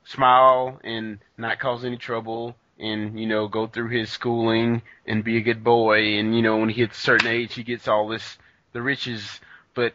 smile 0.09 0.81
and 0.85 1.19
not 1.37 1.59
cause 1.59 1.85
any 1.85 1.97
trouble 1.97 2.57
and 2.79 3.19
you 3.19 3.27
know 3.27 3.49
go 3.49 3.67
through 3.67 3.89
his 3.89 4.11
schooling 4.11 4.83
and 5.07 5.25
be 5.25 5.37
a 5.37 5.43
good 5.43 5.63
boy 5.63 6.19
and 6.19 6.35
you 6.35 6.43
know 6.43 6.57
when 6.59 6.69
he 6.69 6.81
hits 6.81 6.99
a 6.99 7.01
certain 7.01 7.29
age 7.29 7.55
he 7.55 7.63
gets 7.63 7.89
all 7.89 8.09
this 8.09 8.39
the 8.73 8.81
riches 8.81 9.41
but 9.75 9.95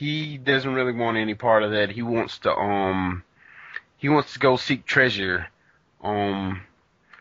he 0.00 0.38
doesn't 0.38 0.72
really 0.72 0.94
want 0.94 1.18
any 1.18 1.34
part 1.34 1.62
of 1.62 1.72
that. 1.72 1.90
He 1.90 2.00
wants 2.00 2.38
to 2.38 2.54
um 2.54 3.22
he 3.98 4.08
wants 4.08 4.32
to 4.32 4.38
go 4.38 4.56
seek 4.56 4.86
treasure 4.86 5.48
um 6.02 6.62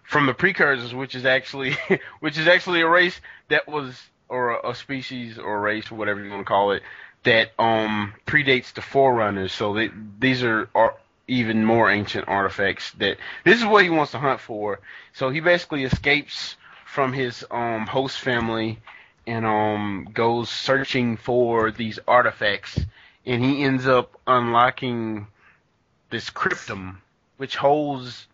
from 0.06 0.28
the 0.28 0.34
precursors, 0.34 0.96
which 0.96 1.14
is 1.14 1.26
actually 1.26 1.76
which 2.22 2.38
is 2.38 2.48
actually 2.48 2.80
a 2.80 2.88
race 2.88 3.20
that 3.50 3.68
was 3.68 4.02
or 4.30 4.52
a, 4.52 4.70
a 4.70 4.76
species 4.76 5.38
or 5.38 5.58
a 5.58 5.60
race 5.60 5.92
or 5.92 5.96
whatever 5.96 6.24
you 6.24 6.32
want 6.32 6.40
to 6.40 6.46
call 6.46 6.72
it 6.72 6.82
that 7.24 7.52
um 7.60 8.14
predates 8.26 8.72
the 8.74 8.82
forerunners. 8.82 9.52
So 9.52 9.74
they, 9.74 9.90
these 10.18 10.42
are, 10.42 10.70
are 10.74 10.96
even 11.30 11.64
more 11.64 11.90
ancient 11.90 12.28
artifacts 12.28 12.92
that 12.94 13.18
this 13.46 13.60
is 13.60 13.66
what 13.66 13.84
he 13.84 13.90
wants 13.90 14.12
to 14.12 14.20
hunt 14.20 14.40
for. 14.40 14.80
So 15.14 15.30
he 15.30 15.40
basically 15.40 15.84
escapes 15.84 16.56
from 16.86 17.14
his 17.14 17.46
um 17.52 17.86
host 17.86 18.20
family 18.20 18.80
and 19.28 19.46
um 19.46 20.08
goes 20.14 20.50
searching 20.50 21.18
for 21.18 21.72
these 21.72 22.00
artifacts 22.08 22.80
and 23.26 23.44
he 23.44 23.64
ends 23.64 23.88
up 23.88 24.20
unlocking 24.26 25.28
this 26.10 26.30
cryptum 26.30 26.98
which 27.38 27.56
holds 27.56 28.28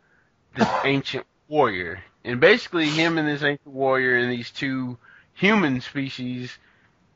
this 0.55 0.67
ancient 0.83 1.25
warrior. 1.47 2.01
And 2.23 2.39
basically 2.39 2.87
him 2.87 3.17
and 3.17 3.27
this 3.27 3.43
ancient 3.43 3.67
warrior 3.67 4.17
and 4.17 4.31
these 4.31 4.51
two 4.51 4.97
human 5.33 5.81
species 5.81 6.57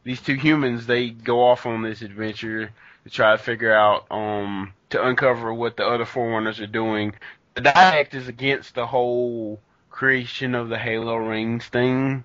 these 0.03 0.21
two 0.21 0.35
humans 0.35 0.85
they 0.85 1.09
go 1.09 1.43
off 1.43 1.65
on 1.65 1.81
this 1.81 2.01
adventure 2.01 2.71
to 3.03 3.09
try 3.09 3.31
to 3.31 3.37
figure 3.37 3.73
out 3.73 4.05
um 4.11 4.73
to 4.89 5.05
uncover 5.05 5.53
what 5.53 5.77
the 5.77 5.85
other 5.85 6.05
forerunners 6.05 6.59
are 6.59 6.67
doing. 6.67 7.13
The 7.55 7.61
Didact 7.61 8.13
is 8.13 8.27
against 8.27 8.75
the 8.75 8.87
whole 8.87 9.59
creation 9.89 10.55
of 10.55 10.69
the 10.69 10.77
Halo 10.77 11.15
rings 11.15 11.65
thing, 11.67 12.23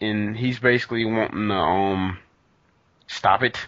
and 0.00 0.36
he's 0.36 0.58
basically 0.58 1.04
wanting 1.04 1.48
to 1.48 1.54
um 1.54 2.18
stop 3.06 3.42
it. 3.42 3.58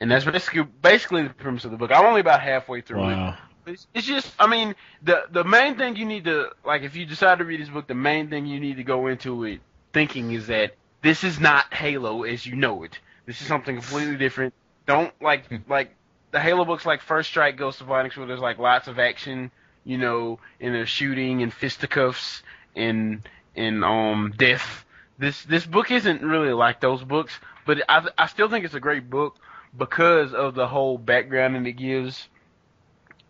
And 0.00 0.10
that's 0.10 0.24
basically 0.24 0.62
basically 0.82 1.22
the 1.22 1.34
premise 1.34 1.64
of 1.64 1.70
the 1.70 1.76
book. 1.76 1.90
I'm 1.92 2.04
only 2.04 2.20
about 2.20 2.40
halfway 2.40 2.80
through 2.80 3.00
Wow. 3.00 3.28
it. 3.66 3.70
It's, 3.70 3.86
it's 3.94 4.06
just, 4.06 4.30
I 4.38 4.46
mean, 4.46 4.74
the 5.02 5.24
the 5.30 5.44
main 5.44 5.76
thing 5.76 5.96
you 5.96 6.04
need 6.04 6.24
to 6.24 6.50
like, 6.64 6.82
if 6.82 6.96
you 6.96 7.06
decide 7.06 7.38
to 7.38 7.44
read 7.44 7.60
this 7.60 7.68
book, 7.70 7.86
the 7.86 7.94
main 7.94 8.28
thing 8.28 8.46
you 8.46 8.60
need 8.60 8.76
to 8.76 8.84
go 8.84 9.06
into 9.06 9.44
it 9.44 9.60
thinking 9.92 10.32
is 10.32 10.48
that 10.48 10.74
this 11.02 11.24
is 11.24 11.40
not 11.40 11.72
Halo 11.72 12.24
as 12.24 12.44
you 12.44 12.56
know 12.56 12.82
it. 12.82 12.98
This 13.26 13.40
is 13.40 13.46
something 13.46 13.76
completely 13.76 14.16
different. 14.16 14.52
Don't 14.86 15.12
like 15.22 15.44
like 15.68 15.94
the 16.34 16.40
Halo 16.40 16.64
books 16.64 16.84
like 16.84 17.00
First 17.00 17.28
Strike, 17.28 17.56
Ghost 17.56 17.80
of 17.80 17.88
Onyx, 17.88 18.16
where 18.16 18.26
there's 18.26 18.40
like 18.40 18.58
lots 18.58 18.88
of 18.88 18.98
action, 18.98 19.52
you 19.84 19.98
know, 19.98 20.40
and 20.60 20.74
there's 20.74 20.88
shooting 20.88 21.44
and 21.44 21.54
fisticuffs 21.54 22.42
and 22.74 23.22
and 23.54 23.84
um 23.84 24.34
death. 24.36 24.84
This 25.16 25.44
this 25.44 25.64
book 25.64 25.92
isn't 25.92 26.22
really 26.22 26.52
like 26.52 26.80
those 26.80 27.04
books, 27.04 27.38
but 27.64 27.78
I 27.88 28.08
I 28.18 28.26
still 28.26 28.48
think 28.48 28.64
it's 28.64 28.74
a 28.74 28.80
great 28.80 29.08
book 29.08 29.36
because 29.78 30.34
of 30.34 30.56
the 30.56 30.66
whole 30.66 30.98
background 30.98 31.54
that 31.54 31.68
it 31.68 31.74
gives. 31.74 32.26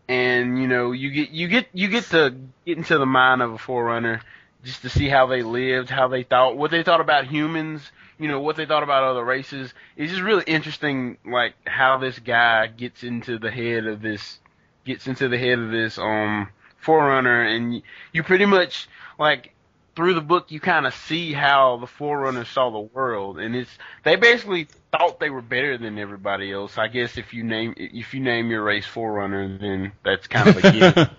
And 0.09 0.59
you 0.59 0.67
know, 0.67 0.93
you 0.93 1.11
get 1.11 1.29
you 1.29 1.49
get 1.49 1.69
you 1.75 1.89
get 1.89 2.05
to 2.05 2.35
get 2.65 2.79
into 2.79 2.97
the 2.97 3.05
mind 3.05 3.43
of 3.43 3.53
a 3.53 3.59
forerunner 3.59 4.23
just 4.65 4.83
to 4.83 4.89
see 4.89 5.09
how 5.09 5.27
they 5.27 5.43
lived, 5.43 5.91
how 5.91 6.09
they 6.09 6.23
thought, 6.23 6.57
what 6.57 6.71
they 6.71 6.83
thought 6.83 7.01
about 7.01 7.27
humans, 7.27 7.83
you 8.19 8.29
know, 8.29 8.41
what 8.41 8.57
they 8.57 8.67
thought 8.67 8.83
about 8.83 9.05
other 9.05 9.25
races. 9.25 9.73
It's 9.97 10.11
just 10.11 10.23
really 10.23 10.45
interesting, 10.47 11.19
like 11.25 11.55
how 11.67 11.99
this 11.99 12.19
guy 12.19 12.67
gets 12.69 13.03
into 13.03 13.39
the 13.39 13.51
head 13.51 13.87
of 13.87 14.01
this, 14.03 14.39
gets 14.85 15.07
into 15.07 15.29
the 15.29 15.39
head 15.39 15.59
of 15.59 15.71
this 15.71 15.99
um 15.99 16.49
forerunner, 16.79 17.43
and 17.43 17.83
you, 18.13 18.23
pretty 18.23 18.47
much 18.47 18.89
like 19.19 19.53
through 19.97 20.15
the 20.15 20.21
book 20.21 20.51
you 20.51 20.61
kind 20.61 20.87
of 20.87 20.95
see 20.95 21.33
how 21.33 21.77
the 21.77 21.87
forerunners 21.87 22.49
saw 22.49 22.71
the 22.71 22.79
world, 22.79 23.39
and 23.39 23.55
it's 23.55 23.71
they 24.05 24.17
basically 24.17 24.69
thought 24.91 25.21
they 25.21 25.31
were 25.31 25.43
better 25.43 25.79
than 25.79 25.99
everybody 25.99 26.53
else. 26.53 26.79
I 26.79 26.89
guess 26.89 27.17
if 27.19 27.35
you 27.35 27.43
name 27.43 27.75
if 27.77 28.15
you 28.15 28.21
name 28.21 28.51
your 28.51 28.63
race 28.63 28.87
forerunner, 28.87 29.59
then 29.59 29.93
that's 30.05 30.27
kind 30.27 30.49
of 30.49 30.57
a 30.57 30.73
given. 30.73 31.11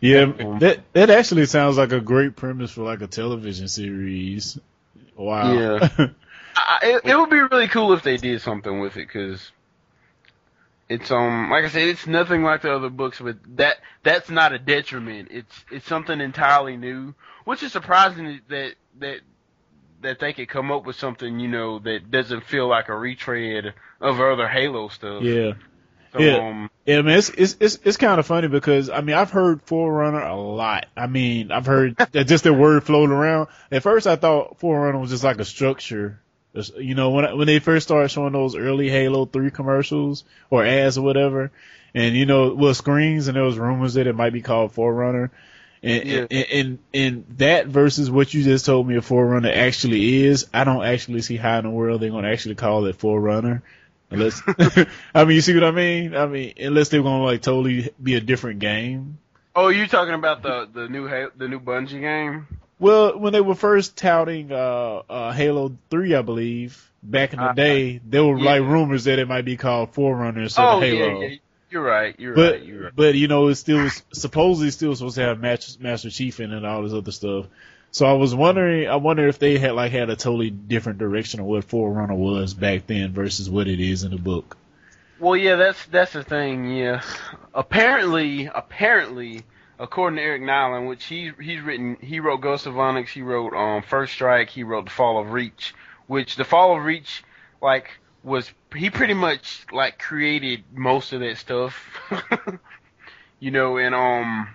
Yeah, 0.00 0.24
that 0.60 0.80
that 0.92 1.10
actually 1.10 1.46
sounds 1.46 1.76
like 1.76 1.92
a 1.92 2.00
great 2.00 2.36
premise 2.36 2.72
for 2.72 2.82
like 2.82 3.00
a 3.00 3.06
television 3.06 3.68
series. 3.68 4.58
Wow. 5.16 5.52
Yeah. 5.52 5.88
I, 6.56 6.78
it, 6.82 7.04
it 7.04 7.16
would 7.16 7.30
be 7.30 7.40
really 7.40 7.68
cool 7.68 7.92
if 7.92 8.02
they 8.02 8.16
did 8.16 8.40
something 8.40 8.80
with 8.80 8.96
it 8.96 9.06
because 9.06 9.50
it's 10.88 11.10
um 11.10 11.50
like 11.50 11.64
I 11.64 11.68
said, 11.68 11.88
it's 11.88 12.06
nothing 12.06 12.42
like 12.42 12.62
the 12.62 12.74
other 12.74 12.90
books, 12.90 13.20
but 13.20 13.36
that 13.56 13.78
that's 14.02 14.30
not 14.30 14.52
a 14.52 14.58
detriment. 14.58 15.28
It's 15.30 15.64
it's 15.70 15.86
something 15.86 16.20
entirely 16.20 16.76
new, 16.76 17.14
which 17.44 17.62
is 17.62 17.72
surprising 17.72 18.40
that 18.48 18.74
that 18.98 19.20
that 20.02 20.18
they 20.18 20.32
could 20.32 20.48
come 20.48 20.70
up 20.70 20.86
with 20.86 20.96
something 20.96 21.40
you 21.40 21.48
know 21.48 21.78
that 21.80 22.10
doesn't 22.10 22.44
feel 22.44 22.68
like 22.68 22.88
a 22.88 22.96
retread 22.96 23.74
of 24.00 24.20
other 24.20 24.48
Halo 24.48 24.88
stuff. 24.88 25.22
yeah. 25.22 25.52
So, 26.12 26.20
Yeah. 26.20 26.48
Um, 26.48 26.70
Yeah, 26.86 27.02
man, 27.02 27.18
it's 27.18 27.30
it's 27.30 27.56
it's, 27.60 27.78
it's 27.84 27.96
kind 27.96 28.20
of 28.20 28.26
funny 28.26 28.48
because 28.48 28.90
I 28.90 29.00
mean 29.00 29.16
I've 29.16 29.30
heard 29.30 29.62
Forerunner 29.62 30.20
a 30.22 30.36
lot. 30.36 30.86
I 30.96 31.06
mean 31.06 31.50
I've 31.50 31.66
heard 31.66 31.96
that 32.12 32.26
just 32.26 32.44
the 32.44 32.52
word 32.52 32.84
floating 32.84 33.14
around. 33.14 33.48
At 33.70 33.82
first 33.82 34.06
I 34.06 34.16
thought 34.16 34.58
Forerunner 34.60 34.98
was 34.98 35.10
just 35.10 35.24
like 35.24 35.38
a 35.40 35.44
structure. 35.44 36.20
You 36.78 36.94
know 36.94 37.10
when 37.10 37.36
when 37.36 37.46
they 37.46 37.58
first 37.58 37.86
started 37.88 38.08
showing 38.08 38.32
those 38.32 38.56
early 38.56 38.88
Halo 38.88 39.26
Three 39.26 39.50
commercials 39.50 40.24
or 40.48 40.64
ads 40.64 40.96
or 40.96 41.02
whatever, 41.02 41.50
and 41.94 42.16
you 42.16 42.24
know 42.24 42.54
well 42.54 42.72
screens 42.72 43.28
and 43.28 43.36
there 43.36 43.44
was 43.44 43.58
rumors 43.58 43.94
that 43.94 44.06
it 44.06 44.14
might 44.16 44.32
be 44.32 44.40
called 44.42 44.72
Forerunner. 44.72 45.30
And, 45.82 46.04
Yeah. 46.04 46.26
and, 46.30 46.46
and 46.52 46.78
and 46.94 47.24
that 47.38 47.66
versus 47.66 48.10
what 48.10 48.32
you 48.32 48.42
just 48.42 48.64
told 48.64 48.88
me 48.88 48.96
a 48.96 49.02
Forerunner 49.02 49.50
actually 49.52 50.24
is, 50.24 50.46
I 50.54 50.64
don't 50.64 50.84
actually 50.84 51.20
see 51.20 51.36
how 51.36 51.58
in 51.58 51.64
the 51.64 51.70
world 51.70 52.00
they're 52.00 52.10
gonna 52.10 52.30
actually 52.30 52.54
call 52.54 52.86
it 52.86 52.96
Forerunner. 52.96 53.62
Unless, 54.10 54.42
I 55.14 55.24
mean, 55.24 55.34
you 55.36 55.40
see 55.40 55.54
what 55.54 55.64
I 55.64 55.70
mean? 55.72 56.14
I 56.16 56.26
mean, 56.26 56.54
unless 56.58 56.88
they're 56.90 57.02
gonna 57.02 57.24
like 57.24 57.42
totally 57.42 57.90
be 58.02 58.14
a 58.14 58.20
different 58.20 58.60
game. 58.60 59.18
oh, 59.54 59.68
you 59.68 59.86
talking 59.86 60.14
about 60.14 60.42
the 60.42 60.68
the 60.72 60.88
new 60.88 61.08
the 61.36 61.48
new 61.48 61.60
Bungie 61.60 62.00
game? 62.00 62.46
Well, 62.78 63.18
when 63.18 63.32
they 63.32 63.40
were 63.40 63.54
first 63.54 63.96
touting 63.96 64.52
uh, 64.52 65.02
uh, 65.08 65.32
Halo 65.32 65.76
Three, 65.90 66.14
I 66.14 66.22
believe 66.22 66.92
back 67.02 67.32
in 67.32 67.38
the 67.38 67.46
Uh, 67.46 67.52
day, 67.52 68.00
there 68.04 68.24
were 68.24 68.38
yeah. 68.38 68.44
like 68.44 68.62
rumors 68.62 69.04
that 69.04 69.18
it 69.18 69.26
might 69.28 69.44
be 69.46 69.56
called 69.56 69.94
Forerunner 69.94 70.42
instead 70.42 70.62
oh 70.64 70.76
of 70.76 70.82
Halo. 70.82 71.20
yeah, 71.20 71.28
yeah, 71.28 71.36
you're 71.70 71.82
right, 71.82 72.14
you're 72.18 72.34
But 72.34 72.52
right, 72.52 72.62
you're 72.64 72.82
right. 72.84 72.92
but 72.94 73.14
you 73.14 73.28
know, 73.28 73.48
it's 73.48 73.60
still 73.60 73.88
supposedly 74.12 74.70
still 74.70 74.94
supposed 74.94 75.16
to 75.16 75.22
have 75.22 75.40
Master, 75.40 75.82
Master 75.82 76.10
Chief 76.10 76.38
in 76.40 76.52
it 76.52 76.56
and 76.58 76.66
all 76.66 76.82
this 76.82 76.92
other 76.92 77.12
stuff. 77.12 77.46
So 77.96 78.04
I 78.04 78.12
was 78.12 78.34
wondering, 78.34 78.90
I 78.90 78.96
wonder 78.96 79.26
if 79.26 79.38
they 79.38 79.56
had 79.56 79.72
like 79.72 79.90
had 79.90 80.10
a 80.10 80.16
totally 80.16 80.50
different 80.50 80.98
direction 80.98 81.40
of 81.40 81.46
what 81.46 81.64
Forerunner 81.64 82.14
was 82.14 82.52
back 82.52 82.86
then 82.86 83.14
versus 83.14 83.48
what 83.48 83.68
it 83.68 83.80
is 83.80 84.04
in 84.04 84.10
the 84.10 84.18
book. 84.18 84.58
Well, 85.18 85.34
yeah, 85.34 85.56
that's 85.56 85.82
that's 85.86 86.12
the 86.12 86.22
thing. 86.22 86.76
Yeah, 86.76 87.00
apparently, 87.54 88.50
apparently, 88.54 89.44
according 89.78 90.18
to 90.18 90.22
Eric 90.22 90.42
Nylund, 90.42 90.88
which 90.90 91.06
he 91.06 91.32
he's 91.40 91.62
written, 91.62 91.96
he 92.02 92.20
wrote 92.20 92.42
Ghost 92.42 92.66
of 92.66 92.78
Onyx, 92.78 93.12
he 93.12 93.22
wrote 93.22 93.54
um 93.54 93.80
First 93.80 94.12
Strike, 94.12 94.50
he 94.50 94.62
wrote 94.62 94.84
The 94.84 94.90
Fall 94.90 95.18
of 95.18 95.32
Reach, 95.32 95.74
which 96.06 96.36
The 96.36 96.44
Fall 96.44 96.76
of 96.76 96.84
Reach, 96.84 97.24
like, 97.62 97.88
was 98.22 98.52
he 98.74 98.90
pretty 98.90 99.14
much 99.14 99.64
like 99.72 99.98
created 99.98 100.64
most 100.70 101.14
of 101.14 101.20
that 101.20 101.38
stuff, 101.38 101.82
you 103.40 103.50
know, 103.50 103.78
and 103.78 103.94
um. 103.94 104.48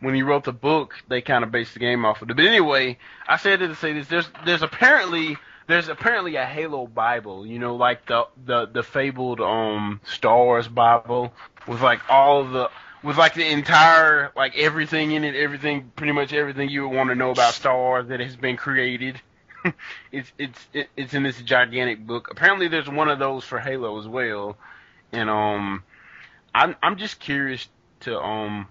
When 0.00 0.14
he 0.14 0.22
wrote 0.22 0.44
the 0.44 0.52
book, 0.52 0.94
they 1.08 1.22
kind 1.22 1.42
of 1.42 1.50
based 1.50 1.74
the 1.74 1.80
game 1.80 2.04
off 2.04 2.22
of 2.22 2.30
it. 2.30 2.36
But 2.36 2.44
anyway, 2.44 2.98
I 3.26 3.36
said 3.36 3.62
it 3.62 3.68
to 3.68 3.74
say 3.74 3.92
this: 3.92 4.08
there's 4.08 4.28
there's 4.44 4.62
apparently 4.62 5.36
there's 5.66 5.88
apparently 5.88 6.36
a 6.36 6.44
Halo 6.44 6.86
Bible, 6.86 7.46
you 7.46 7.58
know, 7.58 7.76
like 7.76 8.06
the 8.06 8.26
the 8.44 8.66
the 8.66 8.82
fabled 8.82 9.40
um 9.40 10.00
Star 10.04 10.36
Wars 10.36 10.68
Bible 10.68 11.32
with 11.66 11.80
like 11.80 12.00
all 12.08 12.44
the 12.44 12.70
with 13.02 13.16
like 13.16 13.34
the 13.34 13.46
entire 13.46 14.32
like 14.36 14.56
everything 14.56 15.12
in 15.12 15.24
it, 15.24 15.34
everything 15.34 15.90
pretty 15.96 16.12
much 16.12 16.32
everything 16.32 16.68
you 16.68 16.88
would 16.88 16.96
want 16.96 17.10
to 17.10 17.14
know 17.14 17.30
about 17.30 17.54
Star 17.54 17.76
Wars 17.76 18.08
that 18.08 18.20
has 18.20 18.36
been 18.36 18.56
created. 18.56 19.20
it's 20.12 20.32
it's 20.38 20.66
it, 20.72 20.88
it's 20.96 21.14
in 21.14 21.22
this 21.22 21.40
gigantic 21.40 22.06
book. 22.06 22.28
Apparently, 22.30 22.68
there's 22.68 22.88
one 22.88 23.08
of 23.08 23.18
those 23.18 23.44
for 23.44 23.58
Halo 23.58 23.98
as 23.98 24.06
well, 24.06 24.56
and 25.12 25.28
um, 25.28 25.82
I'm 26.54 26.76
I'm 26.82 26.96
just 26.96 27.18
curious 27.18 27.66
to 28.00 28.18
um 28.20 28.68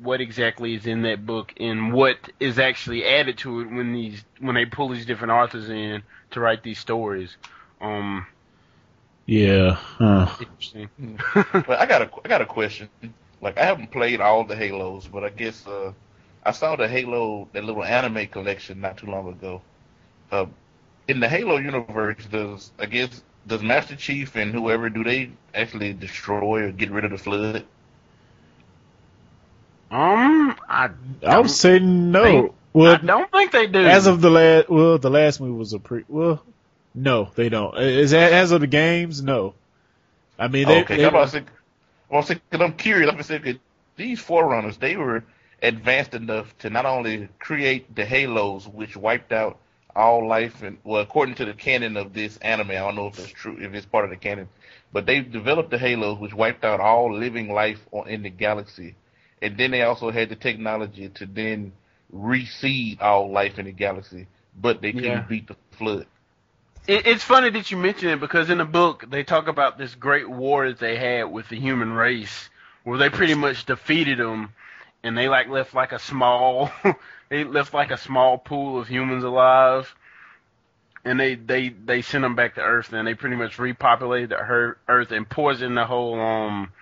what 0.00 0.20
exactly 0.20 0.74
is 0.74 0.86
in 0.86 1.02
that 1.02 1.26
book 1.26 1.52
and 1.58 1.92
what 1.92 2.16
is 2.40 2.58
actually 2.58 3.04
added 3.04 3.38
to 3.38 3.60
it 3.60 3.70
when 3.70 3.92
these 3.92 4.24
when 4.40 4.54
they 4.54 4.66
pull 4.66 4.88
these 4.90 5.06
different 5.06 5.32
authors 5.32 5.68
in 5.70 6.02
to 6.32 6.40
write 6.40 6.62
these 6.62 6.78
stories. 6.78 7.36
Um, 7.80 8.26
Yeah. 9.26 9.72
Huh. 9.74 10.28
interesting. 10.38 10.90
But 11.66 11.78
I 11.80 11.86
got 11.86 12.02
a 12.02 12.10
I 12.24 12.28
got 12.28 12.42
a 12.42 12.46
question. 12.46 12.90
Like 13.40 13.58
I 13.58 13.64
haven't 13.64 13.90
played 13.92 14.20
all 14.20 14.44
the 14.44 14.56
Halos, 14.56 15.06
but 15.08 15.24
I 15.24 15.30
guess 15.30 15.66
uh, 15.66 15.92
I 16.42 16.52
saw 16.52 16.76
the 16.76 16.88
Halo 16.88 17.48
that 17.52 17.64
little 17.64 17.84
anime 17.84 18.26
collection 18.28 18.80
not 18.80 18.98
too 18.98 19.06
long 19.06 19.28
ago. 19.28 19.62
Uh, 20.30 20.46
in 21.08 21.20
the 21.20 21.28
Halo 21.28 21.58
universe, 21.58 22.26
does 22.26 22.72
I 22.78 22.86
guess 22.86 23.24
does 23.46 23.62
Master 23.62 23.96
Chief 23.96 24.36
and 24.36 24.52
whoever 24.52 24.90
do 24.90 25.04
they 25.04 25.38
actually 25.54 25.94
destroy 25.94 26.64
or 26.64 26.72
get 26.72 26.90
rid 26.90 27.04
of 27.04 27.12
the 27.12 27.18
Flood? 27.18 27.66
Um, 29.90 30.54
I 30.68 30.90
I 31.26 31.38
would 31.38 31.50
say 31.50 31.78
no. 31.78 32.22
think- 32.24 32.52
Well, 32.72 32.94
I 32.94 32.96
don't 32.98 33.30
think 33.30 33.52
they 33.52 33.66
do. 33.66 33.80
as 33.84 34.06
of 34.06 34.20
the 34.20 34.30
last, 34.30 34.68
well, 34.68 34.98
the 34.98 35.10
last 35.10 35.40
movie 35.40 35.52
was 35.56 35.72
a 35.72 35.78
pre. 35.78 36.04
Well, 36.08 36.42
no, 36.94 37.30
they 37.34 37.48
don't. 37.48 37.76
As 37.76 38.12
as 38.12 38.52
of 38.52 38.60
the 38.60 38.66
games, 38.66 39.22
no. 39.22 39.54
I 40.38 40.48
mean, 40.48 40.68
they, 40.68 40.82
okay, 40.82 40.96
they 40.96 41.04
I'm 41.04 41.08
about 41.14 41.24
to 41.26 41.30
say, 41.30 41.44
well, 42.10 42.22
say, 42.22 42.40
cause 42.50 42.60
I'm 42.60 42.74
curious. 42.74 43.08
I'm 43.08 43.14
gonna 43.14 43.24
say, 43.24 43.38
'cause 43.38 43.54
these 43.96 44.20
forerunners, 44.20 44.76
they 44.76 44.96
were 44.96 45.24
advanced 45.62 46.14
enough 46.14 46.56
to 46.58 46.70
not 46.70 46.86
only 46.86 47.28
create 47.38 47.94
the 47.96 48.04
halos, 48.04 48.68
which 48.68 48.96
wiped 48.96 49.32
out 49.32 49.58
all 49.96 50.28
life, 50.28 50.62
and 50.62 50.78
well, 50.84 51.00
according 51.02 51.34
to 51.36 51.44
the 51.46 51.54
canon 51.54 51.96
of 51.96 52.12
this 52.12 52.36
anime, 52.36 52.70
I 52.70 52.74
don't 52.74 52.94
know 52.94 53.08
if 53.08 53.18
it's 53.18 53.28
true, 53.32 53.56
if 53.60 53.74
it's 53.74 53.86
part 53.86 54.04
of 54.04 54.10
the 54.10 54.16
canon, 54.16 54.48
but 54.92 55.06
they 55.06 55.20
developed 55.20 55.70
the 55.70 55.78
halos, 55.78 56.18
which 56.18 56.34
wiped 56.34 56.64
out 56.64 56.78
all 56.78 57.12
living 57.12 57.50
life 57.52 57.84
on, 57.90 58.06
in 58.08 58.22
the 58.22 58.30
galaxy, 58.30 58.94
and 59.42 59.56
then 59.56 59.70
they 59.70 59.82
also 59.82 60.10
had 60.10 60.28
the 60.28 60.36
technology 60.36 61.08
to 61.10 61.26
then 61.26 61.72
reseed 62.14 63.00
all 63.00 63.30
life 63.30 63.58
in 63.58 63.66
the 63.66 63.72
galaxy, 63.72 64.26
but 64.60 64.80
they 64.80 64.92
couldn't 64.92 65.04
Yeah. 65.04 65.26
beat 65.28 65.46
the 65.48 65.56
flood. 65.72 66.06
It, 66.86 67.06
it's 67.06 67.24
funny 67.24 67.50
that 67.50 67.70
you 67.70 67.76
mention 67.76 68.08
it 68.08 68.20
because 68.20 68.50
in 68.50 68.58
the 68.58 68.64
book 68.64 69.04
they 69.10 69.22
talk 69.24 69.46
about 69.48 69.78
this 69.78 69.94
great 69.94 70.28
war 70.28 70.68
that 70.68 70.78
they 70.78 70.96
had 70.96 71.24
with 71.24 71.48
the 71.48 71.60
human 71.60 71.92
race, 71.92 72.48
where 72.84 72.98
they 72.98 73.10
pretty 73.10 73.34
much 73.34 73.66
defeated 73.66 74.18
them, 74.18 74.52
and 75.02 75.16
they 75.16 75.28
like 75.28 75.48
left 75.48 75.74
like 75.74 75.92
a 75.92 75.98
small, 75.98 76.70
they 77.28 77.44
left 77.44 77.74
like 77.74 77.90
a 77.90 77.98
small 77.98 78.38
pool 78.38 78.80
of 78.80 78.88
humans 78.88 79.24
alive, 79.24 79.94
and 81.04 81.20
they 81.20 81.34
they 81.34 81.68
they 81.68 82.02
sent 82.02 82.22
them 82.22 82.34
back 82.34 82.54
to 82.54 82.62
Earth, 82.62 82.92
and 82.92 83.06
they 83.06 83.14
pretty 83.14 83.36
much 83.36 83.58
repopulated 83.58 84.30
the 84.30 84.36
her- 84.36 84.78
Earth 84.88 85.10
and 85.12 85.28
poisoned 85.28 85.76
the 85.76 85.84
whole 85.84 86.18
um, 86.18 86.72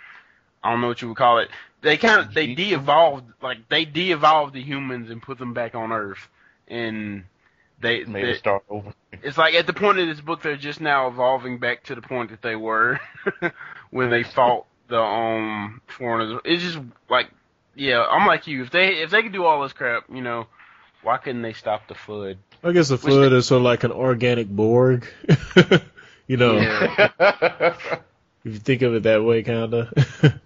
I 0.63 0.71
don't 0.71 0.81
know 0.81 0.89
what 0.89 1.03
you 1.03 1.09
would 1.09 1.17
call 1.17 1.39
it. 1.39 1.49
They 1.87 1.97
kind 1.99 2.21
of 2.27 2.35
they 2.35 2.55
de-evolved 2.55 3.25
like 3.41 3.69
they 3.69 3.85
de-evolved 3.85 4.55
the 4.55 4.61
humans 4.63 5.09
and 5.09 5.23
put 5.23 5.39
them 5.39 5.55
back 5.55 5.75
on 5.77 5.93
Earth, 5.93 6.29
and 6.67 7.23
they 7.81 8.03
Made 8.05 8.25
they, 8.25 8.31
it 8.31 8.39
start 8.39 8.65
over. 8.69 8.93
it's 9.23 9.39
like 9.39 9.55
at 9.55 9.67
the 9.69 9.73
point 9.73 9.99
of 10.01 10.09
this 10.09 10.21
book, 10.21 10.43
they're 10.43 10.57
just 10.57 10.81
now 10.81 11.07
evolving 11.07 11.59
back 11.59 11.85
to 11.85 11.95
the 11.95 12.03
point 12.03 12.31
that 12.31 12.43
they 12.43 12.57
were 12.57 12.99
when 13.91 14.11
they 14.11 14.25
fought 14.25 14.67
the 14.89 15.01
um 15.01 15.81
foreigners. 15.87 16.41
It's 16.45 16.63
just 16.63 16.79
like, 17.09 17.31
yeah, 17.77 18.05
I'm 18.05 18.27
like 18.27 18.47
you. 18.49 18.63
If 18.63 18.71
they 18.71 19.03
if 19.03 19.11
they 19.11 19.23
could 19.23 19.33
do 19.33 19.45
all 19.45 19.63
this 19.63 19.73
crap, 19.73 20.05
you 20.13 20.23
know, 20.23 20.49
why 21.03 21.19
couldn't 21.19 21.43
they 21.43 21.53
stop 21.53 21.87
the 21.87 21.95
flood? 21.95 22.39
I 22.65 22.73
guess 22.73 22.89
the 22.89 22.95
Which 22.97 23.03
flood 23.03 23.31
they- 23.31 23.37
is 23.37 23.47
sort 23.47 23.59
of 23.59 23.65
like 23.65 23.85
an 23.85 23.93
organic 23.93 24.49
Borg. 24.49 25.07
you 26.27 26.37
know, 26.37 26.57
Yeah. 26.59 27.11
if 28.45 28.53
you 28.55 28.59
think 28.59 28.83
of 28.83 28.95
it 28.95 29.05
that 29.05 29.23
way, 29.23 29.43
kind 29.45 29.73
of. 29.73 29.93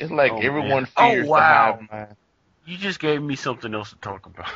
it's 0.00 0.10
like 0.10 0.38
Oh, 0.38 0.40
everyone 0.40 0.86
man. 0.86 0.88
Oh, 0.96 1.12
wow. 1.12 1.80
the 1.80 1.86
hive 1.90 2.16
You 2.64 2.76
just 2.78 3.00
gave 3.00 3.22
me 3.22 3.36
something 3.36 3.74
else 3.74 3.90
to 3.90 3.96
talk 3.96 4.26
about. 4.26 4.48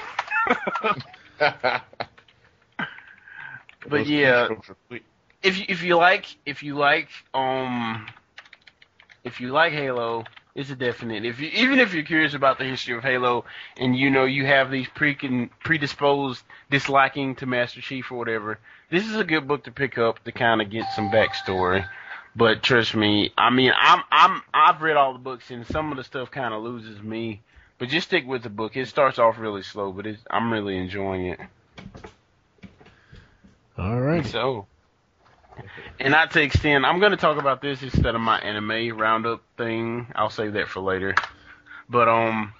But 3.89 4.05
Those 4.05 4.07
yeah, 4.07 4.49
keystrokes 4.51 4.70
are 4.70 4.76
quick. 4.89 5.05
if 5.43 5.59
you, 5.59 5.64
if 5.68 5.82
you 5.82 5.97
like 5.97 6.26
if 6.47 6.62
you 6.62 6.74
like 6.76 7.09
um 7.34 8.07
if 9.24 9.41
you 9.41 9.49
like 9.51 9.72
Halo, 9.72 10.24
it's 10.55 10.70
a 10.70 10.76
definite. 10.76 11.24
If 11.24 11.41
you 11.41 11.49
even 11.49 11.78
if 11.78 11.93
you're 11.95 12.05
curious 12.05 12.34
about 12.34 12.59
the 12.59 12.64
history 12.64 12.97
of 12.97 13.03
Halo 13.03 13.45
and 13.76 13.97
you 13.97 14.11
know 14.11 14.24
you 14.24 14.47
have 14.47 14.70
these 14.70 14.89
pre 14.89 15.14
predisposed 15.62 16.43
disliking 16.70 17.34
to 17.37 17.47
Master 17.47 17.80
Chief 17.80 18.11
or 18.11 18.18
whatever, 18.18 18.59
this 18.91 19.07
is 19.07 19.16
a 19.16 19.24
good 19.24 19.47
book 19.49 19.64
to 19.64 19.70
pick 19.72 19.99
up 19.99 20.22
to 20.24 20.32
kind 20.32 20.61
of 20.62 20.70
get 20.70 20.84
some 20.95 21.11
backstory. 21.11 21.87
But 22.37 22.62
trust 22.62 22.95
me, 22.95 23.32
I 23.39 23.51
mean, 23.51 23.72
I'm 23.74 24.03
I'm 24.12 24.43
I've 24.53 24.82
read 24.82 24.97
all 24.97 25.14
the 25.14 25.18
books 25.18 25.51
and 25.51 25.66
some 25.66 25.91
of 25.91 25.97
the 25.97 26.05
stuff 26.05 26.30
kind 26.30 26.53
of 26.53 26.62
loses 26.62 27.03
me. 27.03 27.43
But 27.78 27.89
just 27.89 28.09
stick 28.09 28.26
with 28.26 28.43
the 28.43 28.51
book. 28.51 28.76
It 28.76 28.89
starts 28.89 29.18
off 29.18 29.39
really 29.39 29.62
slow, 29.62 29.93
but 29.93 30.07
it's, 30.07 30.22
I'm 30.30 30.53
really 30.53 30.76
enjoying 30.78 31.26
it. 31.26 31.41
All 33.78 34.01
right. 34.01 34.24
So, 34.24 34.66
and 36.01 36.12
not 36.12 36.30
to 36.32 36.43
extend, 36.43 36.87
I'm 36.87 37.01
going 37.01 37.11
to 37.12 37.18
talk 37.18 37.39
about 37.39 37.61
this 37.61 37.82
instead 37.82 38.14
of 38.14 38.20
my 38.20 38.39
anime 38.39 38.97
roundup 38.99 39.43
thing. 39.59 40.07
I'll 40.14 40.30
save 40.30 40.55
that 40.55 40.68
for 40.68 40.80
later. 40.80 41.14
But 41.89 42.09
um, 42.09 42.55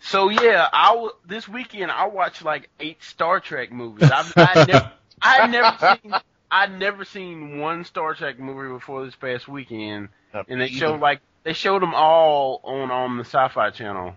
so 0.00 0.28
yeah, 0.28 0.68
I 0.72 0.88
w- 0.92 1.12
this 1.26 1.48
weekend 1.48 1.90
I 1.90 2.06
watched 2.06 2.44
like 2.44 2.68
eight 2.80 3.02
Star 3.02 3.40
Trek 3.40 3.70
movies. 3.72 4.10
I've, 4.10 4.32
I 4.40 4.56
never, 4.56 4.84
I've 5.22 5.46
never 5.46 5.76
seen, 5.78 6.14
I'd 6.50 6.78
never 6.78 7.04
seen 7.04 7.58
one 7.58 7.84
Star 7.84 8.14
Trek 8.14 8.38
movie 8.38 8.72
before 8.72 9.04
this 9.04 9.14
past 9.16 9.48
weekend, 9.48 10.08
Uh, 10.32 10.42
and 10.48 10.60
they 10.60 10.66
either. 10.66 10.76
showed 10.78 11.00
like 11.00 11.20
they 11.44 11.52
showed 11.52 11.82
them 11.82 11.94
all 11.94 12.60
on 12.64 12.90
on 12.90 13.16
the 13.18 13.24
Sci-Fi 13.24 13.70
Channel, 13.70 14.14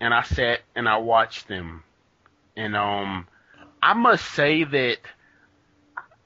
and 0.00 0.12
I 0.14 0.22
sat 0.22 0.60
and 0.74 0.88
I 0.88 0.96
watched 0.98 1.48
them, 1.48 1.82
and 2.56 2.76
um, 2.76 3.26
I 3.82 3.94
must 3.94 4.24
say 4.32 4.64
that 4.64 4.98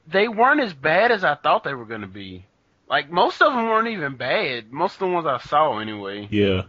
they 0.07 0.27
weren't 0.27 0.61
as 0.61 0.73
bad 0.73 1.11
as 1.11 1.23
I 1.23 1.35
thought 1.35 1.63
they 1.63 1.73
were 1.73 1.85
going 1.85 2.01
to 2.01 2.07
be. 2.07 2.45
Like 2.87 3.09
most 3.09 3.41
of 3.41 3.53
them 3.53 3.65
weren't 3.65 3.87
even 3.87 4.15
bad. 4.15 4.71
Most 4.71 4.93
of 4.95 4.99
the 4.99 5.07
ones 5.07 5.25
I 5.25 5.39
saw 5.39 5.79
anyway, 5.79 6.27
Yeah. 6.29 6.63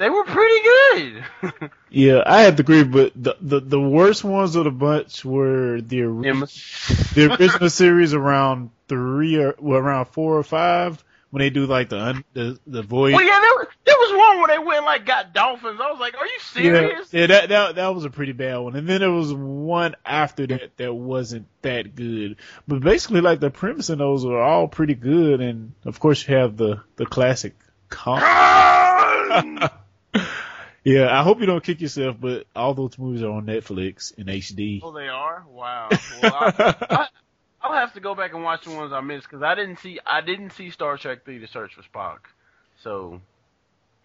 They 0.00 0.08
were 0.08 0.24
pretty 0.24 0.62
good. 0.62 1.70
Yeah, 1.92 2.22
I 2.24 2.42
have 2.42 2.54
to 2.54 2.62
agree, 2.62 2.84
but 2.84 3.12
the, 3.20 3.36
the 3.40 3.58
the 3.58 3.80
worst 3.80 4.22
ones 4.22 4.54
of 4.54 4.62
the 4.62 4.70
bunch 4.70 5.24
were 5.24 5.80
the 5.80 6.04
ori- 6.04 6.30
the 7.14 7.36
original 7.36 7.68
series 7.68 8.14
around 8.14 8.70
three 8.86 9.36
or 9.42 9.56
well, 9.58 9.80
around 9.80 10.04
four 10.04 10.38
or 10.38 10.44
five 10.44 11.02
when 11.30 11.40
they 11.40 11.50
do 11.50 11.66
like 11.66 11.88
the 11.88 11.98
un, 11.98 12.24
the 12.32 12.60
the 12.64 12.82
voyage. 12.82 13.14
well, 13.14 13.24
yeah, 13.24 13.40
there 13.40 13.54
was, 13.54 13.66
there 13.84 13.96
was 13.96 14.12
one 14.12 14.38
where 14.38 14.56
they 14.56 14.64
went 14.64 14.84
like 14.84 15.04
got 15.04 15.34
dolphins. 15.34 15.80
I 15.82 15.90
was 15.90 15.98
like, 15.98 16.16
are 16.16 16.26
you 16.26 16.38
serious? 16.38 17.12
yeah, 17.12 17.26
that 17.26 17.48
that 17.48 17.74
that 17.74 17.92
was 17.92 18.04
a 18.04 18.10
pretty 18.10 18.32
bad 18.32 18.58
one, 18.58 18.76
and 18.76 18.88
then 18.88 19.00
there 19.00 19.10
was 19.10 19.34
one 19.34 19.96
after 20.06 20.46
that 20.46 20.76
that 20.76 20.94
wasn't 20.94 21.48
that 21.62 21.96
good. 21.96 22.36
But 22.68 22.82
basically, 22.82 23.20
like 23.20 23.40
the 23.40 23.50
premise 23.50 23.90
in 23.90 23.98
those 23.98 24.24
are 24.24 24.40
all 24.40 24.68
pretty 24.68 24.94
good, 24.94 25.40
and 25.40 25.72
of 25.84 25.98
course 25.98 26.28
you 26.28 26.36
have 26.36 26.56
the 26.56 26.82
the 26.94 27.06
classic. 27.06 27.56
Con- 27.88 28.20
yeah, 30.84 31.18
I 31.18 31.22
hope 31.22 31.40
you 31.40 31.46
don't 31.46 31.62
kick 31.62 31.80
yourself, 31.80 32.16
but 32.20 32.46
all 32.54 32.74
those 32.74 32.98
movies 32.98 33.22
are 33.22 33.30
on 33.30 33.46
Netflix 33.46 34.16
in 34.16 34.26
HD. 34.26 34.80
Oh, 34.82 34.92
they 34.92 35.08
are. 35.08 35.44
Wow. 35.48 35.88
Well, 36.22 36.34
I, 36.34 36.74
I, 36.90 37.06
I'll 37.62 37.74
have 37.74 37.92
to 37.94 38.00
go 38.00 38.14
back 38.14 38.32
and 38.34 38.42
watch 38.42 38.64
the 38.64 38.70
ones 38.70 38.92
I 38.92 39.00
missed 39.00 39.28
because 39.28 39.42
I 39.42 39.54
didn't 39.54 39.78
see 39.78 40.00
I 40.04 40.20
didn't 40.20 40.50
see 40.50 40.70
Star 40.70 40.96
Trek 40.96 41.24
Three: 41.24 41.38
The 41.38 41.46
Search 41.46 41.74
for 41.74 41.82
Spock, 41.82 42.18
so 42.82 43.20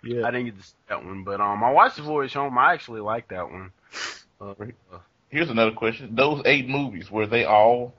Yeah, 0.04 0.26
I 0.28 0.32
didn't 0.32 0.46
get 0.48 0.58
to 0.58 0.64
see 0.64 0.74
that 0.90 1.04
one. 1.04 1.24
But 1.24 1.42
um, 1.42 1.64
I 1.64 1.72
watched 1.72 1.98
The 1.98 2.04
Voyage 2.04 2.34
Home. 2.34 2.58
I 2.58 2.74
actually 2.74 3.02
like 3.02 3.30
that 3.30 3.50
one. 3.50 3.72
Uh, 4.40 4.52
uh, 4.52 4.98
Here's 5.30 5.50
another 5.50 5.72
question: 5.72 6.16
Those 6.16 6.42
eight 6.46 6.68
movies 6.68 7.10
were 7.10 7.28
they 7.28 7.46
all? 7.46 7.94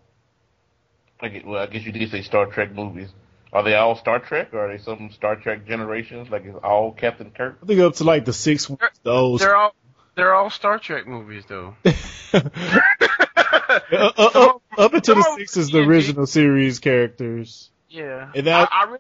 I 1.21 1.29
guess, 1.29 1.45
well, 1.45 1.63
I 1.63 1.67
guess 1.67 1.85
you 1.85 1.93
did 1.93 2.11
say 2.11 2.23
Star 2.23 2.47
Trek 2.47 2.73
movies. 2.73 3.09
Are 3.57 3.63
they 3.63 3.75
all 3.75 3.97
Star 3.97 4.19
Trek, 4.19 4.53
or 4.53 4.67
are 4.67 4.77
they 4.77 4.83
some 4.83 5.11
Star 5.13 5.35
Trek 5.37 5.67
generations? 5.67 6.29
Like 6.29 6.45
it's 6.45 6.59
all 6.63 6.93
Captain 6.93 7.31
Kirk? 7.31 7.57
I 7.63 7.67
think 7.67 7.81
up 7.81 7.95
to 7.95 8.05
like 8.05 8.27
the 8.27 8.35
six 8.35 8.69
ones. 8.69 8.83
Those 9.03 9.41
they're 9.41 9.57
all 9.57 9.75
they're 10.15 10.35
all 10.35 10.51
Star 10.51 10.79
Trek 10.79 11.07
movies 11.07 11.45
though. 11.49 11.75
Uh, 12.33 13.81
uh, 13.93 14.11
up, 14.35 14.63
up 14.79 14.95
until 14.95 15.17
the 15.17 15.23
Some 15.23 15.39
six 15.39 15.57
is 15.57 15.71
the 15.71 15.81
original 15.81 16.27
series 16.27 16.79
characters. 16.79 17.71
yeah. 17.89 18.31
And 18.35 18.47
that- 18.47 18.69
I, 18.73 18.85
I, 18.87 18.91
re- 18.93 18.99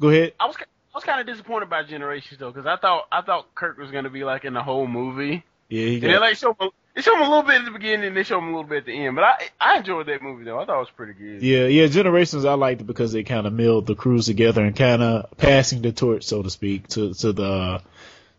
Go 0.00 0.08
ahead. 0.08 0.34
I 0.40 0.46
was 0.46 0.56
I 0.58 0.64
was 0.94 1.04
kind 1.04 1.20
of 1.20 1.26
disappointed 1.26 1.68
by 1.70 1.82
Generations 1.82 2.38
though 2.38 2.50
because 2.50 2.66
I 2.66 2.76
thought 2.76 3.04
I 3.10 3.22
thought 3.22 3.54
Kirk 3.54 3.78
was 3.78 3.90
gonna 3.90 4.10
be 4.10 4.24
like 4.24 4.44
in 4.44 4.52
the 4.54 4.62
whole 4.62 4.86
movie. 4.86 5.44
Yeah, 5.68 5.86
he 5.86 5.94
And 5.96 6.02
they 6.04 6.18
like 6.18 6.36
show 6.36 6.54
him, 6.58 6.70
they 6.96 7.02
show 7.02 7.14
him 7.14 7.20
a 7.20 7.28
little 7.28 7.42
bit 7.42 7.56
at 7.56 7.66
the 7.66 7.70
beginning, 7.72 8.06
and 8.06 8.16
they 8.16 8.22
show 8.22 8.38
him 8.38 8.44
a 8.44 8.46
little 8.46 8.64
bit 8.64 8.78
at 8.78 8.86
the 8.86 9.06
end. 9.06 9.16
But 9.16 9.24
I 9.24 9.48
I 9.60 9.76
enjoyed 9.76 10.06
that 10.06 10.22
movie 10.22 10.44
though. 10.44 10.58
I 10.58 10.64
thought 10.64 10.76
it 10.76 10.80
was 10.80 10.90
pretty 10.96 11.12
good. 11.12 11.42
yeah, 11.42 11.66
yeah. 11.66 11.88
Generations 11.88 12.46
I 12.46 12.54
liked 12.54 12.80
it 12.80 12.86
because 12.86 13.12
they 13.12 13.22
kind 13.22 13.46
of 13.46 13.52
milled 13.52 13.86
the 13.86 13.94
crews 13.94 14.24
together 14.26 14.64
and 14.64 14.74
kind 14.74 15.02
of 15.02 15.36
passing 15.36 15.82
the 15.82 15.92
torch, 15.92 16.24
so 16.24 16.42
to 16.42 16.48
speak, 16.48 16.88
to 16.88 17.12
to 17.12 17.32
the 17.34 17.82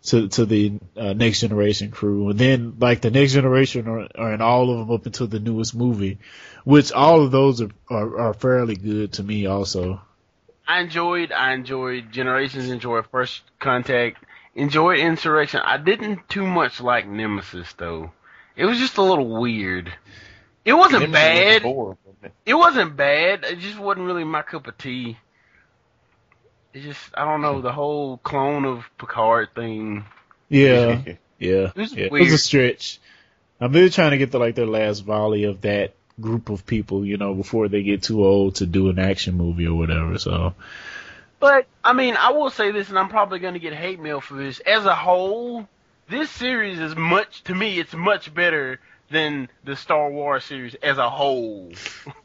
to 0.06 0.28
to 0.30 0.46
the 0.46 0.74
uh, 0.96 1.14
next 1.14 1.42
generation 1.42 1.92
crew. 1.92 2.30
And 2.30 2.40
then 2.40 2.78
like 2.80 3.02
the 3.02 3.12
next 3.12 3.34
generation 3.34 3.88
are, 3.88 4.08
are 4.16 4.34
in 4.34 4.42
all 4.42 4.72
of 4.72 4.80
them 4.80 4.92
up 4.92 5.06
until 5.06 5.28
the 5.28 5.40
newest 5.40 5.76
movie, 5.76 6.18
which 6.64 6.92
all 6.92 7.22
of 7.22 7.30
those 7.30 7.62
are 7.62 7.70
are, 7.92 8.20
are 8.20 8.34
fairly 8.34 8.76
good 8.76 9.14
to 9.14 9.24
me 9.24 9.46
also. 9.46 10.02
I 10.68 10.82
enjoyed 10.82 11.32
I 11.32 11.54
enjoyed 11.54 12.12
Generations, 12.12 12.72
enjoyed 12.72 13.06
First 13.12 13.44
Contact, 13.60 14.18
enjoyed 14.56 14.98
Insurrection. 14.98 15.62
I 15.64 15.78
didn't 15.78 16.28
too 16.28 16.48
much 16.48 16.82
like 16.82 17.08
Nemesis 17.08 17.72
though. 17.78 18.12
It 18.58 18.66
was 18.66 18.80
just 18.80 18.98
a 18.98 19.04
little 19.04 19.40
weird. 19.40 19.94
It 20.66 20.74
wasn't 20.74 21.10
Nemesis 21.10 21.14
was 21.14 21.14
bad. 21.14 21.64
boring, 21.64 21.98
wasn't 22.04 22.26
it? 22.26 22.34
It 22.46 22.54
wasn't 22.56 22.98
bad. 22.98 23.44
It 23.46 23.60
just 23.60 23.80
wasn't 23.80 24.08
really 24.08 24.24
my 24.26 24.42
cup 24.42 24.68
of 24.68 24.78
tea. 24.78 25.18
It 26.74 26.82
just 26.82 27.00
I 27.14 27.24
don't 27.24 27.42
know 27.42 27.62
the 27.62 27.72
whole 27.72 28.18
clone 28.18 28.66
of 28.66 28.84
Picard 28.98 29.50
thing. 29.56 30.04
Yeah, 30.50 31.02
yeah, 31.40 31.72
It 31.74 31.76
was 31.76 31.94
yeah. 31.94 32.06
It 32.06 32.12
was 32.12 32.34
a 32.34 32.38
stretch. 32.38 33.00
I'm 33.62 33.72
really 33.72 33.90
trying 33.90 34.12
to 34.12 34.18
get 34.18 34.32
to 34.32 34.40
like 34.40 34.56
their 34.56 34.68
last 34.68 35.00
volley 35.02 35.46
of 35.46 35.62
that 35.62 35.94
group 36.20 36.50
of 36.50 36.66
people, 36.66 37.06
you 37.06 37.18
know, 37.18 37.34
before 37.34 37.68
they 37.68 37.84
get 37.84 38.04
too 38.04 38.26
old 38.26 38.56
to 38.56 38.66
do 38.66 38.90
an 38.90 39.00
action 39.00 39.38
movie 39.38 39.68
or 39.68 39.78
whatever. 39.78 40.18
So 40.18 40.54
But 41.40 41.68
I 41.84 41.94
mean, 41.94 42.16
I 42.18 42.32
will 42.32 42.50
say 42.50 42.72
this, 42.72 42.90
and 42.90 42.98
I'm 42.98 43.10
probably 43.10 43.40
going 43.40 43.54
to 43.54 43.60
get 43.60 43.74
hate 43.74 44.00
mail 44.00 44.20
for 44.22 44.36
this. 44.36 44.60
As 44.60 44.86
a 44.86 44.96
whole, 44.96 45.68
this 46.10 46.30
series 46.30 46.80
is 46.80 46.96
much 46.96 47.44
to 47.46 47.56
me. 47.56 47.80
It's 47.80 47.94
much 47.94 48.34
better 48.34 48.80
than 49.10 49.50
the 49.64 49.76
Star 49.76 50.10
Wars 50.10 50.44
series 50.46 50.76
as 50.76 50.98
a 50.98 51.10
whole. 51.10 51.72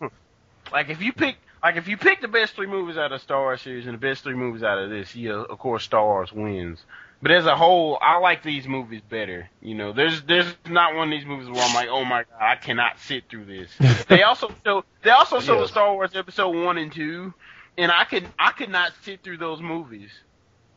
like 0.73 0.89
if 0.89 1.01
you 1.03 1.13
pick 1.13 1.37
like 1.63 1.77
if 1.77 1.89
you 1.89 1.97
pick 1.97 2.21
the 2.21 2.29
best 2.29 2.55
three 2.55 2.67
movies 2.67 2.97
out 2.97 3.13
of 3.13 3.21
Star 3.21 3.41
Wars 3.41 3.63
series 3.63 3.87
and 3.87 3.95
the 3.95 3.99
best 3.99 4.25
three 4.25 4.35
movies 4.35 4.63
out 4.63 4.79
of 4.79 4.91
this, 4.91 5.15
yeah, 5.15 5.45
of 5.49 5.59
course 5.59 5.85
Star 5.85 6.05
Wars 6.05 6.33
wins. 6.33 6.85
But 7.21 7.31
as 7.31 7.47
a 7.47 7.55
whole, 7.55 7.99
I 8.03 8.19
like 8.19 8.43
these 8.43 8.67
movies 8.67 9.01
better. 9.09 9.49
You 9.61 9.77
know, 9.77 9.93
there's 9.93 10.23
there's 10.23 10.53
not 10.69 10.97
one 10.97 11.13
of 11.13 11.17
these 11.17 11.25
movies 11.27 11.49
where 11.49 11.63
I'm 11.63 11.73
like, 11.75 11.89
oh 11.89 12.05
my 12.05 12.25
god, 12.25 12.41
I 12.41 12.57
cannot 12.57 12.99
sit 12.99 13.25
through 13.29 13.45
this. 13.45 13.71
they 14.09 14.23
also 14.25 14.53
show 14.65 14.85
they 15.03 15.11
also 15.11 15.39
show 15.39 15.61
Yes. 15.61 15.71
Star 15.71 15.93
Wars 15.95 16.17
Episode 16.17 16.51
one 16.65 16.79
and 16.79 16.93
two, 16.93 17.33
and 17.79 17.93
I 17.93 18.05
could 18.05 18.27
I 18.39 18.51
could 18.51 18.71
not 18.71 18.93
sit 19.03 19.23
through 19.23 19.37
those 19.37 19.61
movies. 19.61 20.11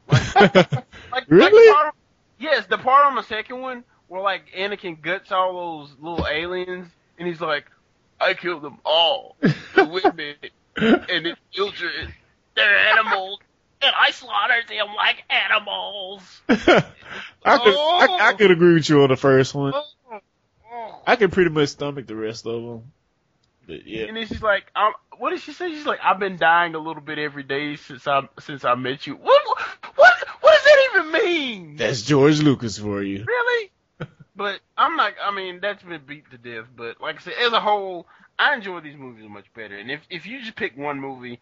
Like, 0.07 0.55
like 1.11 1.25
Really? 1.29 1.67
on- 1.69 1.91
yes, 2.39 2.65
the 2.67 2.77
part 2.77 3.05
on 3.05 3.15
the 3.15 3.23
second 3.23 3.61
one 3.61 3.83
where 4.07 4.21
like 4.21 4.51
Anakin 4.55 5.01
guts 5.01 5.31
all 5.31 5.79
those 5.79 5.95
little 5.99 6.27
aliens, 6.27 6.87
and 7.17 7.27
he's 7.27 7.41
like, 7.41 7.65
I 8.19 8.33
killed 8.33 8.61
them 8.61 8.79
all, 8.85 9.35
the 9.41 9.85
women 9.85 10.35
and 10.75 11.25
the 11.25 11.35
children. 11.51 12.13
They're 12.55 12.77
animals, 12.77 13.39
and 13.81 13.91
I 13.99 14.11
slaughtered 14.11 14.67
them 14.69 14.87
like 14.95 15.23
animals. 15.29 16.41
I 16.49 17.57
could 17.57 17.75
I, 17.75 18.29
I 18.29 18.33
could 18.33 18.51
agree 18.51 18.75
with 18.75 18.89
you 18.89 19.03
on 19.03 19.09
the 19.09 19.17
first 19.17 19.53
one. 19.53 19.73
Oh. 19.73 21.01
I 21.05 21.15
can 21.15 21.31
pretty 21.31 21.49
much 21.49 21.69
stomach 21.69 22.07
the 22.07 22.15
rest 22.15 22.45
of 22.45 22.61
them. 22.61 22.91
But 23.67 23.87
yeah, 23.87 24.05
And 24.05 24.17
then 24.17 24.27
she's 24.27 24.41
like, 24.43 24.65
um, 24.75 24.93
"What 25.17 25.31
did 25.31 25.41
she 25.41 25.51
say?" 25.53 25.69
She's 25.69 25.85
like, 25.85 25.99
"I've 26.03 26.19
been 26.19 26.37
dying 26.37 26.75
a 26.75 26.79
little 26.79 27.01
bit 27.01 27.17
every 27.17 27.43
day 27.43 27.75
since 27.77 28.07
I 28.07 28.27
since 28.39 28.63
I 28.63 28.75
met 28.75 29.07
you." 29.07 29.15
What 29.15 29.41
what 29.95 30.04
that 30.65 30.89
even 30.93 31.11
mean? 31.11 31.75
that's 31.77 32.01
George 32.01 32.41
Lucas 32.41 32.77
for 32.77 33.01
you. 33.01 33.23
Really? 33.25 33.71
But 34.37 34.59
I'm 34.77 34.97
not. 34.97 35.13
I 35.23 35.33
mean, 35.33 35.61
that's 35.61 35.81
been 35.81 36.01
beat 36.05 36.29
to 36.31 36.37
death. 36.37 36.65
But 36.75 36.99
like 36.99 37.15
I 37.15 37.19
said, 37.19 37.33
as 37.41 37.53
a 37.53 37.61
whole, 37.61 38.05
I 38.37 38.53
enjoy 38.53 38.81
these 38.81 38.97
movies 38.97 39.29
much 39.29 39.45
better. 39.53 39.77
And 39.77 39.89
if 39.89 40.01
if 40.09 40.25
you 40.25 40.41
just 40.41 40.57
pick 40.57 40.75
one 40.77 40.99
movie, 40.99 41.39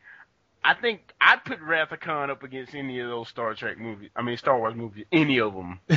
I 0.64 0.76
think 0.76 1.02
I'd 1.20 1.44
put 1.44 1.60
Wrath 1.60 1.92
of 1.92 2.02
Khan 2.02 2.30
up 2.30 2.44
against 2.44 2.76
any 2.76 3.00
of 3.00 3.10
those 3.10 3.30
Star 3.30 3.56
Trek 3.56 3.80
movies. 3.80 4.12
I 4.16 4.22
mean, 4.22 4.38
Star 4.38 4.60
Wars 4.60 4.76
movies, 4.76 5.06
any 5.12 5.40
of 5.40 5.56
them. 5.56 5.80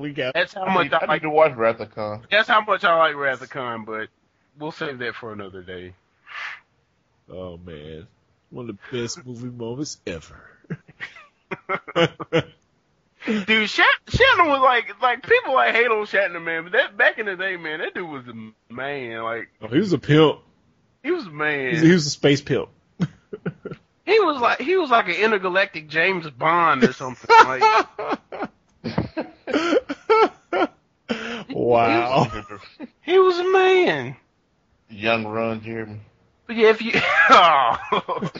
we 0.00 0.12
got 0.12 0.34
That's 0.34 0.54
how 0.54 0.62
I 0.62 0.72
much 0.72 0.84
need, 0.84 0.94
I, 0.94 0.98
I 0.98 1.06
like. 1.06 1.22
to 1.22 1.30
watch 1.30 1.54
Wrath 1.56 1.80
of 1.80 1.92
Khan. 1.92 2.26
That's 2.30 2.46
how 2.48 2.60
much 2.60 2.84
I 2.84 2.96
like 2.96 3.16
Wrath 3.16 3.42
of 3.42 3.50
Khan. 3.50 3.84
But 3.84 4.08
we'll 4.56 4.70
save 4.70 4.98
that 4.98 5.16
for 5.16 5.32
another 5.32 5.62
day. 5.62 5.94
oh 7.28 7.56
man, 7.58 8.06
one 8.50 8.70
of 8.70 8.76
the 8.90 8.96
best 9.02 9.26
movie 9.26 9.48
moments 9.48 9.98
ever. 10.06 10.48
Dude, 13.46 13.70
Shat- 13.70 13.86
Shatner 14.06 14.48
was 14.48 14.60
like 14.60 15.00
like 15.00 15.22
people 15.22 15.54
like 15.54 15.74
hate 15.74 15.86
on 15.86 16.04
Shatner, 16.06 16.42
man. 16.42 16.64
But 16.64 16.72
that 16.72 16.96
back 16.96 17.18
in 17.18 17.26
the 17.26 17.36
day, 17.36 17.56
man, 17.56 17.78
that 17.78 17.94
dude 17.94 18.08
was 18.08 18.24
a 18.26 18.72
man. 18.72 19.22
Like 19.22 19.48
Oh, 19.60 19.68
he 19.68 19.78
was 19.78 19.92
a 19.92 19.98
pimp. 19.98 20.40
he 21.04 21.12
was 21.12 21.26
a 21.26 21.30
man. 21.30 21.66
He 21.66 21.72
was, 21.72 21.80
he 21.82 21.92
was 21.92 22.06
a 22.06 22.10
space 22.10 22.40
pimp. 22.40 22.68
He 24.04 24.18
was 24.18 24.40
like 24.40 24.60
he 24.60 24.76
was 24.76 24.90
like 24.90 25.06
an 25.08 25.14
intergalactic 25.14 25.88
James 25.88 26.28
Bond 26.28 26.82
or 26.82 26.92
something. 26.92 27.30
Like 27.30 27.62
wow. 31.50 32.30
he 33.00 33.18
was 33.18 33.38
a 33.38 33.52
man. 33.52 34.16
Young 34.90 35.26
Ron 35.26 35.62
Jeremy. 35.62 36.00
But 36.46 36.56
yeah, 36.56 36.70
if 36.70 36.82
you 36.82 36.92
oh. 37.30 38.30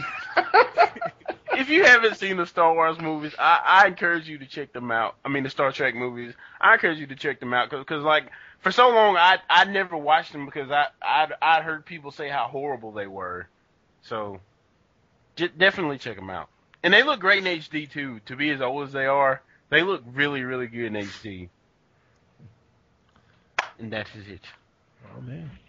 If 1.54 1.68
you 1.68 1.84
haven't 1.84 2.16
seen 2.16 2.36
the 2.36 2.46
Star 2.46 2.74
Wars 2.74 3.00
movies, 3.00 3.32
I, 3.38 3.60
I 3.64 3.86
encourage 3.88 4.28
you 4.28 4.38
to 4.38 4.46
check 4.46 4.72
them 4.72 4.90
out. 4.90 5.16
I 5.24 5.28
mean 5.28 5.42
the 5.42 5.50
Star 5.50 5.72
Trek 5.72 5.94
movies. 5.94 6.34
I 6.60 6.74
encourage 6.74 6.98
you 6.98 7.06
to 7.08 7.16
check 7.16 7.40
them 7.40 7.52
out 7.54 7.70
because 7.70 8.02
like 8.02 8.24
for 8.60 8.70
so 8.70 8.88
long 8.90 9.16
I 9.16 9.38
I 9.48 9.64
never 9.64 9.96
watched 9.96 10.32
them 10.32 10.46
because 10.46 10.70
I 10.70 10.86
I 11.02 11.28
I 11.40 11.60
heard 11.62 11.84
people 11.86 12.10
say 12.10 12.28
how 12.28 12.46
horrible 12.46 12.92
they 12.92 13.06
were. 13.06 13.48
So 14.02 14.40
j- 15.36 15.50
definitely 15.56 15.98
check 15.98 16.16
them 16.16 16.30
out. 16.30 16.48
And 16.82 16.92
they 16.92 17.02
look 17.02 17.20
great 17.20 17.46
in 17.46 17.60
HD 17.60 17.90
too. 17.90 18.20
To 18.26 18.36
be 18.36 18.50
as 18.50 18.60
old 18.60 18.86
as 18.88 18.92
they 18.92 19.06
are, 19.06 19.40
they 19.70 19.82
look 19.82 20.02
really 20.12 20.42
really 20.42 20.66
good 20.66 20.86
in 20.86 20.94
HD. 20.94 21.48
And 23.78 23.92
that 23.92 24.08
is 24.16 24.28
it. 24.28 24.44
Oh 25.16 25.20
man. 25.20 25.50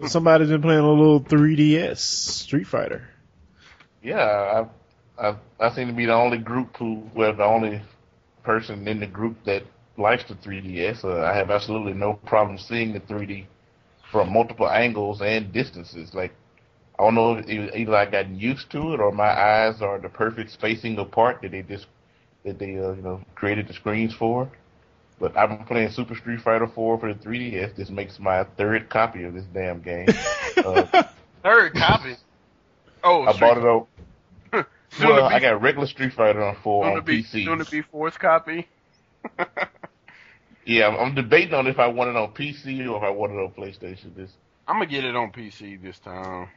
So 0.00 0.06
somebody's 0.06 0.48
been 0.48 0.62
playing 0.62 0.80
a 0.80 0.90
little 0.90 1.20
3DS 1.20 1.98
Street 1.98 2.66
Fighter. 2.66 3.08
Yeah, 4.08 4.64
I, 5.18 5.28
I 5.28 5.36
I 5.60 5.74
seem 5.74 5.88
to 5.88 5.92
be 5.92 6.06
the 6.06 6.14
only 6.14 6.38
group 6.38 6.74
who, 6.78 7.02
well, 7.14 7.36
the 7.36 7.44
only 7.44 7.82
person 8.42 8.88
in 8.88 9.00
the 9.00 9.06
group 9.06 9.36
that 9.44 9.64
likes 9.98 10.24
the 10.24 10.34
3DS. 10.34 11.04
Uh, 11.04 11.20
I 11.26 11.36
have 11.36 11.50
absolutely 11.50 11.92
no 11.92 12.14
problem 12.14 12.56
seeing 12.56 12.94
the 12.94 13.00
3D 13.00 13.44
from 14.10 14.32
multiple 14.32 14.66
angles 14.66 15.20
and 15.20 15.52
distances. 15.52 16.14
Like, 16.14 16.32
I 16.98 17.02
don't 17.02 17.16
know 17.16 17.34
if 17.34 17.74
either 17.76 17.94
I 17.94 18.06
got 18.06 18.30
used 18.30 18.70
to 18.70 18.94
it 18.94 19.00
or 19.00 19.12
my 19.12 19.28
eyes 19.28 19.82
are 19.82 19.98
the 19.98 20.08
perfect 20.08 20.52
spacing 20.52 20.98
apart 20.98 21.40
that 21.42 21.50
they 21.50 21.60
just 21.60 21.86
that 22.46 22.58
they 22.58 22.78
uh, 22.78 22.92
you 22.92 23.02
know 23.02 23.20
created 23.34 23.68
the 23.68 23.74
screens 23.74 24.14
for. 24.14 24.50
But 25.20 25.36
I've 25.36 25.50
been 25.50 25.66
playing 25.66 25.90
Super 25.90 26.14
Street 26.14 26.40
Fighter 26.40 26.66
4 26.66 26.98
for 26.98 27.12
the 27.12 27.20
3DS. 27.20 27.76
This 27.76 27.90
makes 27.90 28.18
my 28.18 28.44
third 28.56 28.88
copy 28.88 29.24
of 29.24 29.34
this 29.34 29.44
damn 29.52 29.82
game. 29.82 30.08
Uh, 30.58 31.04
Third 31.44 31.72
copy. 31.74 32.16
Oh, 33.04 33.22
I 33.22 33.38
bought 33.38 33.58
it 33.58 33.64
on 33.64 33.86
Soon 33.96 33.97
Well, 35.00 35.24
I 35.24 35.38
got 35.38 35.60
regular 35.60 35.86
Street 35.86 36.12
Fighter 36.12 36.42
on 36.42 36.56
four 36.62 36.86
on 36.86 36.96
to 36.96 37.02
be, 37.02 37.22
PC. 37.22 37.44
soon 37.44 37.58
to 37.58 37.70
be 37.70 37.82
fourth 37.82 38.18
copy. 38.18 38.66
Yeah, 40.68 40.88
I'm, 40.88 40.96
I'm 40.96 41.14
debating 41.14 41.54
on 41.54 41.66
if 41.66 41.78
I 41.78 41.86
want 41.86 42.10
it 42.10 42.16
on 42.16 42.34
PC 42.34 42.86
or 42.90 42.98
if 42.98 43.02
I 43.02 43.08
want 43.08 43.32
it 43.32 43.36
on 43.36 43.52
PlayStation. 43.52 44.14
This, 44.14 44.30
I'm 44.68 44.76
gonna 44.76 44.86
get 44.86 45.02
it 45.02 45.16
on 45.16 45.32
PC 45.32 45.82
this 45.82 45.98
time. 45.98 46.48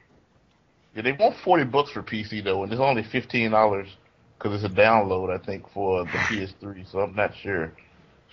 yeah, 0.94 1.02
they 1.02 1.14
want 1.14 1.38
forty 1.46 1.64
bucks 1.64 1.92
for 1.92 2.04
PC 2.04 2.44
though, 2.44 2.64
and 2.64 2.72
it's 2.74 2.82
only 2.82 3.04
fifteen 3.04 3.52
dollars 3.52 3.88
because 4.38 4.62
it's 4.62 4.72
a 4.72 4.76
download. 4.76 5.34
I 5.34 5.42
think 5.44 5.64
for 5.74 6.04
the 6.04 6.10
PS3, 6.12 6.92
so 6.92 7.00
I'm 7.00 7.16
not 7.16 7.34
sure. 7.42 7.72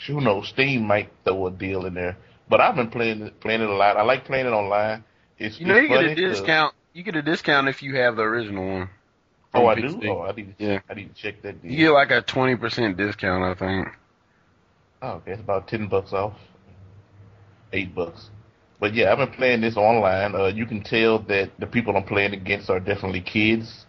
Who 0.08 0.20
knows? 0.20 0.48
Steam 0.48 0.84
might 0.84 1.10
throw 1.24 1.46
a 1.46 1.50
deal 1.52 1.86
in 1.86 1.94
there, 1.94 2.16
but 2.48 2.60
I've 2.60 2.74
been 2.74 2.90
playing 2.90 3.22
it, 3.22 3.40
playing 3.40 3.60
it 3.60 3.70
a 3.70 3.74
lot. 3.74 3.96
I 3.96 4.02
like 4.02 4.24
playing 4.24 4.46
it 4.46 4.50
online. 4.50 5.04
It's 5.38 5.60
You 5.60 5.66
know, 5.66 5.76
you 5.76 5.88
get 5.88 6.04
a 6.04 6.14
discount. 6.16 6.74
You 6.92 7.04
get 7.04 7.14
a 7.14 7.22
discount 7.22 7.68
if 7.68 7.84
you 7.84 7.94
have 7.98 8.16
the 8.16 8.22
original 8.22 8.66
one. 8.66 8.90
Oh, 9.54 9.66
I 9.66 9.74
on 9.74 10.00
do. 10.00 10.10
Oh, 10.10 10.22
I 10.22 10.32
need 10.32 10.58
to. 10.58 10.64
Yeah. 10.64 10.80
I 10.88 10.94
need 10.94 11.14
to 11.14 11.20
check 11.20 11.42
that 11.42 11.62
deal. 11.62 11.70
You 11.70 11.76
get 11.78 11.90
like 11.90 12.10
a 12.10 12.22
twenty 12.22 12.56
percent 12.56 12.96
discount, 12.96 13.44
I 13.44 13.54
think. 13.54 13.88
Oh, 15.00 15.10
okay, 15.12 15.32
it's 15.32 15.40
about 15.40 15.68
ten 15.68 15.88
bucks 15.88 16.12
off. 16.12 16.34
Eight 17.72 17.94
bucks. 17.94 18.30
But 18.80 18.94
yeah, 18.94 19.10
I've 19.10 19.18
been 19.18 19.32
playing 19.32 19.60
this 19.60 19.76
online. 19.76 20.34
Uh, 20.34 20.46
you 20.46 20.66
can 20.66 20.82
tell 20.82 21.18
that 21.20 21.50
the 21.58 21.66
people 21.66 21.96
I'm 21.96 22.04
playing 22.04 22.32
against 22.32 22.70
are 22.70 22.78
definitely 22.78 23.20
kids. 23.20 23.86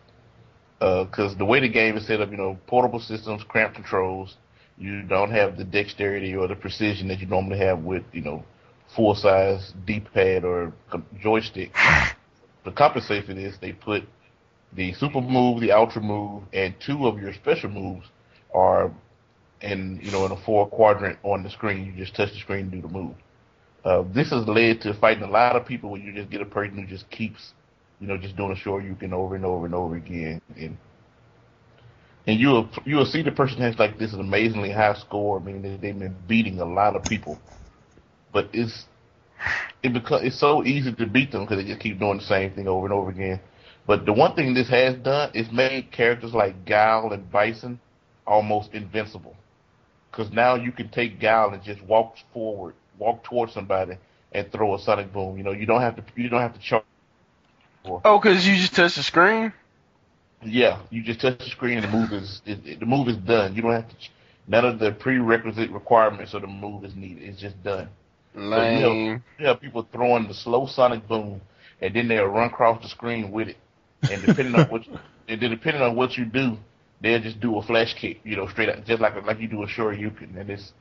Because 0.80 1.36
the 1.38 1.43
way 1.45 1.60
the 1.60 1.68
game 1.68 1.97
is 1.97 2.07
set 2.07 2.22
up, 2.22 2.32
you 2.32 2.38
know, 2.38 2.57
portable 2.66 3.01
systems, 3.01 3.43
cramped 3.43 3.76
controls, 3.76 4.38
you 4.78 5.01
don't 5.03 5.30
have 5.30 5.57
the 5.57 5.66
dexterity 5.66 6.34
or 6.34 6.47
the 6.47 6.55
precision 6.55 7.10
that 7.10 7.20
you 7.20 7.28
normally 7.28 7.57
have 7.60 7.80
with, 7.80 8.03
you 8.14 8.22
know, 8.22 8.45
full 8.95 9.14
size 9.14 9.74
D-pad 9.86 10.43
or 10.43 10.74
joystick. 11.20 11.72
To 12.66 12.72
compensate 12.74 13.26
for 13.26 13.34
this, 13.34 13.55
they 13.62 13.72
put 13.72 14.03
the 14.74 14.93
super 14.93 15.22
move, 15.22 15.61
the 15.61 15.72
ultra 15.72 16.01
move, 16.01 16.43
and 16.53 16.76
two 16.80 17.07
of 17.07 17.20
your 17.20 17.34
special 17.34 17.70
moves 17.70 18.07
are 18.53 18.91
in 19.61 19.99
you 20.01 20.11
know 20.11 20.26
in 20.26 20.32
a 20.32 20.38
four 20.45 20.67
quadrant 20.67 21.17
on 21.24 21.43
the 21.43 21.49
screen. 21.49 21.86
You 21.86 21.93
just 21.93 22.15
touch 22.15 22.32
the 22.32 22.39
screen 22.39 22.61
and 22.61 22.72
do 22.72 22.82
the 22.82 22.88
move. 22.88 23.15
Uh, 23.84 24.03
this 24.13 24.30
has 24.32 24.47
led 24.47 24.82
to 24.82 24.93
fighting 24.99 25.24
a 25.24 25.30
lot 25.30 25.55
of 25.55 25.65
people 25.65 25.89
where 25.89 26.01
you 26.01 26.13
just 26.13 26.30
get 26.30 26.41
a 26.41 26.45
person 26.45 26.78
who 26.78 26.86
just 26.86 27.09
keeps 27.09 27.53
you 27.99 28.07
know 28.07 28.17
just 28.17 28.36
doing 28.36 28.51
a 28.51 28.55
short 28.55 28.84
you 28.84 28.95
can 28.95 29.13
over 29.13 29.36
and 29.36 29.45
over 29.45 29.65
and 29.65 29.76
over 29.76 29.95
again 29.95 30.41
and 30.57 30.78
and 32.28 32.39
you'll 32.39 32.70
you'll 32.86 33.05
see 33.05 33.22
the 33.22 33.32
person 33.32 33.59
has 33.61 33.78
like 33.80 33.97
this 33.97 34.13
amazingly 34.13 34.72
high 34.72 34.93
score. 34.93 35.39
I 35.39 35.43
mean 35.43 35.61
they, 35.61 35.78
they've 35.78 35.97
been 35.97 36.15
beating 36.28 36.59
a 36.59 36.65
lot 36.65 36.95
of 36.95 37.07
people, 37.07 37.39
but 38.32 38.49
it's 38.53 38.86
it 39.82 39.93
because 39.93 40.22
it's 40.24 40.39
so 40.39 40.63
easy 40.63 40.93
to 40.93 41.07
beat 41.07 41.32
them 41.32 41.45
because 41.45 41.57
they 41.63 41.67
just 41.67 41.80
keep 41.80 41.99
doing 41.99 42.17
the 42.17 42.24
same 42.24 42.51
thing 42.53 42.67
over 42.67 42.86
and 42.86 42.93
over 42.93 43.09
again. 43.09 43.39
But 43.88 44.05
the 44.05 44.13
one 44.13 44.36
thing 44.36 44.53
this 44.53 44.69
has 44.69 44.95
done 44.97 45.32
is 45.34 45.51
made 45.51 45.91
characters 45.91 46.34
like 46.34 46.65
Guile 46.65 47.11
and 47.11 47.30
Bison 47.32 47.80
almost 48.27 48.73
invincible. 48.73 49.36
Because 50.11 50.32
now 50.32 50.55
you 50.55 50.71
can 50.71 50.89
take 50.89 51.19
Guile 51.19 51.51
and 51.53 51.63
just 51.63 51.82
walk 51.84 52.15
forward, 52.34 52.75
walk 52.97 53.23
towards 53.23 53.53
somebody, 53.53 53.97
and 54.32 54.51
throw 54.51 54.75
a 54.75 54.80
sonic 54.80 55.11
boom. 55.11 55.38
You 55.38 55.43
know, 55.43 55.51
you 55.51 55.65
don't 55.65 55.82
have 55.82 55.95
to 55.95 56.03
you 56.15 56.30
don't 56.30 56.41
have 56.41 56.53
to 56.53 56.59
charge. 56.59 56.84
Oh, 57.86 58.19
cause 58.19 58.45
you 58.45 58.55
just 58.57 58.75
touch 58.75 58.95
the 58.95 59.03
screen. 59.03 59.53
Yeah, 60.43 60.80
you 60.89 61.03
just 61.03 61.21
touch 61.21 61.39
the 61.39 61.45
screen 61.49 61.77
and 61.80 61.86
the 61.86 61.91
move 61.97 62.13
is, 62.13 62.41
is 62.45 62.80
the 62.80 62.86
move 62.86 63.07
is 63.09 63.17
done. 63.17 63.55
You 63.55 63.61
don't 63.61 63.73
have 63.73 63.89
to. 63.89 63.95
ch- 63.95 64.11
None 64.47 64.65
of 64.65 64.80
the 64.80 64.91
prerequisite 64.93 65.69
requirements 65.69 66.34
of 66.34 66.41
the 66.41 66.47
move 66.47 66.84
is 66.84 66.95
needed. 66.95 67.23
It's 67.23 67.39
just 67.39 67.61
done. 67.63 67.88
Lame. 68.34 69.21
You 69.38 69.45
have 69.45 69.61
people 69.61 69.88
throwing 69.91 70.27
the 70.27 70.34
slow 70.34 70.65
sonic 70.65 71.07
boom, 71.07 71.41
and 71.82 71.95
then 71.95 72.07
they'll 72.07 72.25
run 72.25 72.47
across 72.47 72.82
the 72.82 72.89
screen 72.89 73.32
with 73.32 73.49
it. 73.49 73.57
And 74.08 74.22
depending 74.22 74.56
on 74.56 74.68
what, 74.70 74.86
you, 74.88 74.93
and 75.28 75.39
depending 75.39 75.82
on 75.82 75.95
what 75.95 76.18
you 76.18 76.26
do, 76.26 76.58
they'll 77.02 77.20
just 77.22 77.39
do 77.39 77.58
a 77.58 77.62
flash 77.62 77.93
kick, 77.93 78.20
you 78.24 78.36
know, 78.36 78.47
straight 78.47 78.70
out, 78.70 78.86
just 78.86 79.02
like 79.02 79.16
like 79.26 79.39
you 79.39 79.47
do 79.47 79.64
a 79.64 79.68
Shoryuken. 79.68 80.39
And 80.39 80.50
it's 80.50 80.74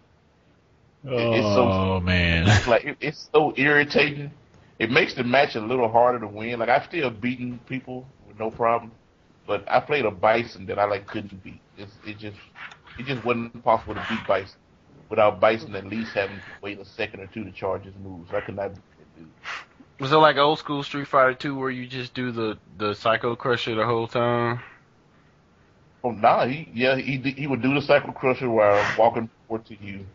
Oh 1.06 1.32
It's 1.32 1.54
so- 1.54 1.70
oh 1.70 2.00
man. 2.00 2.46
it's 2.48 2.66
like 2.66 2.84
it, 2.84 2.96
it's 3.00 3.28
so 3.32 3.52
irritating 3.56 4.30
it 4.78 4.90
makes 4.90 5.14
the 5.14 5.24
match 5.24 5.54
a 5.56 5.60
little 5.60 5.88
harder 5.88 6.20
to 6.20 6.26
win. 6.26 6.58
Like 6.58 6.68
I've 6.68 6.84
still 6.84 7.10
beaten 7.10 7.58
people 7.66 8.06
with 8.26 8.38
no 8.38 8.50
problem, 8.50 8.92
but 9.46 9.64
I 9.70 9.80
played 9.80 10.04
a 10.04 10.10
Bison 10.10 10.66
that 10.66 10.78
I 10.78 10.84
like 10.84 11.06
couldn't 11.06 11.42
beat. 11.42 11.60
It's, 11.76 11.92
it 12.04 12.18
just 12.18 12.36
it 12.98 13.06
just 13.06 13.24
wasn't 13.24 13.62
possible 13.64 13.94
to 13.94 14.04
beat 14.08 14.26
Bison 14.26 14.58
without 15.08 15.40
Bison 15.40 15.74
at 15.74 15.86
least 15.86 16.12
having 16.14 16.36
to 16.38 16.42
wait 16.62 16.78
a 16.78 16.84
second 16.84 17.20
or 17.20 17.26
two 17.26 17.44
to 17.44 17.52
charge 17.52 17.84
his 17.84 17.94
moves. 17.96 18.32
I 18.32 18.40
could 18.40 18.56
not 18.56 18.74
beat 18.74 18.82
that 18.98 19.16
dude. 19.16 19.28
Was 20.00 20.12
it 20.12 20.16
like 20.16 20.36
old 20.36 20.58
school 20.58 20.82
Street 20.82 21.08
Fighter 21.08 21.34
2 21.34 21.56
where 21.56 21.70
you 21.70 21.86
just 21.86 22.14
do 22.14 22.30
the 22.30 22.58
the 22.76 22.94
Psycho 22.94 23.34
Crusher 23.36 23.74
the 23.74 23.84
whole 23.86 24.06
time? 24.06 24.60
Oh 26.04 26.10
nah, 26.12 26.46
he 26.46 26.68
yeah 26.72 26.96
he 26.96 27.18
he 27.18 27.46
would 27.46 27.62
do 27.62 27.74
the 27.74 27.82
Psycho 27.82 28.12
Crusher 28.12 28.48
while 28.48 28.82
walking 28.98 29.28
forward 29.46 29.66
to 29.66 29.76
you. 29.82 30.06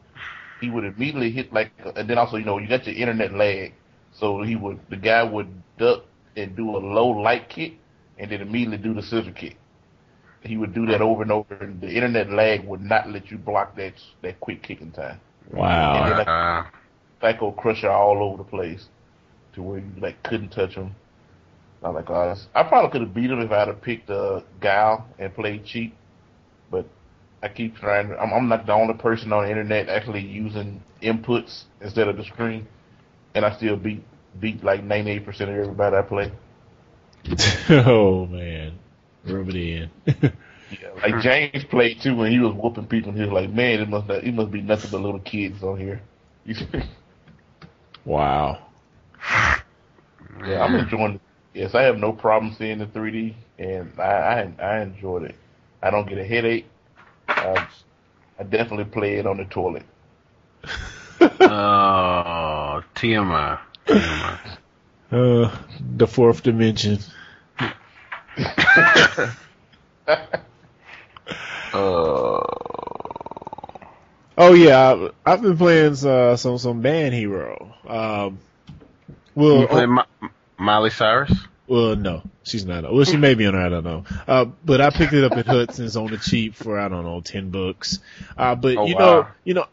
He 0.61 0.69
would 0.69 0.85
immediately 0.85 1.31
hit 1.31 1.51
like, 1.51 1.71
and 1.95 2.09
then 2.09 2.17
also 2.17 2.37
you 2.37 2.45
know 2.45 2.57
you 2.57 2.67
got 2.67 2.85
your 2.87 2.95
internet 2.95 3.33
lag, 3.33 3.73
so 4.11 4.41
he 4.41 4.55
would 4.55 4.79
the 4.89 4.95
guy 4.97 5.23
would 5.23 5.49
duck 5.77 6.05
and 6.37 6.55
do 6.55 6.69
a 6.75 6.79
low 6.79 7.09
light 7.09 7.49
kick, 7.49 7.73
and 8.17 8.31
then 8.31 8.41
immediately 8.41 8.77
do 8.77 8.93
the 8.93 9.01
scissor 9.01 9.31
kick. 9.31 9.57
He 10.41 10.57
would 10.57 10.73
do 10.73 10.85
that 10.87 11.01
over 11.01 11.21
and 11.23 11.31
over, 11.31 11.55
and 11.55 11.79
the 11.81 11.89
internet 11.89 12.29
lag 12.29 12.65
would 12.65 12.81
not 12.81 13.09
let 13.09 13.29
you 13.31 13.37
block 13.37 13.75
that 13.75 13.95
that 14.21 14.39
quick 14.39 14.61
kicking 14.63 14.91
time. 14.91 15.19
Wow. 15.51 15.93
Yeah, 16.07 16.17
like- 16.17 16.27
Uh, 16.27 16.63
Psycho 17.21 17.51
Crusher 17.51 17.89
all 17.91 18.21
over 18.23 18.37
the 18.37 18.43
place, 18.49 18.89
to 19.53 19.61
where 19.61 19.79
you 19.79 19.91
like 19.99 20.21
couldn't 20.23 20.49
touch 20.49 20.75
him. 20.75 20.95
I 21.83 21.89
was 21.89 21.95
like, 21.95 22.09
oh, 22.09 22.35
I 22.55 22.63
probably 22.63 22.91
could 22.91 23.01
have 23.01 23.13
beat 23.13 23.29
him 23.29 23.41
if 23.41 23.51
I'd 23.51 23.67
have 23.67 23.81
picked 23.81 24.09
uh, 24.09 24.41
Guile 24.61 25.05
and 25.19 25.33
played 25.35 25.65
cheap, 25.65 25.95
but 26.71 26.85
I 27.41 27.49
keep 27.49 27.75
trying. 27.77 28.13
I'm, 28.13 28.33
I'm 28.33 28.47
not 28.47 28.65
the 28.65 28.73
only 28.73 28.93
person 28.93 29.33
on 29.33 29.43
the 29.43 29.49
internet 29.49 29.89
actually 29.89 30.21
using 30.21 30.81
inputs 31.01 31.63
instead 31.81 32.07
of 32.07 32.15
the 32.15 32.23
screen, 32.23 32.67
and 33.35 33.45
I 33.45 33.55
still 33.57 33.75
beat 33.75 34.03
beat 34.39 34.63
like 34.63 34.83
98% 34.83 35.27
of 35.41 35.49
everybody 35.49 35.95
I 35.95 36.01
play. 36.01 36.31
oh 37.85 38.25
man, 38.27 38.79
rub 39.25 39.49
it 39.49 39.55
in. 39.55 39.89
Yeah, 40.81 40.89
like 41.01 41.21
James 41.21 41.63
played 41.65 42.01
too 42.01 42.15
when 42.15 42.31
he 42.31 42.39
was 42.39 42.53
whooping 42.53 42.87
people, 42.87 43.09
and 43.09 43.17
he 43.17 43.23
was 43.25 43.33
like, 43.33 43.51
man, 43.51 43.81
it 43.81 43.89
must 43.89 44.07
not, 44.07 44.23
it 44.23 44.33
must 44.33 44.51
be 44.51 44.61
nothing 44.61 44.89
but 44.91 45.01
little 45.01 45.19
kids 45.19 45.61
on 45.61 45.77
here. 45.77 46.01
wow. 48.05 48.72
Yeah, 50.45 50.63
I'm 50.63 50.75
enjoying. 50.79 51.15
it. 51.15 51.21
Yes, 51.53 51.75
I 51.75 51.83
have 51.83 51.97
no 51.97 52.11
problem 52.11 52.53
seeing 52.53 52.79
the 52.79 52.85
3D, 52.87 53.33
and 53.59 53.91
I 53.99 54.53
I, 54.59 54.63
I 54.65 54.81
enjoyed 54.81 55.23
it. 55.23 55.35
I 55.81 55.91
don't 55.91 56.07
get 56.07 56.17
a 56.17 56.25
headache. 56.25 56.65
I, 57.27 57.67
I 58.39 58.43
definitely 58.43 58.85
play 58.85 59.15
it 59.15 59.27
on 59.27 59.37
the 59.37 59.45
toilet. 59.45 59.83
oh, 61.21 62.83
TMI. 62.95 63.59
TMI. 63.85 64.39
Uh, 65.11 65.57
the 65.97 66.07
fourth 66.07 66.43
dimension. 66.43 66.99
Uh, 71.73 72.39
Oh 74.37 74.53
yeah, 74.53 75.09
I, 75.25 75.31
I've 75.31 75.41
been 75.41 75.57
playing 75.57 75.93
uh, 76.05 76.35
some 76.37 76.57
some 76.57 76.81
band 76.81 77.13
hero. 77.13 77.75
Um, 77.87 78.39
well, 79.35 79.61
you 79.61 79.67
play 79.67 79.85
Mi- 79.85 80.29
Miley 80.57 80.89
Cyrus? 80.89 81.31
Well, 81.67 81.95
no, 81.95 82.21
she's 82.43 82.65
not. 82.65 82.91
Well, 82.93 83.05
she 83.05 83.17
may 83.17 83.35
be 83.35 83.45
on 83.45 83.53
there. 83.53 83.65
I 83.65 83.69
don't 83.69 83.83
know. 83.83 84.03
Uh, 84.27 84.45
but 84.65 84.81
I 84.81 84.89
picked 84.89 85.13
it 85.13 85.23
up 85.23 85.37
at 85.37 85.45
Hudson's 85.47 85.95
on 85.95 86.11
the 86.11 86.17
cheap 86.17 86.55
for 86.55 86.77
I 86.79 86.89
don't 86.89 87.03
know 87.05 87.21
ten 87.21 87.49
bucks. 87.49 87.99
Uh, 88.37 88.55
but 88.55 88.77
Oh, 88.77 88.85
you 88.85 88.95
know, 88.95 89.21
wow. 89.21 89.27
you 89.45 89.53
know, 89.53 89.65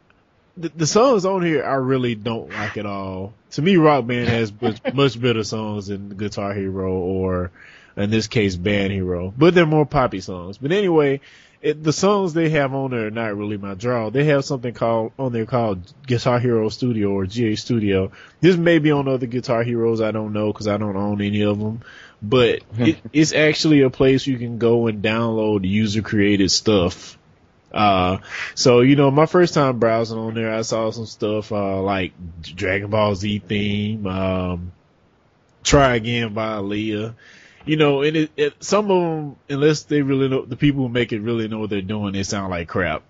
the, 0.56 0.68
the 0.76 0.86
songs 0.86 1.24
on 1.26 1.42
here 1.42 1.64
I 1.64 1.74
really 1.74 2.14
don't 2.14 2.48
like 2.50 2.76
at 2.76 2.86
all. 2.86 3.32
To 3.52 3.62
me, 3.62 3.76
Rock 3.76 4.06
Band 4.06 4.28
has 4.28 4.52
much, 4.61 4.80
much 4.94 5.20
better 5.20 5.42
songs 5.42 5.88
than 5.88 6.11
Guitar 6.11 6.54
Hero 6.54 6.92
or, 6.92 7.50
in 7.96 8.11
this 8.11 8.28
case, 8.28 8.54
Band 8.54 8.92
Hero. 8.92 9.34
But 9.36 9.54
they're 9.54 9.66
more 9.66 9.84
poppy 9.86 10.20
songs. 10.20 10.58
But 10.58 10.70
anyway, 10.70 11.20
it, 11.62 11.82
the 11.82 11.92
songs 11.92 12.32
they 12.32 12.48
have 12.50 12.74
on 12.74 12.90
there 12.90 13.08
are 13.08 13.11
not 13.11 13.36
really 13.36 13.58
my 13.58 13.74
draw. 13.74 14.11
They 14.11 14.24
have 14.24 14.44
something 14.44 14.72
called 14.72 15.12
on 15.18 15.32
there 15.32 15.46
called 15.46 15.92
Guitar 16.06 16.38
Hero 16.38 16.68
Studio 16.70 17.11
or 17.11 17.26
GH 17.26 17.58
Studio. 17.58 18.12
This 18.40 18.56
may 18.56 18.78
be 18.78 18.90
on 18.90 19.08
other 19.08 19.26
Guitar 19.26 19.62
Heroes. 19.62 20.00
I 20.00 20.11
don't 20.11 20.32
know 20.32 20.52
because 20.52 20.68
I 20.68 20.78
don't 20.78 20.96
own 20.96 21.20
any 21.20 21.42
of 21.42 21.58
them. 21.58 21.82
But 22.22 22.61
it, 22.78 22.98
it's 23.12 23.32
actually 23.32 23.82
a 23.82 23.90
place 23.90 24.26
you 24.26 24.38
can 24.38 24.58
go 24.58 24.86
and 24.86 25.02
download 25.02 25.68
user 25.68 26.02
created 26.02 26.50
stuff. 26.50 27.18
Uh, 27.72 28.18
so 28.54 28.80
you 28.80 28.96
know, 28.96 29.11
my 29.11 29.26
first 29.26 29.52
time 29.54 29.78
browsing 29.78 30.18
on 30.18 30.34
there, 30.34 30.52
I 30.52 30.62
saw 30.62 30.90
some 30.90 31.06
stuff 31.06 31.52
uh, 31.52 31.80
like 31.82 32.12
Dragon 32.42 32.90
Ball 32.90 33.14
Z 33.14 33.42
theme, 33.46 34.06
um, 34.06 34.72
Try 35.62 35.96
Again 35.96 36.32
by 36.32 36.56
Aaliyah. 36.56 37.14
You 37.66 37.76
know, 37.76 38.02
and 38.02 38.16
it, 38.16 38.30
it, 38.36 38.64
some 38.64 38.90
of 38.90 39.02
them, 39.02 39.36
unless 39.48 39.82
they 39.82 40.02
really 40.02 40.28
know, 40.28 40.44
the 40.44 40.56
people 40.56 40.82
who 40.82 40.88
make 40.88 41.12
it 41.12 41.20
really 41.20 41.46
know 41.46 41.58
what 41.58 41.70
they're 41.70 41.82
doing, 41.82 42.14
they 42.14 42.22
sound 42.22 42.50
like 42.50 42.68
crap. 42.68 43.02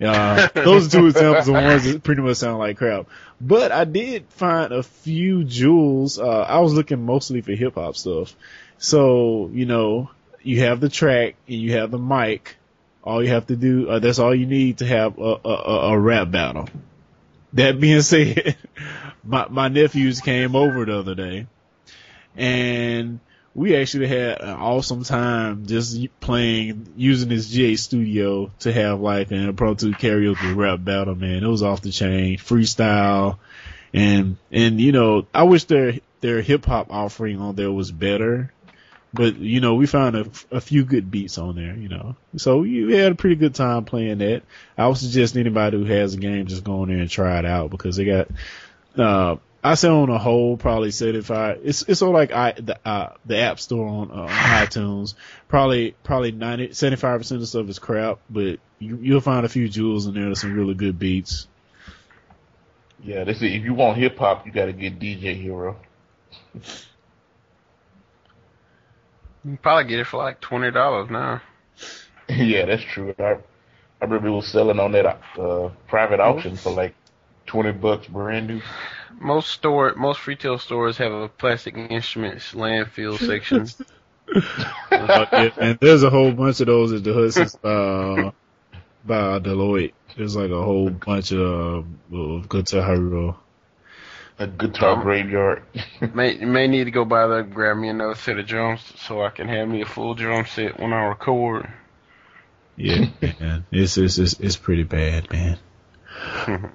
Uh, 0.00 0.48
those 0.54 0.88
two 0.90 1.06
examples 1.06 1.48
of 1.48 1.54
ones 1.54 1.84
that 1.84 2.02
pretty 2.02 2.20
much 2.20 2.36
sound 2.36 2.58
like 2.58 2.76
crap. 2.76 3.06
But 3.40 3.72
I 3.72 3.84
did 3.84 4.26
find 4.28 4.72
a 4.72 4.82
few 4.82 5.44
jewels. 5.44 6.18
Uh, 6.18 6.42
I 6.42 6.60
was 6.60 6.74
looking 6.74 7.04
mostly 7.04 7.40
for 7.40 7.52
hip 7.52 7.76
hop 7.76 7.96
stuff. 7.96 8.36
So, 8.78 9.50
you 9.52 9.66
know, 9.66 10.10
you 10.42 10.60
have 10.60 10.80
the 10.80 10.88
track 10.88 11.36
and 11.48 11.56
you 11.56 11.72
have 11.72 11.90
the 11.90 11.98
mic. 11.98 12.56
All 13.02 13.22
you 13.22 13.30
have 13.30 13.46
to 13.48 13.56
do, 13.56 13.88
uh, 13.88 13.98
that's 13.98 14.18
all 14.18 14.34
you 14.34 14.46
need 14.46 14.78
to 14.78 14.86
have 14.86 15.18
a, 15.18 15.38
a, 15.44 15.48
a, 15.48 15.92
a 15.92 15.98
rap 15.98 16.30
battle. 16.30 16.68
That 17.54 17.80
being 17.80 18.02
said, 18.02 18.56
my, 19.22 19.48
my 19.48 19.68
nephews 19.68 20.20
came 20.20 20.56
over 20.56 20.84
the 20.84 20.98
other 20.98 21.14
day 21.14 21.46
and 22.36 23.20
we 23.54 23.76
actually 23.76 24.08
had 24.08 24.40
an 24.40 24.50
awesome 24.50 25.04
time 25.04 25.66
just 25.66 25.96
playing, 26.18 26.88
using 26.96 27.28
this 27.28 27.48
GH 27.48 27.78
studio 27.78 28.50
to 28.60 28.72
have 28.72 29.00
like 29.00 29.30
an 29.30 29.48
impromptu 29.48 29.92
karaoke 29.92 30.56
rap 30.56 30.82
battle, 30.82 31.14
man. 31.14 31.44
It 31.44 31.46
was 31.46 31.62
off 31.62 31.80
the 31.80 31.92
chain, 31.92 32.36
freestyle. 32.38 33.38
And, 33.92 34.38
and 34.50 34.80
you 34.80 34.90
know, 34.90 35.26
I 35.32 35.44
wish 35.44 35.64
their, 35.64 35.94
their 36.20 36.42
hip 36.42 36.64
hop 36.64 36.88
offering 36.90 37.40
on 37.40 37.54
there 37.54 37.70
was 37.70 37.92
better. 37.92 38.52
But, 39.12 39.36
you 39.36 39.60
know, 39.60 39.76
we 39.76 39.86
found 39.86 40.16
a, 40.16 40.26
a 40.50 40.60
few 40.60 40.84
good 40.84 41.08
beats 41.08 41.38
on 41.38 41.54
there, 41.54 41.76
you 41.76 41.88
know. 41.88 42.16
So 42.36 42.64
you 42.64 42.96
had 42.96 43.12
a 43.12 43.14
pretty 43.14 43.36
good 43.36 43.54
time 43.54 43.84
playing 43.84 44.18
that. 44.18 44.42
I 44.76 44.88
would 44.88 44.96
suggest 44.96 45.36
anybody 45.36 45.78
who 45.78 45.84
has 45.84 46.14
a 46.14 46.16
game 46.16 46.46
just 46.46 46.64
go 46.64 46.82
in 46.82 46.88
there 46.88 46.98
and 46.98 47.08
try 47.08 47.38
it 47.38 47.44
out 47.44 47.70
because 47.70 47.94
they 47.94 48.04
got, 48.04 48.28
uh, 48.98 49.36
I 49.66 49.76
say 49.76 49.88
on 49.88 50.10
a 50.10 50.18
whole, 50.18 50.58
probably 50.58 50.90
75. 50.90 51.60
It's 51.64 51.82
it's 51.88 52.02
all 52.02 52.12
like 52.12 52.32
I 52.32 52.52
the 52.52 52.78
uh, 52.86 53.14
the 53.24 53.38
App 53.38 53.58
Store 53.58 53.88
on, 53.88 54.10
uh, 54.10 54.26
iTunes. 54.28 55.14
Probably 55.48 55.96
probably 56.04 56.32
90 56.32 56.74
75 56.74 57.20
percent 57.20 57.40
of 57.40 57.48
stuff 57.48 57.68
is 57.70 57.78
crap, 57.78 58.18
but 58.28 58.60
you, 58.78 58.98
you'll 59.00 59.22
find 59.22 59.46
a 59.46 59.48
few 59.48 59.66
jewels 59.66 60.06
in 60.06 60.12
there. 60.12 60.24
There's 60.24 60.42
some 60.42 60.52
really 60.52 60.74
good 60.74 60.98
beats. 60.98 61.48
Yeah, 63.02 63.24
they 63.24 63.32
say 63.32 63.54
if 63.54 63.64
you 63.64 63.72
want 63.72 63.96
hip 63.96 64.18
hop, 64.18 64.44
you 64.44 64.52
got 64.52 64.66
to 64.66 64.74
get 64.74 64.98
DJ 64.98 65.40
Hero. 65.40 65.76
You 66.52 66.60
can 69.44 69.56
probably 69.56 69.84
get 69.84 70.00
it 70.00 70.06
for 70.06 70.18
like 70.18 70.42
twenty 70.42 70.70
dollars 70.72 71.08
now. 71.10 71.40
yeah, 72.28 72.66
that's 72.66 72.82
true. 72.82 73.14
I 73.18 73.22
I 73.22 74.04
remember 74.04 74.28
it 74.28 74.32
was 74.32 74.46
selling 74.46 74.78
on 74.78 74.92
that 74.92 75.22
uh, 75.38 75.70
private 75.88 76.20
auction 76.20 76.56
for 76.56 76.70
like 76.70 76.94
twenty 77.46 77.72
bucks 77.72 78.06
brand 78.06 78.48
new. 78.48 78.60
Most 79.20 79.50
store, 79.50 79.94
most 79.94 80.26
retail 80.26 80.58
stores 80.58 80.96
have 80.98 81.12
a 81.12 81.28
plastic 81.28 81.76
instruments 81.76 82.52
landfill 82.52 83.18
section. 83.18 83.66
Uh, 84.90 85.26
yeah, 85.32 85.50
and 85.58 85.78
there's 85.80 86.02
a 86.02 86.08
whole 86.08 86.32
bunch 86.32 86.58
of 86.60 86.66
those 86.66 86.92
at 86.92 87.04
the 87.04 87.12
Hudson's 87.12 87.54
uh, 87.56 88.30
by 89.04 89.38
Deloitte. 89.38 89.92
There's 90.16 90.34
like 90.34 90.50
a 90.50 90.62
whole 90.62 90.88
bunch 90.88 91.30
of 91.32 91.84
uh, 92.10 92.38
Guitar 92.48 92.94
Hero. 92.94 93.38
A 94.38 94.46
guitar 94.46 94.94
Um, 94.94 95.02
graveyard. 95.02 95.62
may 96.14 96.38
may 96.38 96.66
need 96.68 96.84
to 96.84 96.90
go 96.90 97.04
by 97.04 97.26
there 97.26 97.40
and 97.40 97.54
grab 97.54 97.76
me 97.76 97.90
another 97.90 98.14
set 98.14 98.38
of 98.38 98.46
drums 98.46 98.80
so 98.96 99.22
I 99.22 99.28
can 99.28 99.46
have 99.46 99.68
me 99.68 99.82
a 99.82 99.86
full 99.86 100.14
drum 100.14 100.46
set 100.46 100.80
when 100.80 100.94
I 100.94 101.04
record. 101.04 101.70
Yeah, 102.76 103.06
man, 103.40 103.66
it's 103.70 103.98
it's 103.98 104.16
it's, 104.16 104.40
it's 104.40 104.56
pretty 104.56 104.84
bad, 104.84 105.30
man. 105.30 105.58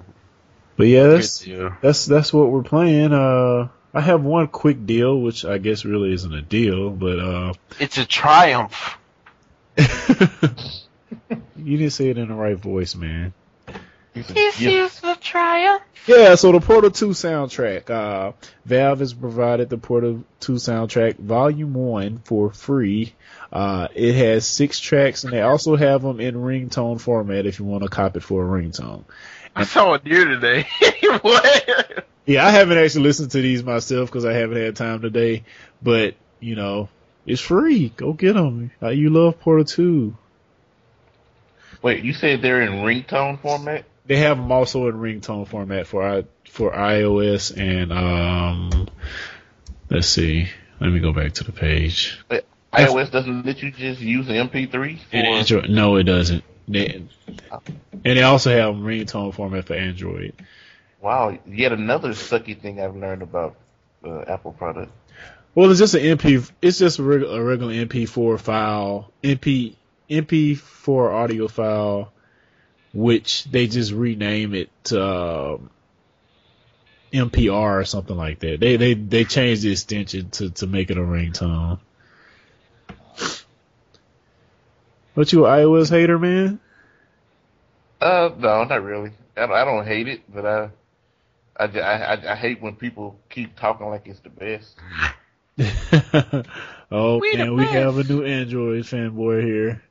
But 0.80 0.86
yeah, 0.86 1.08
that's 1.08 1.46
that's 1.82 2.06
that's 2.06 2.32
what 2.32 2.50
we're 2.50 2.62
playing. 2.62 3.12
Uh, 3.12 3.68
I 3.92 4.00
have 4.00 4.24
one 4.24 4.48
quick 4.48 4.86
deal, 4.86 5.20
which 5.20 5.44
I 5.44 5.58
guess 5.58 5.84
really 5.84 6.10
isn't 6.14 6.32
a 6.32 6.40
deal, 6.40 6.88
but 6.88 7.18
uh, 7.18 7.52
It's 7.78 7.98
a 7.98 8.06
triumph. 8.06 8.96
you 9.76 9.86
didn't 11.76 11.90
say 11.90 12.08
it 12.08 12.16
in 12.16 12.28
the 12.28 12.34
right 12.34 12.56
voice, 12.56 12.94
man. 12.94 13.34
This 14.14 14.58
Yeah. 14.58 14.70
is 14.70 15.00
the 15.00 15.18
triumph. 15.20 15.82
Yeah, 16.06 16.34
so 16.34 16.50
the 16.52 16.60
Portal 16.60 16.90
2 16.90 17.08
soundtrack, 17.08 17.90
uh, 17.90 18.32
Valve 18.64 19.00
has 19.00 19.12
provided 19.12 19.68
the 19.68 19.76
Portal 19.76 20.24
2 20.40 20.52
soundtrack 20.54 21.18
volume 21.18 21.74
1 21.74 22.20
for 22.24 22.50
free. 22.52 23.12
Uh, 23.52 23.88
it 23.94 24.14
has 24.14 24.46
six 24.46 24.80
tracks 24.80 25.24
and 25.24 25.32
they 25.32 25.42
also 25.42 25.76
have 25.76 26.00
them 26.02 26.20
in 26.20 26.36
ringtone 26.36 26.98
format 27.00 27.44
if 27.44 27.58
you 27.58 27.66
want 27.66 27.82
to 27.82 27.90
cop 27.90 28.16
it 28.16 28.22
for 28.22 28.42
a 28.42 28.62
ringtone. 28.62 29.04
I 29.54 29.64
saw 29.64 29.94
a 29.94 29.98
deer 29.98 30.24
today. 30.24 30.66
what? 31.22 32.06
Yeah, 32.26 32.46
I 32.46 32.50
haven't 32.50 32.78
actually 32.78 33.04
listened 33.04 33.32
to 33.32 33.40
these 33.40 33.62
myself 33.62 34.08
because 34.08 34.24
I 34.24 34.32
haven't 34.32 34.56
had 34.56 34.76
time 34.76 35.00
today. 35.00 35.44
But 35.82 36.14
you 36.38 36.54
know, 36.54 36.88
it's 37.26 37.40
free. 37.40 37.88
Go 37.90 38.12
get 38.12 38.34
them. 38.34 38.70
Uh, 38.82 38.90
you 38.90 39.10
love 39.10 39.40
Portal 39.40 39.64
Two. 39.64 40.16
Wait, 41.82 42.04
you 42.04 42.12
said 42.12 42.42
they're 42.42 42.62
in 42.62 42.84
ringtone 42.84 43.40
format? 43.40 43.84
They 44.06 44.16
have 44.16 44.36
them 44.36 44.52
also 44.52 44.88
in 44.88 44.96
ringtone 44.96 45.48
format 45.48 45.86
for 45.86 46.02
i 46.02 46.24
for 46.48 46.72
iOS 46.72 47.56
and 47.56 47.92
um. 47.92 48.88
Let's 49.90 50.06
see. 50.06 50.48
Let 50.78 50.90
me 50.90 51.00
go 51.00 51.12
back 51.12 51.32
to 51.34 51.44
the 51.44 51.52
page. 51.52 52.20
But 52.28 52.44
iOS 52.72 53.10
doesn't 53.10 53.44
let 53.44 53.60
you 53.60 53.72
just 53.72 54.00
use 54.00 54.26
the 54.28 54.34
MP3 54.34 54.70
for. 54.70 55.16
And 55.16 55.26
Android, 55.26 55.68
no, 55.68 55.96
it 55.96 56.04
doesn't. 56.04 56.44
They, 56.70 57.02
and 58.04 58.16
they 58.16 58.22
also 58.22 58.50
have 58.50 58.76
ringtone 58.76 59.34
format 59.34 59.66
for 59.66 59.74
Android. 59.74 60.34
Wow, 61.00 61.36
yet 61.46 61.72
another 61.72 62.10
sucky 62.10 62.58
thing 62.58 62.80
I've 62.80 62.94
learned 62.94 63.22
about 63.22 63.56
uh, 64.04 64.20
Apple 64.22 64.52
product. 64.52 64.92
Well, 65.54 65.70
it's 65.70 65.80
just 65.80 65.94
an 65.94 66.02
MP. 66.02 66.48
It's 66.62 66.78
just 66.78 66.98
a 67.00 67.02
regular, 67.02 67.40
a 67.40 67.44
regular 67.44 67.72
MP4 67.72 68.38
file, 68.38 69.10
MP 69.22 69.74
MP4 70.08 71.12
audio 71.12 71.48
file, 71.48 72.12
which 72.92 73.44
they 73.44 73.66
just 73.66 73.92
rename 73.92 74.54
it 74.54 74.70
to 74.84 75.04
um, 75.04 75.70
MPR 77.12 77.80
or 77.80 77.84
something 77.84 78.16
like 78.16 78.38
that. 78.40 78.60
They 78.60 78.76
they 78.76 78.94
they 78.94 79.24
changed 79.24 79.62
the 79.62 79.72
extension 79.72 80.30
to 80.30 80.50
to 80.50 80.66
make 80.68 80.90
it 80.90 80.98
a 80.98 81.00
ringtone. 81.00 81.80
What 85.14 85.32
you 85.32 85.46
an 85.46 85.52
iOS 85.52 85.90
hater, 85.90 86.18
man? 86.18 86.60
Uh, 88.00 88.30
no, 88.38 88.64
not 88.64 88.82
really. 88.82 89.12
I 89.36 89.40
don't, 89.46 89.52
I 89.52 89.64
don't 89.64 89.86
hate 89.86 90.08
it, 90.08 90.22
but 90.32 90.46
I, 90.46 90.70
I, 91.56 91.64
I, 91.66 92.32
I 92.32 92.36
hate 92.36 92.62
when 92.62 92.76
people 92.76 93.18
keep 93.28 93.58
talking 93.58 93.88
like 93.88 94.06
it's 94.06 94.20
the 94.20 94.30
best. 94.30 94.76
oh, 96.90 97.18
We 97.18 97.36
the 97.36 97.42
and 97.42 97.54
we 97.56 97.66
have 97.66 97.98
a 97.98 98.04
new 98.04 98.24
Android 98.24 98.84
fanboy 98.84 99.44
here. 99.44 99.82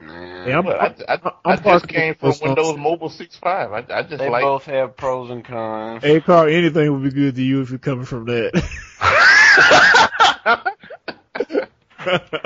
Man, 0.00 0.48
Yeah, 0.48 0.58
I'm, 0.58 0.66
I, 0.66 0.94
I, 1.08 1.14
I'm 1.14 1.30
I 1.44 1.56
just 1.56 1.86
came 1.86 2.16
from 2.16 2.34
Windows 2.42 2.76
Mobile 2.76 3.08
6.5. 3.08 3.44
I, 3.46 3.98
I 3.98 4.02
just 4.02 4.18
they 4.18 4.28
like. 4.28 4.42
both 4.42 4.64
have 4.64 4.96
pros 4.96 5.30
and 5.30 5.44
cons. 5.44 6.02
Hey, 6.02 6.20
Carl, 6.20 6.48
anything 6.48 6.92
would 6.92 7.04
be 7.04 7.10
good 7.10 7.36
to 7.36 7.42
you 7.42 7.60
if 7.62 7.70
you're 7.70 7.78
coming 7.78 8.04
from 8.04 8.24
that. 8.24 8.52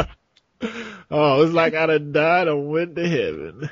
it's 1.57 1.72
like 1.72 1.74
I'd 1.74 1.88
have 1.88 2.12
died 2.12 2.48
and 2.48 2.68
went 2.68 2.96
to 2.96 3.09
heaven. 3.09 3.70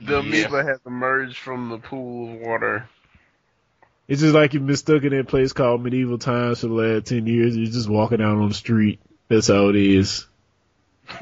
The 0.00 0.22
Yeah. 0.22 0.62
has 0.62 0.80
emerged 0.86 1.38
from 1.38 1.68
the 1.70 1.78
pool 1.78 2.34
of 2.34 2.40
water. 2.40 2.88
It's 4.06 4.20
just 4.20 4.34
like 4.34 4.52
you've 4.52 4.66
been 4.66 4.76
stuck 4.76 5.02
in 5.02 5.10
that 5.10 5.28
place 5.28 5.52
called 5.52 5.82
medieval 5.82 6.18
times 6.18 6.60
for 6.60 6.66
the 6.66 6.74
last 6.74 7.06
10 7.06 7.26
years. 7.26 7.56
You're 7.56 7.66
just 7.66 7.88
walking 7.88 8.20
out 8.20 8.36
on 8.36 8.48
the 8.48 8.54
street. 8.54 9.00
That's 9.28 9.48
how 9.48 9.68
it 9.68 9.76
is. 9.76 10.26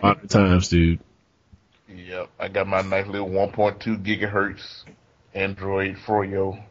Modern 0.02 0.28
times, 0.28 0.68
dude. 0.68 1.00
Yep, 1.88 2.28
I 2.40 2.48
got 2.48 2.66
my 2.66 2.82
nice 2.82 3.06
little 3.06 3.28
1.2 3.28 4.02
gigahertz 4.02 4.84
Android 5.34 5.96
Froyo, 5.96 6.62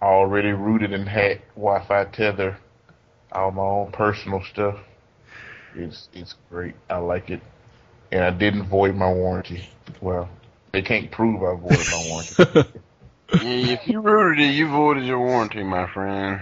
already 0.00 0.52
rooted 0.52 0.92
and 0.92 1.08
hacked 1.08 1.48
Wi-Fi 1.56 2.04
tether, 2.06 2.56
all 3.32 3.50
my 3.50 3.62
own 3.62 3.92
personal 3.92 4.42
stuff. 4.44 4.78
It's 5.74 6.08
it's 6.12 6.34
great. 6.50 6.74
I 6.88 6.98
like 6.98 7.30
it, 7.30 7.40
and 8.10 8.24
I 8.24 8.30
didn't 8.30 8.64
void 8.68 8.94
my 8.94 9.10
warranty. 9.12 9.68
Well, 10.00 10.28
they 10.72 10.82
can't 10.82 11.10
prove 11.10 11.42
I 11.42 11.54
voided 11.60 11.86
my 11.90 12.06
warranty. 12.08 12.70
Yeah, 13.30 13.74
if 13.74 13.86
you 13.86 14.00
rooted 14.00 14.42
it, 14.42 14.52
you 14.54 14.68
voided 14.68 15.04
your 15.04 15.18
warranty, 15.18 15.62
my 15.62 15.86
friend. 15.86 16.40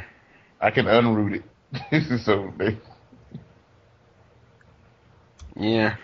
I 0.60 0.70
can 0.70 0.86
unroot 0.86 1.34
it. 1.34 1.42
This 1.90 2.08
is 2.10 2.24
so 2.24 2.52
they, 2.56 2.78
Yeah. 5.56 5.96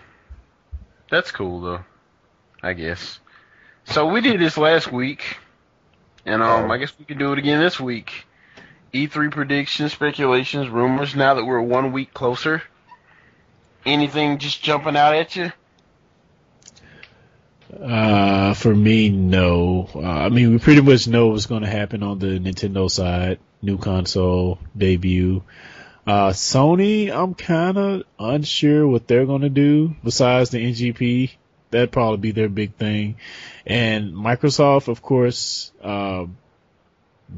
That's 1.09 1.31
cool 1.31 1.61
though. 1.61 1.85
I 2.61 2.73
guess. 2.73 3.19
So 3.85 4.07
we 4.07 4.21
did 4.21 4.41
this 4.41 4.57
last 4.57 4.91
week. 4.91 5.37
And 6.25 6.41
um 6.43 6.69
I 6.69 6.77
guess 6.77 6.93
we 6.99 7.05
can 7.05 7.17
do 7.17 7.31
it 7.33 7.39
again 7.39 7.61
this 7.61 7.79
week. 7.79 8.25
E3 8.93 9.31
predictions, 9.31 9.93
speculations, 9.93 10.69
rumors 10.69 11.15
now 11.15 11.35
that 11.35 11.45
we're 11.45 11.61
one 11.61 11.91
week 11.93 12.13
closer. 12.13 12.61
Anything 13.85 14.37
just 14.37 14.63
jumping 14.63 14.95
out 14.95 15.15
at 15.15 15.35
you? 15.35 15.51
Uh, 17.81 18.53
for 18.53 18.73
me, 18.73 19.09
no. 19.09 19.89
Uh, 19.95 19.99
I 20.01 20.29
mean, 20.29 20.51
we 20.51 20.59
pretty 20.59 20.81
much 20.81 21.07
know 21.07 21.27
what's 21.27 21.47
going 21.47 21.63
to 21.63 21.69
happen 21.69 22.03
on 22.03 22.19
the 22.19 22.39
Nintendo 22.39 22.89
side. 22.89 23.39
New 23.61 23.77
console 23.77 24.59
debut. 24.77 25.43
Uh, 26.05 26.29
Sony, 26.29 27.11
I'm 27.11 27.33
kind 27.33 27.77
of 27.77 28.03
unsure 28.19 28.87
what 28.87 29.07
they're 29.07 29.25
going 29.25 29.41
to 29.41 29.49
do 29.49 29.95
besides 30.03 30.49
the 30.49 30.59
NGP. 30.59 31.31
That'd 31.71 31.91
probably 31.91 32.17
be 32.17 32.31
their 32.31 32.49
big 32.49 32.75
thing. 32.75 33.15
And 33.65 34.13
Microsoft, 34.13 34.89
of 34.89 35.01
course, 35.01 35.71
uh, 35.81 36.25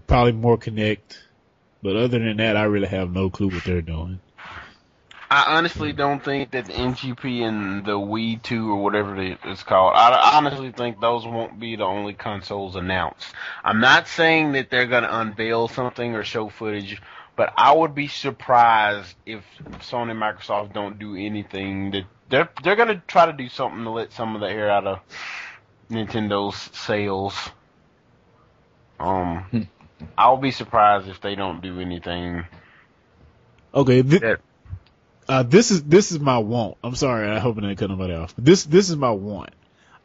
probably 0.08 0.34
more 0.34 0.58
Kinect. 0.58 1.20
But 1.82 1.96
other 1.96 2.20
than 2.20 2.38
that, 2.38 2.58
I 2.58 2.64
really 2.64 2.88
have 2.88 3.12
no 3.12 3.30
clue 3.30 3.48
what 3.48 3.64
they're 3.64 3.82
doing. 3.82 4.20
I 5.36 5.58
honestly 5.58 5.92
don't 5.92 6.24
think 6.24 6.52
that 6.52 6.68
the 6.68 6.74
NGP 6.74 7.42
and 7.42 7.86
the 7.86 8.00
Wii 8.00 8.42
2 8.42 8.72
or 8.72 8.82
whatever 8.82 9.22
it's 9.22 9.64
called, 9.64 9.94
I 9.96 10.38
honestly 10.38 10.72
think 10.72 11.02
those 11.02 11.26
won't 11.26 11.60
be 11.60 11.76
the 11.76 11.84
only 11.84 12.14
consoles 12.14 12.78
announced. 12.78 13.28
I'm 13.64 13.82
not 13.82 14.08
saying 14.08 14.54
that 14.54 14.70
they're 14.70 14.88
going 14.88 15.04
to 15.04 15.20
unveil 15.20 15.68
something 15.68 16.16
or 16.16 16.24
show 16.24 16.48
footage, 16.48 17.02
but 17.36 17.54
I 17.58 17.74
would 17.74 17.94
be 17.94 18.08
surprised 18.08 19.14
if 19.26 19.44
Sony 19.82 20.12
and 20.12 20.22
Microsoft 20.22 20.74
don't 20.74 21.00
do 21.00 21.18
anything 21.18 21.92
that 21.92 22.04
they're 22.30 22.50
they're 22.64 22.78
going 22.78 22.88
to 22.88 23.04
try 23.08 23.26
to 23.26 23.34
do 23.34 23.50
something 23.50 23.84
to 23.84 23.90
let 23.90 24.14
some 24.14 24.36
of 24.36 24.42
the 24.42 24.48
air 24.48 24.72
out 24.72 24.88
of 24.88 25.00
Nintendo's 25.92 26.70
sales. 26.78 27.36
Um 29.02 29.68
I'll 30.18 30.38
be 30.38 30.52
surprised 30.52 31.10
if 31.10 31.20
they 31.20 31.36
don't 31.36 31.62
do 31.62 31.82
anything. 31.82 32.46
Okay, 33.74 34.02
thi- 34.02 34.22
Yeah. 34.24 34.36
Uh, 35.28 35.44
this 35.44 35.72
is 35.72 35.84
this 35.84 36.12
is 36.12 36.20
my 36.20 36.38
want. 36.38 36.78
I'm 36.84 36.96
sorry, 36.96 37.30
I 37.30 37.40
hope 37.40 37.58
I 37.58 37.62
didn't 37.62 37.78
cut 37.78 37.90
nobody 37.90 38.14
off. 38.14 38.34
This 38.38 38.64
this 38.64 38.90
is 38.90 38.96
my 38.96 39.12
want. 39.12 39.52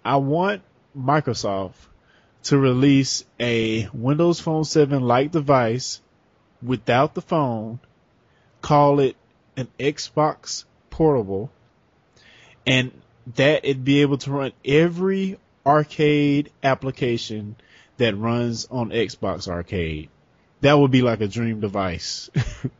I 0.05 0.17
want 0.17 0.63
Microsoft 0.97 1.75
to 2.45 2.59
release 2.59 3.25
a 3.39 3.89
Windows 3.93 4.41
Phone 4.41 4.65
7 4.65 5.03
like 5.03 5.31
device 5.31 6.01
without 6.63 7.15
the 7.15 7.21
phone, 7.21 7.81
call 8.63 9.01
it 9.01 9.17
an 9.57 9.69
Xbox 9.79 10.65
Portable, 10.89 11.51
and 12.67 12.93
that 13.37 13.65
it'd 13.65 13.85
be 13.85 14.01
able 14.01 14.19
to 14.19 14.31
run 14.31 14.53
every 14.65 15.39
arcade 15.67 16.51
application 16.63 17.57
that 17.99 18.17
runs 18.17 18.67
on 18.71 18.91
Xbox 18.91 19.49
Arcade. 19.49 20.09
That 20.63 20.79
would 20.79 20.91
be 20.91 21.03
like 21.03 21.21
a 21.21 21.29
dream 21.29 21.61
device. 21.61 22.31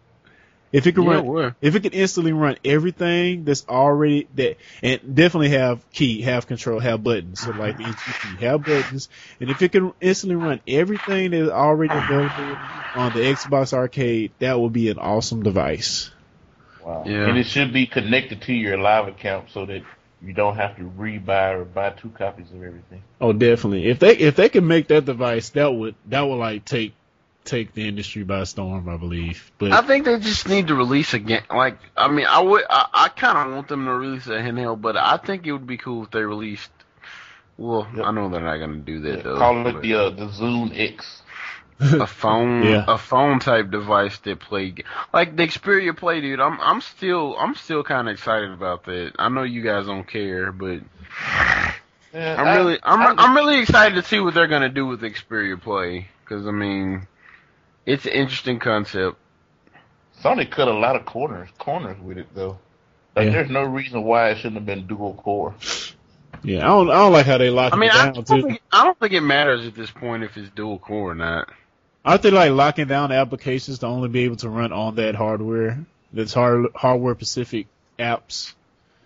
if 0.73 0.87
it 0.87 0.93
could 0.93 1.05
Yeah, 1.05 1.07
run 1.07 1.25
it 1.25 1.55
if 1.61 1.75
it 1.75 1.81
could 1.83 1.95
instantly 1.95 2.33
run 2.33 2.57
everything 2.65 3.45
that's 3.45 3.67
already 3.69 4.29
that 4.35 4.57
and 4.83 5.15
definitely 5.15 5.51
have 5.51 5.89
key, 5.91 6.23
have 6.23 6.47
control, 6.47 6.81
have 6.81 7.03
buttons. 7.03 7.41
So 7.41 7.53
like 7.53 7.77
the 7.77 7.97
have 8.41 8.65
buttons. 8.65 9.09
And 9.41 9.51
if 9.51 9.63
it 9.63 9.73
can 9.73 9.93
instantly 10.01 10.37
run 10.37 10.61
everything 10.67 11.31
that 11.33 11.37
is 11.43 11.49
already 11.51 11.97
available 11.97 12.61
on 12.95 13.13
the 13.13 13.21
Xbox 13.21 13.73
Arcade, 13.73 14.35
that 14.39 14.59
would 14.59 14.73
be 14.73 14.89
an 14.91 14.99
awesome 14.99 15.43
device. 15.43 16.11
wow. 16.79 17.05
Yeah. 17.05 17.25
And 17.25 17.39
it 17.39 17.47
should 17.47 17.73
be 17.73 17.87
connected 17.87 18.43
to 18.43 18.53
your 18.53 18.79
live 18.79 19.09
account 19.09 19.51
so 19.51 19.67
that 19.67 19.87
you 20.21 20.33
don't 20.35 20.57
have 20.57 20.77
to 20.77 20.83
rebuy 20.83 21.55
or 21.61 21.65
buy 21.65 21.91
two 21.91 22.11
copies 22.11 22.51
of 22.53 22.63
everything. 22.63 23.03
Oh, 23.21 23.33
definitely. 23.33 23.87
If 23.89 23.99
they 23.99 24.17
if 24.17 24.37
they 24.37 24.49
can 24.49 24.67
make 24.67 24.89
that 24.89 25.05
device, 25.05 25.51
that 25.51 25.69
would 25.73 25.97
that 26.07 26.23
would 26.23 26.37
like 26.37 26.65
take 26.65 26.95
take 27.51 27.75
the 27.75 27.87
industry 27.89 28.23
by 28.25 28.45
storm, 28.45 28.89
I 28.89 28.97
believe. 28.97 29.51
But 29.59 29.73
I 29.73 29.83
think 29.83 30.05
they 30.07 30.19
just 30.19 30.49
need 30.49 30.69
to 30.69 30.75
release 30.75 31.13
again. 31.15 31.43
Like, 31.51 31.79
I 31.97 32.09
mean, 32.09 32.27
I 32.27 32.41
would, 32.41 32.65
I, 32.71 32.87
I 32.93 33.09
kind 33.09 33.37
of 33.49 33.55
want 33.55 33.69
them 33.69 33.85
to 33.85 33.93
release 33.93 34.27
a 34.27 34.31
handheld, 34.41 34.81
but 34.81 34.97
I 34.97 35.17
think 35.19 35.47
it 35.47 35.53
would 35.53 35.67
be 35.67 35.77
cool 35.77 36.05
if 36.05 36.11
they 36.11 36.23
released. 36.23 36.71
Well, 37.59 37.87
Yep. 37.95 38.07
I 38.07 38.11
know 38.13 38.29
they're 38.31 38.41
not 38.41 38.57
going 38.57 38.73
to 38.73 38.79
do 38.81 39.01
that 39.03 39.23
though. 39.25 39.37
Call 39.37 39.67
it 39.67 39.83
the 39.83 39.95
uh, 39.95 40.11
the 40.11 40.27
Zune 40.29 40.73
X. 40.75 41.23
a 41.81 42.07
phone, 42.07 42.63
Yeah. 42.65 42.85
a 42.89 42.97
phone 42.99 43.39
type 43.41 43.71
device 43.71 44.17
that 44.21 44.41
play 44.41 44.75
like 45.13 45.35
the 45.37 45.43
Xperia 45.47 45.97
Play, 45.97 46.21
dude. 46.21 46.41
I'm, 46.41 46.59
I'm 46.61 46.81
still, 46.81 47.37
I'm 47.39 47.55
still 47.55 47.83
kind 47.85 48.09
of 48.09 48.13
excited 48.15 48.51
about 48.51 48.85
that. 48.85 49.13
I 49.19 49.29
know 49.29 49.43
you 49.43 49.63
guys 49.63 49.87
don't 49.87 50.07
care, 50.07 50.53
but 50.53 50.81
Yeah, 52.13 52.37
I'm 52.39 52.47
I- 52.47 52.57
really, 52.57 52.79
I'm, 52.83 53.01
I- 53.01 53.23
I'm 53.23 53.35
really 53.37 53.61
excited 53.61 53.95
to 53.97 54.03
see 54.09 54.21
what 54.21 54.35
they're 54.35 54.47
going 54.49 54.63
to 54.63 54.69
do 54.69 54.87
with 54.87 55.01
Xperia 55.03 55.61
Play 55.61 56.09
because 56.25 56.47
I 56.47 56.51
mean, 56.51 57.07
it's 57.93 58.07
an 58.07 58.13
interesting 58.13 58.59
concept. 58.59 59.17
Sony 60.23 60.49
cut 60.51 60.69
a 60.69 60.73
lot 60.73 60.97
of 60.97 61.05
corners 61.07 61.49
corners 61.59 61.99
with 62.01 62.19
it 62.19 62.27
though. 62.35 62.59
Like 63.17 63.27
Yeah. 63.27 63.33
there's 63.33 63.51
no 63.51 63.63
reason 63.65 64.03
why 64.03 64.31
it 64.31 64.37
shouldn't 64.37 64.57
have 64.57 64.67
been 64.67 64.87
dual 64.87 65.15
core. 65.15 65.55
Yeah, 66.43 66.59
I 66.61 66.69
don't 66.69 66.91
I 66.91 66.95
don't 66.95 67.13
like 67.13 67.27
how 67.27 67.39
they 67.39 67.51
lock 67.51 67.73
I 67.73 67.77
mean, 67.77 67.91
it 67.91 67.95
I 67.95 68.05
down 68.07 68.15
don't, 68.15 68.27
too. 68.27 68.43
think, 68.43 68.61
I 68.73 68.85
don't 68.85 68.99
think 68.99 69.13
it 69.13 69.21
matters 69.21 69.67
at 69.67 69.75
this 69.75 69.91
point 69.91 70.23
if 70.25 70.37
it's 70.37 70.49
dual 70.51 70.79
core 70.79 71.11
or 71.13 71.15
not. 71.15 71.49
Aren't 72.05 72.23
they 72.23 72.31
like 72.31 72.53
locking 72.53 72.87
down 72.87 73.13
applications 73.13 73.81
to 73.81 73.87
only 73.87 74.09
be 74.09 74.21
able 74.21 74.37
to 74.37 74.49
run 74.49 74.73
on 74.73 74.95
that 74.97 75.15
hardware? 75.15 75.85
That's 76.13 76.33
hard 76.33 76.67
hardware 76.75 77.15
specific 77.15 77.67
apps. 77.99 78.55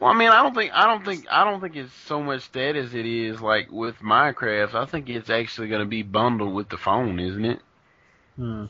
Well, 0.00 0.10
I 0.12 0.16
mean, 0.16 0.28
I 0.28 0.42
don't 0.42 0.54
think 0.54 0.72
I 0.74 0.86
don't 0.86 1.04
think 1.04 1.26
I 1.30 1.44
don't 1.44 1.60
think 1.60 1.76
it's 1.76 1.92
so 2.06 2.22
much 2.22 2.50
that 2.52 2.76
as 2.76 2.94
it 2.94 3.06
is 3.06 3.40
like 3.40 3.70
with 3.70 3.96
Minecraft. 3.98 4.74
I 4.74 4.86
think 4.86 5.08
it's 5.08 5.30
actually 5.30 5.68
going 5.68 5.80
to 5.82 5.88
be 5.88 6.02
bundled 6.02 6.54
with 6.54 6.68
the 6.68 6.76
phone, 6.76 7.18
isn't 7.20 7.44
it? 7.44 7.60
Hmm. 8.36 8.66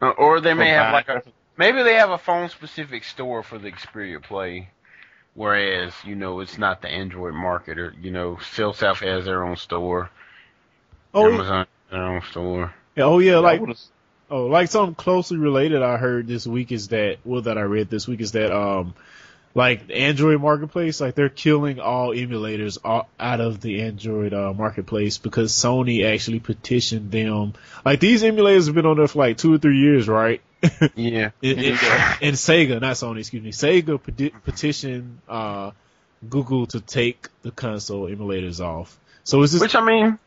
Uh, 0.00 0.10
or 0.10 0.40
they 0.40 0.54
may 0.54 0.70
For 0.70 0.74
have 0.74 0.92
like 0.92 1.08
a 1.08 1.22
maybe 1.56 1.82
they 1.82 1.94
have 1.94 2.10
a 2.10 2.18
phone 2.18 2.48
specific 2.48 3.04
store 3.04 3.42
for 3.42 3.58
the 3.58 3.70
Xperia 3.70 4.22
Play, 4.22 4.68
whereas 5.34 5.92
you 6.04 6.14
know 6.14 6.40
it's 6.40 6.58
not 6.58 6.82
the 6.82 6.88
Android 6.88 7.34
market 7.34 7.78
or 7.78 7.94
you 8.00 8.10
know 8.10 8.38
South 8.52 8.80
has 8.80 9.24
their 9.24 9.44
own 9.44 9.56
store, 9.56 10.10
Oh. 11.14 11.32
Amazon 11.32 11.66
has 11.66 11.90
their 11.90 12.02
own 12.02 12.22
store. 12.30 12.74
Yeah, 12.94 13.04
oh 13.04 13.18
yeah, 13.18 13.36
I 13.36 13.38
like 13.38 13.62
oh, 14.30 14.46
like 14.46 14.68
something 14.68 14.94
closely 14.94 15.38
related 15.38 15.82
I 15.82 15.96
heard 15.96 16.26
this 16.26 16.46
week 16.46 16.72
is 16.72 16.88
that 16.88 17.18
well 17.24 17.42
that 17.42 17.56
I 17.56 17.62
read 17.62 17.88
this 17.88 18.06
week 18.06 18.20
is 18.20 18.32
that 18.32 18.54
um 18.54 18.94
like 19.56 19.86
the 19.86 19.96
Android 19.96 20.38
marketplace, 20.38 21.00
like 21.00 21.14
they're 21.14 21.30
killing 21.30 21.80
all 21.80 22.10
emulators 22.10 22.76
all, 22.84 23.08
out 23.18 23.40
of 23.40 23.62
the 23.62 23.80
Android 23.80 24.34
uh, 24.34 24.52
marketplace 24.52 25.16
because 25.16 25.50
Sony 25.50 26.04
actually 26.04 26.40
petitioned 26.40 27.10
them. 27.10 27.54
Like 27.82 27.98
these 27.98 28.22
emulators 28.22 28.66
have 28.66 28.74
been 28.74 28.84
on 28.84 28.98
there 28.98 29.08
for 29.08 29.20
like 29.20 29.38
two 29.38 29.54
or 29.54 29.58
three 29.58 29.78
years, 29.78 30.08
right? 30.08 30.42
Yeah, 30.94 31.30
It, 31.40 31.58
it, 31.58 31.82
and 32.20 32.36
Sega, 32.36 32.82
not 32.82 32.96
Sony, 32.96 33.20
excuse 33.20 33.42
me, 33.42 33.52
Sega 33.52 34.02
peti- 34.02 34.34
petitioned 34.44 35.20
uh, 35.26 35.70
Google 36.28 36.66
to 36.66 36.80
take 36.82 37.28
the 37.40 37.50
console 37.50 38.10
emulators 38.10 38.60
off. 38.60 38.98
So 39.24 39.42
it's 39.42 39.52
just 39.52 39.62
which 39.62 39.74
I 39.74 39.84
mean. 39.84 40.18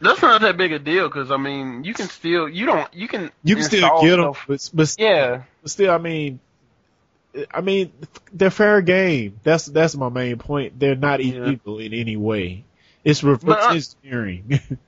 That's 0.00 0.20
not 0.22 0.40
that 0.40 0.56
big 0.56 0.72
a 0.72 0.78
deal 0.80 1.08
because 1.08 1.30
I 1.30 1.36
mean 1.36 1.84
you 1.84 1.94
can 1.94 2.08
still 2.08 2.48
you 2.48 2.66
don't 2.66 2.92
you 2.92 3.06
can 3.06 3.30
you 3.44 3.54
can 3.54 3.64
still 3.64 4.00
get 4.00 4.16
them, 4.16 4.32
but, 4.48 4.70
but 4.74 4.96
Yeah, 4.98 5.42
But 5.62 5.70
still, 5.70 5.92
I 5.92 5.98
mean, 5.98 6.40
I 7.52 7.60
mean, 7.60 7.92
they're 8.32 8.50
fair 8.50 8.80
game. 8.82 9.40
That's 9.42 9.66
that's 9.66 9.96
my 9.96 10.08
main 10.08 10.38
point. 10.38 10.78
They're 10.78 10.96
not 10.96 11.20
Yeah. 11.20 11.34
illegal 11.44 11.78
in 11.78 11.92
any 11.94 12.16
way. 12.16 12.64
It's 13.04 13.22
reverse 13.22 13.44
But, 13.44 13.60
uh, 13.60 13.74
engineering. 14.02 14.60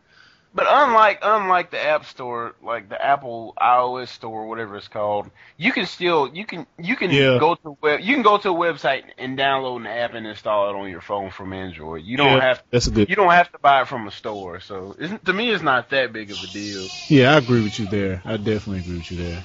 But 0.52 0.66
unlike 0.68 1.20
unlike 1.22 1.70
the 1.70 1.80
App 1.80 2.04
Store, 2.06 2.54
like 2.62 2.88
the 2.88 3.00
Apple 3.00 3.54
iOS 3.60 4.08
Store, 4.08 4.46
whatever 4.48 4.76
it's 4.76 4.88
called, 4.88 5.30
you 5.56 5.72
can 5.72 5.86
still 5.86 6.28
you 6.34 6.44
can 6.44 6.66
you 6.78 6.96
can 6.96 7.10
Yeah. 7.10 7.38
go 7.38 7.54
to 7.54 7.76
web 7.80 8.00
you 8.00 8.14
can 8.14 8.22
go 8.22 8.36
to 8.38 8.50
a 8.50 8.54
website 8.54 9.04
and 9.18 9.38
download 9.38 9.76
an 9.76 9.86
app 9.86 10.14
and 10.14 10.26
install 10.26 10.70
it 10.70 10.76
on 10.76 10.88
your 10.90 11.00
phone 11.02 11.30
from 11.30 11.52
Android. 11.52 12.04
You 12.04 12.16
don't 12.16 12.36
Yeah, 12.36 12.40
have 12.40 12.62
that's 12.70 12.86
a 12.88 12.90
good. 12.90 13.08
you 13.08 13.14
don't 13.16 13.30
have 13.30 13.52
to 13.52 13.58
buy 13.60 13.82
it 13.82 13.88
from 13.88 14.08
a 14.08 14.10
store. 14.10 14.60
So 14.60 14.94
to 15.24 15.32
me, 15.32 15.50
it's 15.50 15.62
not 15.62 15.90
that 15.90 16.12
big 16.12 16.32
of 16.32 16.42
a 16.42 16.48
deal. 16.48 16.90
Yeah, 17.08 17.34
I 17.34 17.38
agree 17.38 17.62
with 17.62 17.78
you 17.78 17.86
there. 17.86 18.22
I 18.24 18.36
definitely 18.36 18.80
agree 18.80 18.96
with 18.96 19.10
you 19.10 19.16
there. 19.18 19.44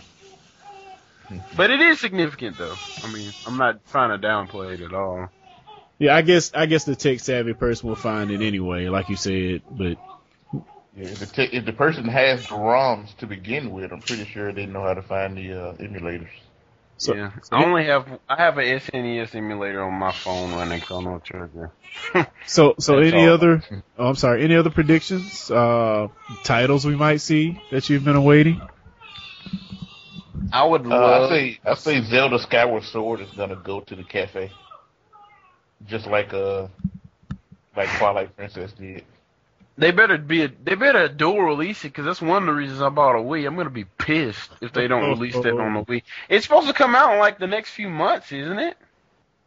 But 1.56 1.72
it 1.72 1.80
is 1.82 2.00
significant, 2.00 2.58
though. 2.58 2.78
I 3.04 3.08
mean, 3.08 3.34
I'm 3.46 3.58
not 3.58 3.86
trying 3.92 4.20
to 4.20 4.28
downplay 4.28 4.76
it 4.76 4.82
at 4.82 4.94
all. 4.94 5.30
Yeah, 5.98 6.16
I 6.16 6.22
guess 6.24 6.52
I 6.54 6.66
guess 6.66 6.84
the 6.84 6.96
tech 6.96 7.20
savvy 7.22 7.54
person 7.54 7.88
will 7.88 7.96
find 7.96 8.30
it 8.30 8.42
anyway, 8.42 8.88
like 8.90 9.10
you 9.10 9.16
said. 9.16 9.62
But 9.72 9.98
Yeah, 10.96 11.06
if, 11.06 11.20
the 11.20 11.26
te- 11.26 11.56
if 11.58 11.66
the 11.66 11.74
person 11.74 12.06
has 12.06 12.44
the 12.48 12.56
ROMs 12.56 13.16
to 13.18 13.28
begin 13.28 13.72
with, 13.72 13.92
I'm 13.94 14.02
pretty 14.02 14.26
sure 14.26 14.52
they 14.52 14.66
know 14.66 14.82
how 14.82 14.94
to 14.94 15.02
find 15.02 15.38
the 15.38 15.54
uh, 15.54 15.74
emulators. 15.76 16.28
so, 16.98 17.16
yeah, 17.16 17.32
I 17.52 17.64
only 17.64 17.86
have 17.86 18.08
I 18.28 18.36
have 18.42 18.58
an 18.58 18.66
SNES 18.66 19.36
emulator 19.36 19.84
on 19.84 19.94
my 19.94 20.12
phone 20.12 20.52
running 20.52 20.82
Chrono 20.82 21.20
Trigger. 21.20 21.72
so, 22.46 22.76
so 22.78 22.98
That's 23.00 23.14
any 23.14 23.28
all. 23.28 23.34
other? 23.34 23.64
Oh, 23.98 24.08
I'm 24.10 24.16
sorry. 24.16 24.44
Any 24.44 24.56
other 24.58 24.70
predictions? 24.70 25.50
Uh, 25.50 26.10
titles 26.44 26.86
we 26.86 26.96
might 26.96 27.22
see 27.22 27.62
that 27.72 27.90
you've 27.90 28.04
been 28.04 28.18
awaiting? 28.18 28.62
I 30.52 30.64
would 30.66 30.86
Uh, 30.90 31.00
love. 31.00 31.24
I 31.24 31.30
say 31.30 31.60
I 31.66 31.74
say 31.76 32.02
Zelda 32.04 32.40
Skyward 32.40 32.84
Sword 32.84 33.22
is 33.22 33.32
gonna 33.32 33.56
go 33.56 33.82
to 33.82 33.96
the 33.96 34.04
cafe, 34.04 34.52
just 35.88 36.08
like 36.08 36.34
uh 36.34 36.68
like 37.76 37.96
Twilight 37.98 38.36
Princess 38.36 38.74
did. 38.74 39.04
They 39.78 39.92
better 39.92 40.18
be 40.18 40.44
a, 40.44 40.48
they 40.48 40.76
better 40.76 41.08
dual 41.10 41.42
release 41.42 41.84
it 41.84 41.90
because 41.90 42.06
that's 42.06 42.22
one 42.22 42.44
of 42.44 42.48
the 42.48 42.54
reasons 42.54 42.82
I 42.82 42.90
bought 42.90 43.16
a 43.16 43.20
Wii. 43.20 43.46
I'm 43.46 43.56
gonna 43.58 43.70
be 43.70 43.84
pissed 43.86 44.52
if 44.62 44.72
they 44.74 44.88
don't 44.88 45.10
release 45.10 45.40
that 45.42 45.60
on 45.60 45.74
the 45.74 45.84
Wii. 45.84 46.04
It's 46.30 46.46
supposed 46.46 46.68
to 46.68 46.74
come 46.74 46.96
out 46.96 47.14
in 47.14 47.20
like 47.20 47.40
the 47.40 47.48
next 47.48 47.72
few 47.72 47.90
months, 47.90 48.32
isn't 48.32 48.60
it? 48.60 48.78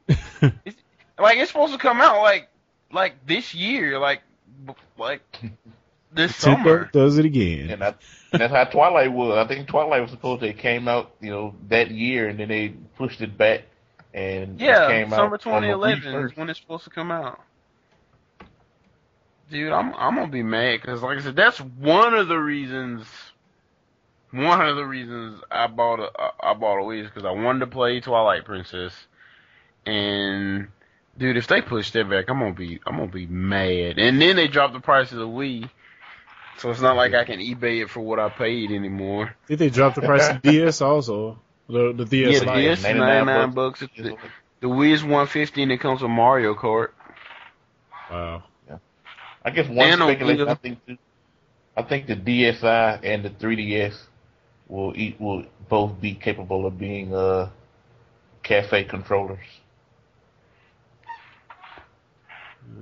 It's, 0.64 0.76
like 1.18 1.38
it's 1.38 1.50
supposed 1.50 1.72
to 1.72 1.78
come 1.78 2.00
out 2.00 2.20
like 2.22 2.48
like 2.92 3.26
this 3.26 3.54
year, 3.54 3.98
like 3.98 4.22
b- 4.66 4.74
like 4.98 5.22
this 6.12 6.34
summer. 6.34 6.86
Nintendo 6.86 6.92
does 6.92 7.18
it 7.18 7.24
again. 7.26 7.70
And, 7.70 7.84
I, 7.84 7.94
and 8.32 8.40
that's 8.40 8.52
how 8.52 8.64
Twilight 8.64 9.12
was. 9.12 9.36
I 9.36 9.46
think 9.46 9.68
Twilight 9.68 10.02
was 10.02 10.10
supposed 10.10 10.42
to 10.42 10.52
came 10.52 10.88
out, 10.88 11.12
you 11.20 11.30
know, 11.30 11.54
that 11.68 11.90
year, 11.90 12.28
and 12.28 12.38
then 12.38 12.48
they 12.48 12.68
pushed 12.96 13.20
it 13.20 13.36
back, 13.36 13.62
and 14.14 14.62
it 14.66 14.82
Yeah, 14.82 14.82
came 14.82 15.12
summer 15.12 15.36
out 15.36 15.38
on 15.50 15.66
the 15.66 15.74
Wii 15.74 16.02
2011 16.04 16.14
is 16.24 16.36
when 16.36 16.48
it's 16.50 16.60
supposed 16.60 16.84
to 16.84 16.90
come 16.90 17.10
out. 17.10 17.40
Dude, 19.50 19.72
I'm 19.72 19.94
I'm 19.94 20.14
gonna 20.16 20.28
be 20.28 20.42
mad 20.42 20.80
because, 20.80 21.02
like 21.02 21.18
I 21.18 21.22
said, 21.22 21.36
that's 21.36 21.58
one 21.58 22.14
of 22.14 22.28
the 22.28 22.38
reasons. 22.38 23.06
One 24.30 24.60
of 24.60 24.76
the 24.76 24.84
reasons 24.84 25.40
I 25.50 25.66
bought 25.68 26.00
a 26.00 26.10
I 26.40 26.54
bought 26.54 26.78
a 26.80 26.82
Wii 26.82 27.02
is 27.02 27.08
because 27.08 27.24
I 27.24 27.30
wanted 27.30 27.60
to 27.60 27.66
play 27.66 28.00
Twilight 28.00 28.44
Princess, 28.44 28.92
and 29.86 30.68
dude, 31.18 31.36
if 31.36 31.46
they 31.46 31.62
push 31.62 31.90
that 31.92 32.08
back, 32.10 32.26
I'm 32.28 32.38
gonna 32.40 32.54
be 32.54 32.80
I'm 32.86 32.96
gonna 32.96 33.08
be 33.08 33.26
mad. 33.26 33.98
And 33.98 34.20
then 34.20 34.36
they 34.36 34.48
dropped 34.48 34.74
the 34.74 34.80
price 34.80 35.12
of 35.12 35.18
the 35.18 35.28
Wii, 35.28 35.70
so 36.58 36.70
it's 36.70 36.80
not 36.80 36.96
like 36.96 37.14
I 37.14 37.24
can 37.24 37.40
eBay 37.40 37.82
it 37.82 37.90
for 37.90 38.00
what 38.00 38.18
I 38.18 38.28
paid 38.28 38.70
anymore. 38.70 39.34
Did 39.46 39.58
they 39.60 39.70
drop 39.70 39.94
the 39.94 40.02
price 40.02 40.28
of 40.28 40.42
DS 40.42 40.80
also? 40.80 41.38
The 41.68 41.92
the 41.92 42.04
DS 42.04 42.32
Yeah, 42.34 42.38
the 42.40 42.46
Lite. 42.46 42.56
DS 42.62 42.78
is 42.78 42.84
99 42.84 43.26
99 43.26 43.50
bucks. 43.52 43.80
bucks. 43.80 43.92
The, 43.96 44.16
the 44.60 44.66
Wii 44.68 44.92
is 44.92 45.02
150 45.02 45.62
and 45.62 45.72
it 45.72 45.78
comes 45.80 46.02
with 46.02 46.10
Mario 46.10 46.54
Kart. 46.54 46.88
Wow. 48.10 48.42
Yeah. 48.68 48.78
I 49.44 49.50
guess 49.50 49.68
one 49.68 49.88
And 49.88 50.00
speculation. 50.00 50.46
Wii. 50.46 50.50
I 50.50 50.54
think 50.54 50.78
the, 50.86 50.98
I 51.76 51.82
think 51.82 52.06
the 52.06 52.16
DSi 52.16 53.00
and 53.02 53.24
the 53.24 53.30
3DS 53.30 53.96
will 54.68 54.92
eat 54.96 55.20
will 55.20 55.44
both 55.68 56.00
be 56.00 56.14
capable 56.14 56.66
of 56.66 56.78
being 56.78 57.14
uh 57.14 57.50
cafe 58.42 58.84
controllers. 58.84 59.38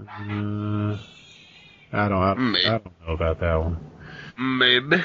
Uh, 0.08 0.96
I 1.92 2.08
don't. 2.08 2.22
I, 2.22 2.34
Maybe. 2.34 2.66
I 2.66 2.70
don't 2.78 3.06
know 3.06 3.14
about 3.14 3.40
that 3.40 3.54
one. 3.56 3.78
Maybe. 4.38 5.02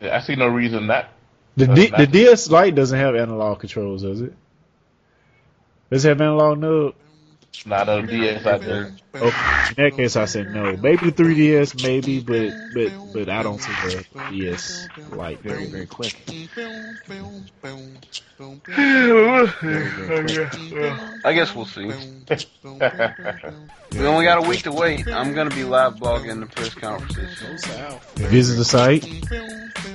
Yeah, 0.00 0.16
I 0.16 0.20
see 0.20 0.36
no 0.36 0.48
reason 0.48 0.86
not. 0.86 1.08
The 1.56 1.70
Uh, 1.70 1.74
D, 1.74 1.88
not- 1.90 1.98
the 1.98 2.06
DS 2.06 2.50
Lite 2.50 2.74
doesn't 2.74 2.98
have 2.98 3.14
analog 3.16 3.60
controls, 3.60 4.02
does 4.02 4.20
it? 4.20 4.32
Does 5.90 6.04
it 6.04 6.08
have 6.08 6.20
analog 6.20 6.58
nub? 6.58 6.94
Not 7.66 7.88
a 7.88 8.06
DS 8.06 8.46
out 8.46 8.60
there. 8.60 8.92
Oh, 9.12 9.26
in 9.76 9.84
that 9.84 9.96
case, 9.96 10.16
I 10.16 10.26
said 10.26 10.54
no. 10.54 10.76
Maybe 10.76 11.10
the 11.10 11.22
3DS, 11.22 11.82
maybe, 11.82 12.20
but 12.20 12.52
but 12.74 12.92
but 13.12 13.28
I 13.28 13.42
don't 13.42 13.58
see 13.60 13.72
the 13.72 14.04
DS 14.30 14.88
like 15.12 15.40
very 15.40 15.66
very 15.66 15.86
quick. 15.86 16.16
I 21.24 21.32
guess 21.34 21.54
we'll 21.54 21.66
see. 21.66 21.86
We 23.92 24.06
only 24.06 24.24
got 24.24 24.44
a 24.44 24.48
week 24.48 24.62
to 24.62 24.72
wait. 24.72 25.08
I'm 25.08 25.34
gonna 25.34 25.50
be 25.50 25.64
live 25.64 25.96
blogging 25.96 26.40
the 26.40 26.46
press 26.46 26.74
conferences. 26.74 27.42
Visit 28.14 28.54
the 28.54 28.64
site, 28.64 29.02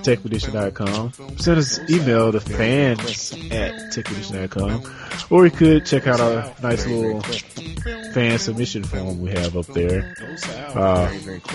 techpedition.com. 0.04 1.38
Send 1.38 1.58
us 1.58 1.80
email 1.90 2.32
to 2.34 2.40
fans 2.42 3.32
at 3.52 3.74
techpedition.com. 3.94 4.84
Or 5.30 5.46
you 5.46 5.52
could 5.52 5.86
check 5.86 6.06
out 6.08 6.20
our 6.20 6.54
nice 6.62 6.86
little 6.86 7.22
fan 8.14 8.38
submission 8.38 8.84
form 8.84 9.05
we 9.14 9.30
have 9.32 9.56
up 9.56 9.66
there. 9.68 10.14
Uh, 10.74 11.08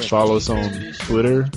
follow 0.09 0.37
us 0.37 0.49
on 0.49 0.71
Twitter. 1.01 1.49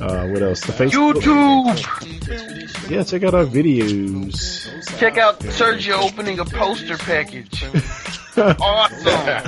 Uh, 0.00 0.28
what 0.28 0.42
else? 0.42 0.60
The 0.62 0.72
Facebook. 0.72 1.14
YouTube. 1.14 2.90
Yeah, 2.90 3.02
check 3.02 3.24
out 3.24 3.34
our 3.34 3.44
videos. 3.44 4.66
Check 4.98 5.18
out 5.18 5.40
Sergio 5.40 6.00
opening 6.02 6.38
a 6.38 6.44
poster 6.44 6.96
package. 6.96 7.64
Awesome. 8.36 8.96
I 9.06 9.42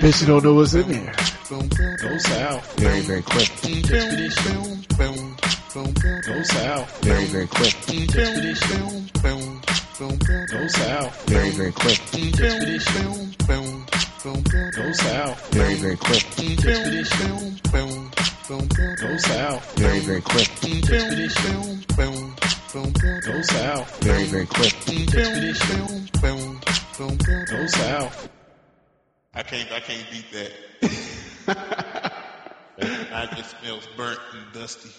bet 0.00 0.20
you 0.20 0.26
don't 0.28 0.44
know 0.44 0.54
what's 0.54 0.72
in 0.72 0.88
there. 0.88 1.12
Go 1.50 1.60
south 2.18 2.78
very, 2.78 3.00
very 3.00 3.22
quick. 3.22 3.50
Expedition. 5.68 6.22
Go 6.24 6.42
south 6.44 7.04
very, 7.04 7.26
very 7.26 7.46
quick. 7.46 7.74
Expedition. 7.76 9.10
Go 9.20 10.66
south 10.68 11.26
very, 11.26 11.50
very 11.50 11.72
quick. 11.72 12.00
Expedition. 12.00 13.34
Go 13.46 14.92
south 14.92 15.50
very, 15.52 15.74
very 15.74 15.96
quick. 15.96 16.24
Expedition. 16.24 17.60
Go 17.68 19.16
south 19.18 19.74
very, 19.76 20.00
very 20.00 20.22
quick. 20.22 20.48
Expedition. 20.64 21.84
Go 21.92 23.42
south 23.42 24.02
very, 24.02 24.24
very 24.24 24.46
quick. 24.46 24.74
Expedition. 24.88 26.08
Go 26.98 27.66
south 27.66 28.28
I 29.34 29.42
can't 29.42 29.70
I 29.70 29.80
can't 29.80 30.06
beat 30.10 30.24
that. 30.32 30.52
I 33.12 33.26
just 33.36 33.60
smells 33.60 33.86
burnt 33.96 34.18
and 34.32 34.52
dusty. 34.54 34.90